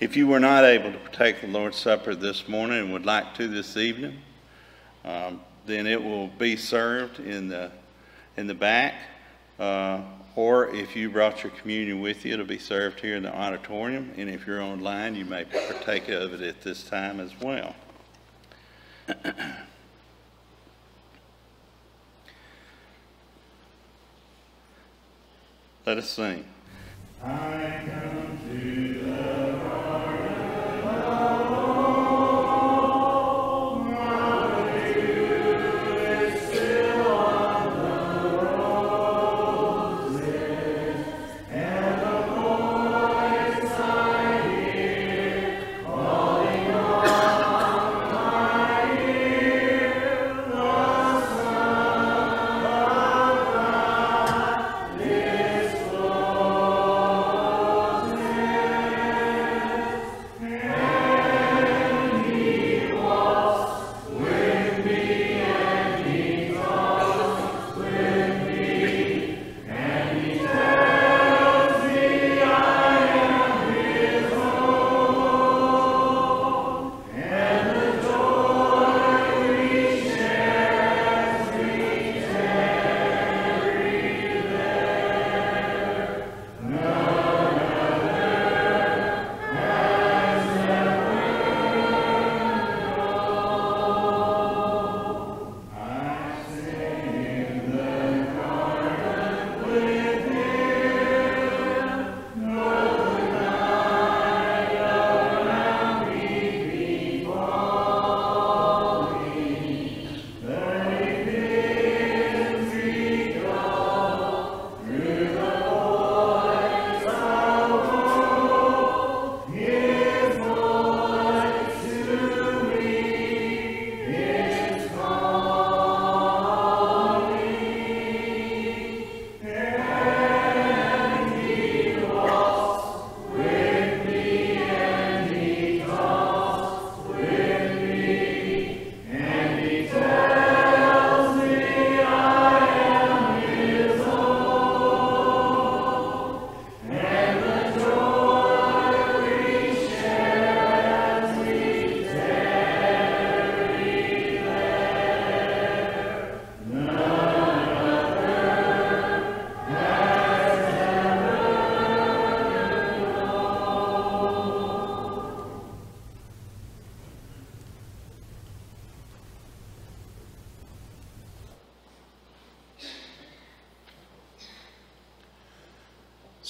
If 0.00 0.16
you 0.16 0.26
were 0.26 0.40
not 0.40 0.64
able 0.64 0.90
to 0.90 0.98
partake 0.98 1.42
the 1.42 1.46
Lord's 1.46 1.76
Supper 1.76 2.16
this 2.16 2.48
morning 2.48 2.80
and 2.80 2.92
would 2.92 3.06
like 3.06 3.34
to 3.36 3.46
this 3.46 3.76
evening, 3.76 4.18
um, 5.04 5.40
then 5.64 5.86
it 5.86 6.02
will 6.02 6.26
be 6.26 6.56
served 6.56 7.20
in 7.20 7.46
the, 7.46 7.70
in 8.36 8.48
the 8.48 8.54
back. 8.54 8.94
Uh, 9.60 10.00
or 10.36 10.68
if 10.68 10.94
you 10.94 11.10
brought 11.10 11.42
your 11.42 11.50
communion 11.52 12.00
with 12.00 12.24
you, 12.24 12.34
it'll 12.34 12.44
be 12.44 12.58
served 12.58 13.00
here 13.00 13.16
in 13.16 13.22
the 13.22 13.34
auditorium. 13.34 14.12
And 14.18 14.28
if 14.28 14.46
you're 14.46 14.60
online, 14.62 15.14
you 15.14 15.24
may 15.24 15.44
partake 15.44 16.10
of 16.10 16.34
it 16.34 16.42
at 16.42 16.60
this 16.60 16.84
time 16.84 17.18
as 17.20 17.32
well. 17.40 17.74
Let 25.86 25.98
us 25.98 26.10
sing. 26.10 26.44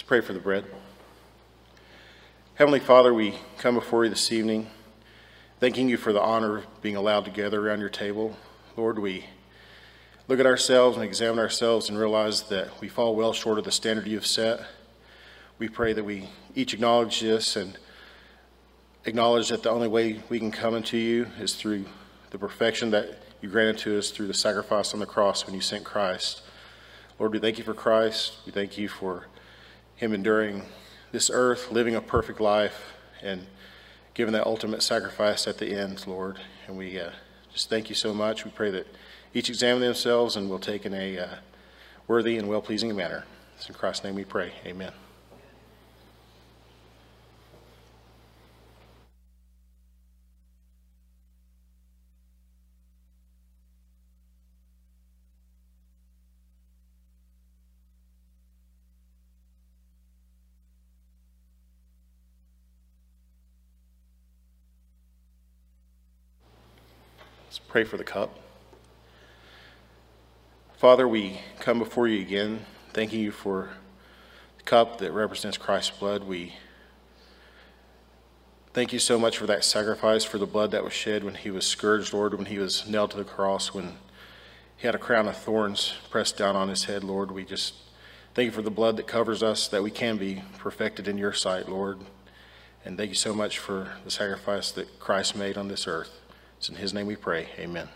Pray 0.06 0.20
for 0.20 0.32
the 0.32 0.38
bread. 0.38 0.64
Heavenly 2.54 2.78
Father, 2.78 3.12
we 3.12 3.34
come 3.58 3.74
before 3.74 4.04
you 4.04 4.10
this 4.10 4.30
evening, 4.30 4.70
thanking 5.58 5.88
you 5.88 5.96
for 5.96 6.12
the 6.12 6.20
honor 6.20 6.58
of 6.58 6.80
being 6.80 6.94
allowed 6.94 7.24
to 7.24 7.32
gather 7.32 7.66
around 7.66 7.80
your 7.80 7.88
table. 7.88 8.36
Lord, 8.76 9.00
we 9.00 9.26
look 10.28 10.38
at 10.38 10.46
ourselves 10.46 10.96
and 10.96 11.04
examine 11.04 11.40
ourselves 11.40 11.88
and 11.88 11.98
realize 11.98 12.42
that 12.42 12.80
we 12.80 12.86
fall 12.86 13.16
well 13.16 13.32
short 13.32 13.58
of 13.58 13.64
the 13.64 13.72
standard 13.72 14.06
you 14.06 14.14
have 14.14 14.26
set. 14.26 14.60
We 15.58 15.68
pray 15.68 15.92
that 15.92 16.04
we 16.04 16.28
each 16.54 16.72
acknowledge 16.72 17.20
this 17.20 17.56
and 17.56 17.76
acknowledge 19.06 19.48
that 19.48 19.64
the 19.64 19.70
only 19.70 19.88
way 19.88 20.22
we 20.28 20.38
can 20.38 20.52
come 20.52 20.76
into 20.76 20.96
you 20.96 21.26
is 21.40 21.56
through 21.56 21.84
the 22.30 22.38
perfection 22.38 22.92
that 22.92 23.22
you 23.42 23.48
granted 23.48 23.78
to 23.78 23.98
us 23.98 24.12
through 24.12 24.28
the 24.28 24.34
sacrifice 24.34 24.94
on 24.94 25.00
the 25.00 25.06
cross 25.06 25.44
when 25.46 25.54
you 25.56 25.60
sent 25.60 25.82
Christ. 25.82 26.42
Lord, 27.18 27.32
we 27.32 27.40
thank 27.40 27.58
you 27.58 27.64
for 27.64 27.74
Christ. 27.74 28.34
We 28.46 28.52
thank 28.52 28.78
you 28.78 28.86
for 28.86 29.26
him 29.96 30.12
enduring 30.12 30.62
this 31.12 31.30
earth, 31.32 31.70
living 31.72 31.94
a 31.94 32.00
perfect 32.00 32.40
life, 32.40 32.94
and 33.22 33.46
giving 34.14 34.32
that 34.32 34.46
ultimate 34.46 34.82
sacrifice 34.82 35.46
at 35.46 35.58
the 35.58 35.72
end, 35.72 36.06
Lord. 36.06 36.38
And 36.66 36.76
we 36.76 37.00
uh, 37.00 37.10
just 37.52 37.68
thank 37.68 37.88
you 37.88 37.94
so 37.94 38.14
much. 38.14 38.44
We 38.44 38.50
pray 38.50 38.70
that 38.70 38.86
each 39.34 39.48
examine 39.48 39.82
themselves 39.82 40.36
and 40.36 40.48
will 40.48 40.58
take 40.58 40.86
in 40.86 40.94
a 40.94 41.18
uh, 41.18 41.34
worthy 42.06 42.38
and 42.38 42.48
well 42.48 42.62
pleasing 42.62 42.94
manner. 42.94 43.24
It's 43.56 43.68
in 43.68 43.74
Christ's 43.74 44.04
name 44.04 44.14
we 44.14 44.24
pray. 44.24 44.52
Amen. 44.64 44.92
Let's 67.56 67.70
pray 67.70 67.84
for 67.84 67.96
the 67.96 68.04
cup. 68.04 68.38
Father, 70.76 71.08
we 71.08 71.40
come 71.58 71.78
before 71.78 72.06
you 72.06 72.20
again, 72.20 72.66
thanking 72.92 73.20
you 73.20 73.32
for 73.32 73.70
the 74.58 74.62
cup 74.64 74.98
that 74.98 75.10
represents 75.12 75.56
Christ's 75.56 75.96
blood. 75.96 76.24
We 76.24 76.52
thank 78.74 78.92
you 78.92 78.98
so 78.98 79.18
much 79.18 79.38
for 79.38 79.46
that 79.46 79.64
sacrifice, 79.64 80.22
for 80.22 80.36
the 80.36 80.44
blood 80.44 80.70
that 80.72 80.84
was 80.84 80.92
shed 80.92 81.24
when 81.24 81.34
he 81.34 81.50
was 81.50 81.66
scourged, 81.66 82.12
Lord, 82.12 82.34
when 82.34 82.44
he 82.44 82.58
was 82.58 82.86
nailed 82.86 83.12
to 83.12 83.16
the 83.16 83.24
cross, 83.24 83.72
when 83.72 83.94
he 84.76 84.86
had 84.86 84.94
a 84.94 84.98
crown 84.98 85.26
of 85.26 85.38
thorns 85.38 85.94
pressed 86.10 86.36
down 86.36 86.56
on 86.56 86.68
his 86.68 86.84
head, 86.84 87.02
Lord. 87.02 87.30
We 87.30 87.46
just 87.46 87.72
thank 88.34 88.44
you 88.44 88.52
for 88.52 88.60
the 88.60 88.70
blood 88.70 88.98
that 88.98 89.06
covers 89.06 89.42
us, 89.42 89.66
that 89.68 89.82
we 89.82 89.90
can 89.90 90.18
be 90.18 90.42
perfected 90.58 91.08
in 91.08 91.16
your 91.16 91.32
sight, 91.32 91.70
Lord. 91.70 92.00
And 92.84 92.98
thank 92.98 93.08
you 93.08 93.16
so 93.16 93.32
much 93.32 93.58
for 93.58 93.92
the 94.04 94.10
sacrifice 94.10 94.70
that 94.72 95.00
Christ 95.00 95.34
made 95.34 95.56
on 95.56 95.68
this 95.68 95.86
earth. 95.86 96.20
It's 96.58 96.68
in 96.68 96.76
His 96.76 96.94
name 96.94 97.06
we 97.06 97.16
pray. 97.16 97.48
Amen. 97.58 97.88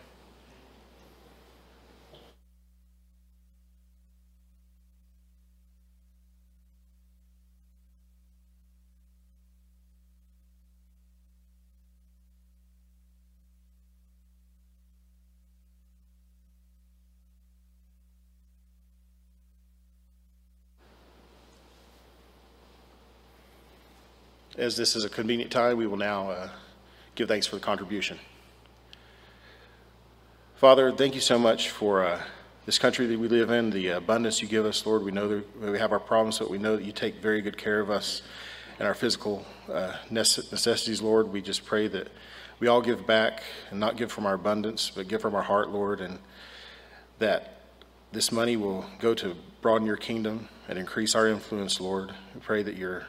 As 24.61 24.77
this 24.77 24.95
is 24.95 25.07
a 25.07 25.09
convenient 25.09 25.51
time, 25.51 25.79
we 25.79 25.87
will 25.87 25.97
now 25.97 26.31
uh, 26.31 26.51
give 27.15 27.29
thanks 27.29 27.47
for 27.47 27.57
the 27.57 27.63
contribution. 27.63 28.19
Father, 30.61 30.93
thank 30.93 31.15
you 31.15 31.23
so 31.23 31.39
much 31.39 31.71
for 31.71 32.05
uh, 32.05 32.21
this 32.67 32.79
country 32.79 33.07
that 33.07 33.19
we 33.19 33.29
live 33.29 33.49
in, 33.49 33.71
the 33.71 33.89
abundance 33.89 34.43
you 34.43 34.47
give 34.47 34.67
us, 34.67 34.85
Lord. 34.85 35.03
We 35.03 35.11
know 35.11 35.27
that 35.27 35.59
we 35.59 35.79
have 35.79 35.91
our 35.91 35.99
problems, 35.99 36.39
but 36.39 36.51
we 36.51 36.59
know 36.59 36.77
that 36.77 36.85
you 36.85 36.93
take 36.93 37.15
very 37.15 37.41
good 37.41 37.57
care 37.57 37.81
of 37.81 37.89
us 37.89 38.21
and 38.79 38.87
our 38.87 38.93
physical 38.93 39.47
uh, 39.73 39.97
necessities, 40.11 41.01
Lord. 41.01 41.33
We 41.33 41.41
just 41.41 41.65
pray 41.65 41.89
that 41.89 42.09
we 42.59 42.69
all 42.69 42.83
give 42.83 43.07
back 43.07 43.43
and 43.71 43.81
not 43.81 43.97
give 43.97 44.13
from 44.13 44.27
our 44.27 44.35
abundance, 44.35 44.93
but 44.95 45.09
give 45.09 45.23
from 45.23 45.35
our 45.35 45.41
heart, 45.41 45.71
Lord, 45.71 46.03
and 46.03 46.19
that 47.21 47.63
this 48.13 48.31
money 48.31 48.59
will 48.59 48.85
go 48.99 49.15
to 49.15 49.35
broaden 49.63 49.87
your 49.87 49.97
kingdom 49.97 50.51
and 50.69 50.79
increase 50.79 51.15
our 51.15 51.27
influence, 51.27 51.81
Lord. 51.81 52.13
We 52.35 52.41
pray 52.43 52.63
that 52.65 52.77
you're 52.77 53.07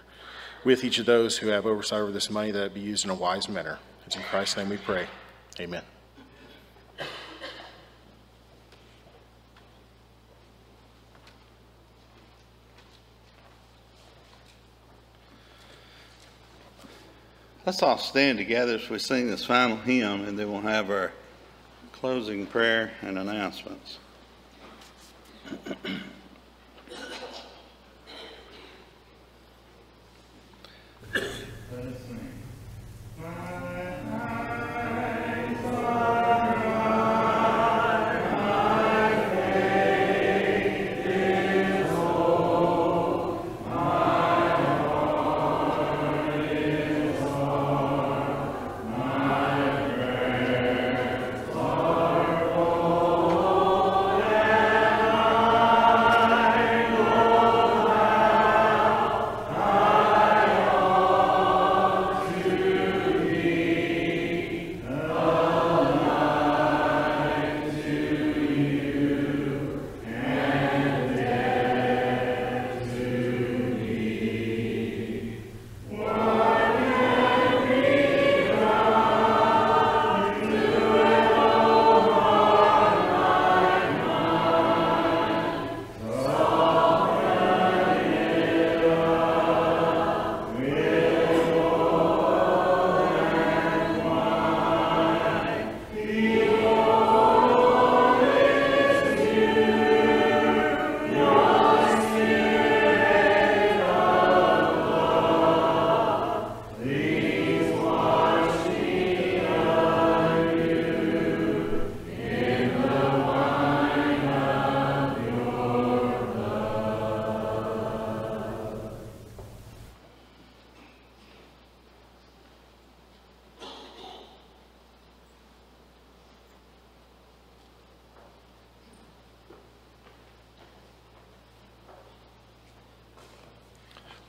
with 0.64 0.86
each 0.86 1.00
of 1.00 1.06
those 1.06 1.40
who 1.40 1.50
have 1.50 1.66
oversight 1.66 2.00
over 2.00 2.14
this 2.14 2.30
money, 2.30 2.52
that 2.52 2.68
it 2.68 2.74
be 2.74 2.80
used 2.80 3.04
in 3.04 3.12
a 3.12 3.16
wise 3.16 3.50
manner. 3.50 3.78
It's 4.06 4.16
in 4.16 4.22
Christ's 4.22 4.56
name 4.56 4.70
we 4.70 4.78
pray. 4.78 5.08
Amen. 5.60 5.84
Let's 17.64 17.84
all 17.84 18.00
stand 18.00 18.40
together 18.40 18.76
as 18.76 18.90
we 18.90 18.98
sing 18.98 19.28
this 19.28 19.46
final 19.46 19.78
hymn, 19.78 20.26
and 20.26 20.38
then 20.38 20.52
we'll 20.52 20.62
have 20.62 20.90
our 20.90 21.12
closing 21.92 22.48
prayer 22.48 22.92
and 23.04 23.20
announcements. 23.20 24.00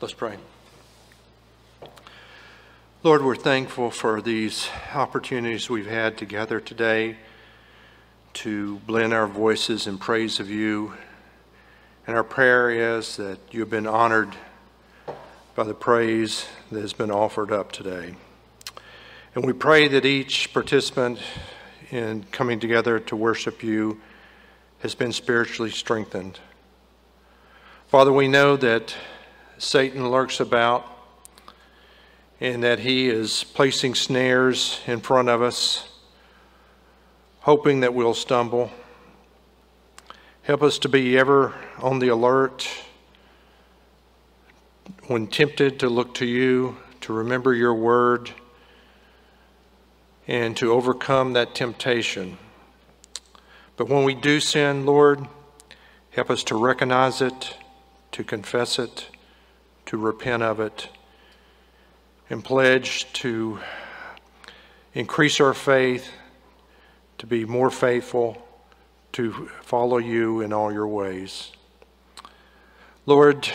Let's 0.02 0.14
pray. 0.14 0.36
Lord, 3.04 3.24
we're 3.24 3.36
thankful 3.36 3.92
for 3.92 4.20
these 4.20 4.68
opportunities 4.92 5.70
we've 5.70 5.86
had 5.86 6.18
together 6.18 6.58
today 6.58 7.18
to 8.32 8.78
blend 8.80 9.12
our 9.14 9.28
voices 9.28 9.86
in 9.86 9.98
praise 9.98 10.40
of 10.40 10.50
you. 10.50 10.94
And 12.04 12.16
our 12.16 12.24
prayer 12.24 12.98
is 12.98 13.16
that 13.18 13.38
you 13.52 13.60
have 13.60 13.70
been 13.70 13.86
honored 13.86 14.34
by 15.54 15.62
the 15.62 15.72
praise 15.72 16.46
that 16.72 16.80
has 16.80 16.92
been 16.92 17.12
offered 17.12 17.52
up 17.52 17.70
today. 17.70 18.16
And 19.36 19.46
we 19.46 19.52
pray 19.52 19.86
that 19.86 20.04
each 20.04 20.52
participant 20.52 21.20
in 21.92 22.24
coming 22.32 22.58
together 22.58 22.98
to 22.98 23.14
worship 23.14 23.62
you 23.62 24.00
has 24.80 24.96
been 24.96 25.12
spiritually 25.12 25.70
strengthened. 25.70 26.40
Father, 27.86 28.12
we 28.12 28.26
know 28.26 28.56
that 28.56 28.96
Satan 29.58 30.10
lurks 30.10 30.40
about 30.40 30.86
and 32.40 32.64
that 32.64 32.80
he 32.80 33.08
is 33.08 33.44
placing 33.44 33.94
snares 33.94 34.80
in 34.88 35.00
front 35.00 35.28
of 35.28 35.40
us, 35.40 35.88
hoping 37.40 37.80
that 37.80 37.94
we'll 37.94 38.14
stumble. 38.14 38.68
Help 40.42 40.60
us 40.60 40.76
to 40.80 40.88
be 40.88 41.16
ever 41.16 41.54
on 41.78 42.00
the 42.00 42.08
alert 42.08 42.68
when 45.06 45.28
tempted 45.28 45.78
to 45.78 45.88
look 45.88 46.14
to 46.14 46.26
you, 46.26 46.76
to 47.00 47.12
remember 47.12 47.54
your 47.54 47.74
word, 47.74 48.32
and 50.26 50.56
to 50.56 50.72
overcome 50.72 51.34
that 51.34 51.54
temptation. 51.54 52.38
But 53.76 53.88
when 53.88 54.02
we 54.02 54.16
do 54.16 54.40
sin, 54.40 54.84
Lord, 54.84 55.28
help 56.10 56.28
us 56.28 56.42
to 56.44 56.56
recognize 56.56 57.22
it, 57.22 57.56
to 58.10 58.24
confess 58.24 58.80
it, 58.80 59.06
to 59.92 59.98
repent 59.98 60.42
of 60.42 60.58
it 60.58 60.88
and 62.30 62.42
pledge 62.42 63.12
to 63.12 63.58
increase 64.94 65.38
our 65.38 65.52
faith, 65.52 66.10
to 67.18 67.26
be 67.26 67.44
more 67.44 67.70
faithful, 67.70 68.42
to 69.12 69.50
follow 69.60 69.98
you 69.98 70.40
in 70.40 70.50
all 70.50 70.72
your 70.72 70.88
ways. 70.88 71.52
Lord, 73.04 73.50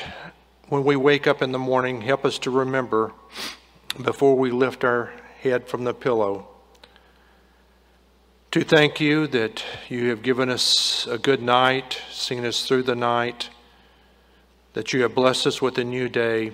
when 0.70 0.84
we 0.84 0.96
wake 0.96 1.26
up 1.26 1.42
in 1.42 1.52
the 1.54 1.58
morning, 1.58 2.02
help 2.02 2.24
us 2.24 2.38
to 2.38 2.52
remember 2.52 3.14
before 4.00 4.38
we 4.38 4.52
lift 4.52 4.84
our 4.84 5.12
head 5.42 5.68
from 5.68 5.86
the 5.86 5.94
pillow 5.96 6.48
to 8.52 8.62
thank 8.64 9.02
you 9.02 9.26
that 9.26 9.64
you 9.90 10.12
have 10.12 10.22
given 10.22 10.52
us 10.52 11.08
a 11.08 11.18
good 11.18 11.42
night, 11.42 12.00
seen 12.12 12.46
us 12.46 12.68
through 12.68 12.84
the 12.84 12.96
night 12.96 13.50
that 14.78 14.94
you 14.94 15.02
have 15.02 15.16
blessed 15.16 15.48
us 15.48 15.60
with 15.60 15.76
a 15.80 15.84
new 15.84 16.08
day, 16.08 16.52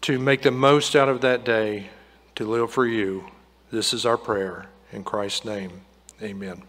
to 0.00 0.20
make 0.20 0.42
the 0.42 0.52
most 0.52 0.94
out 0.94 1.08
of 1.08 1.20
that 1.20 1.44
day, 1.44 1.90
to 2.36 2.48
live 2.48 2.70
for 2.70 2.86
you. 2.86 3.24
This 3.72 3.92
is 3.92 4.06
our 4.06 4.16
prayer. 4.16 4.66
In 4.92 5.02
Christ's 5.02 5.44
name, 5.44 5.80
amen. 6.22 6.62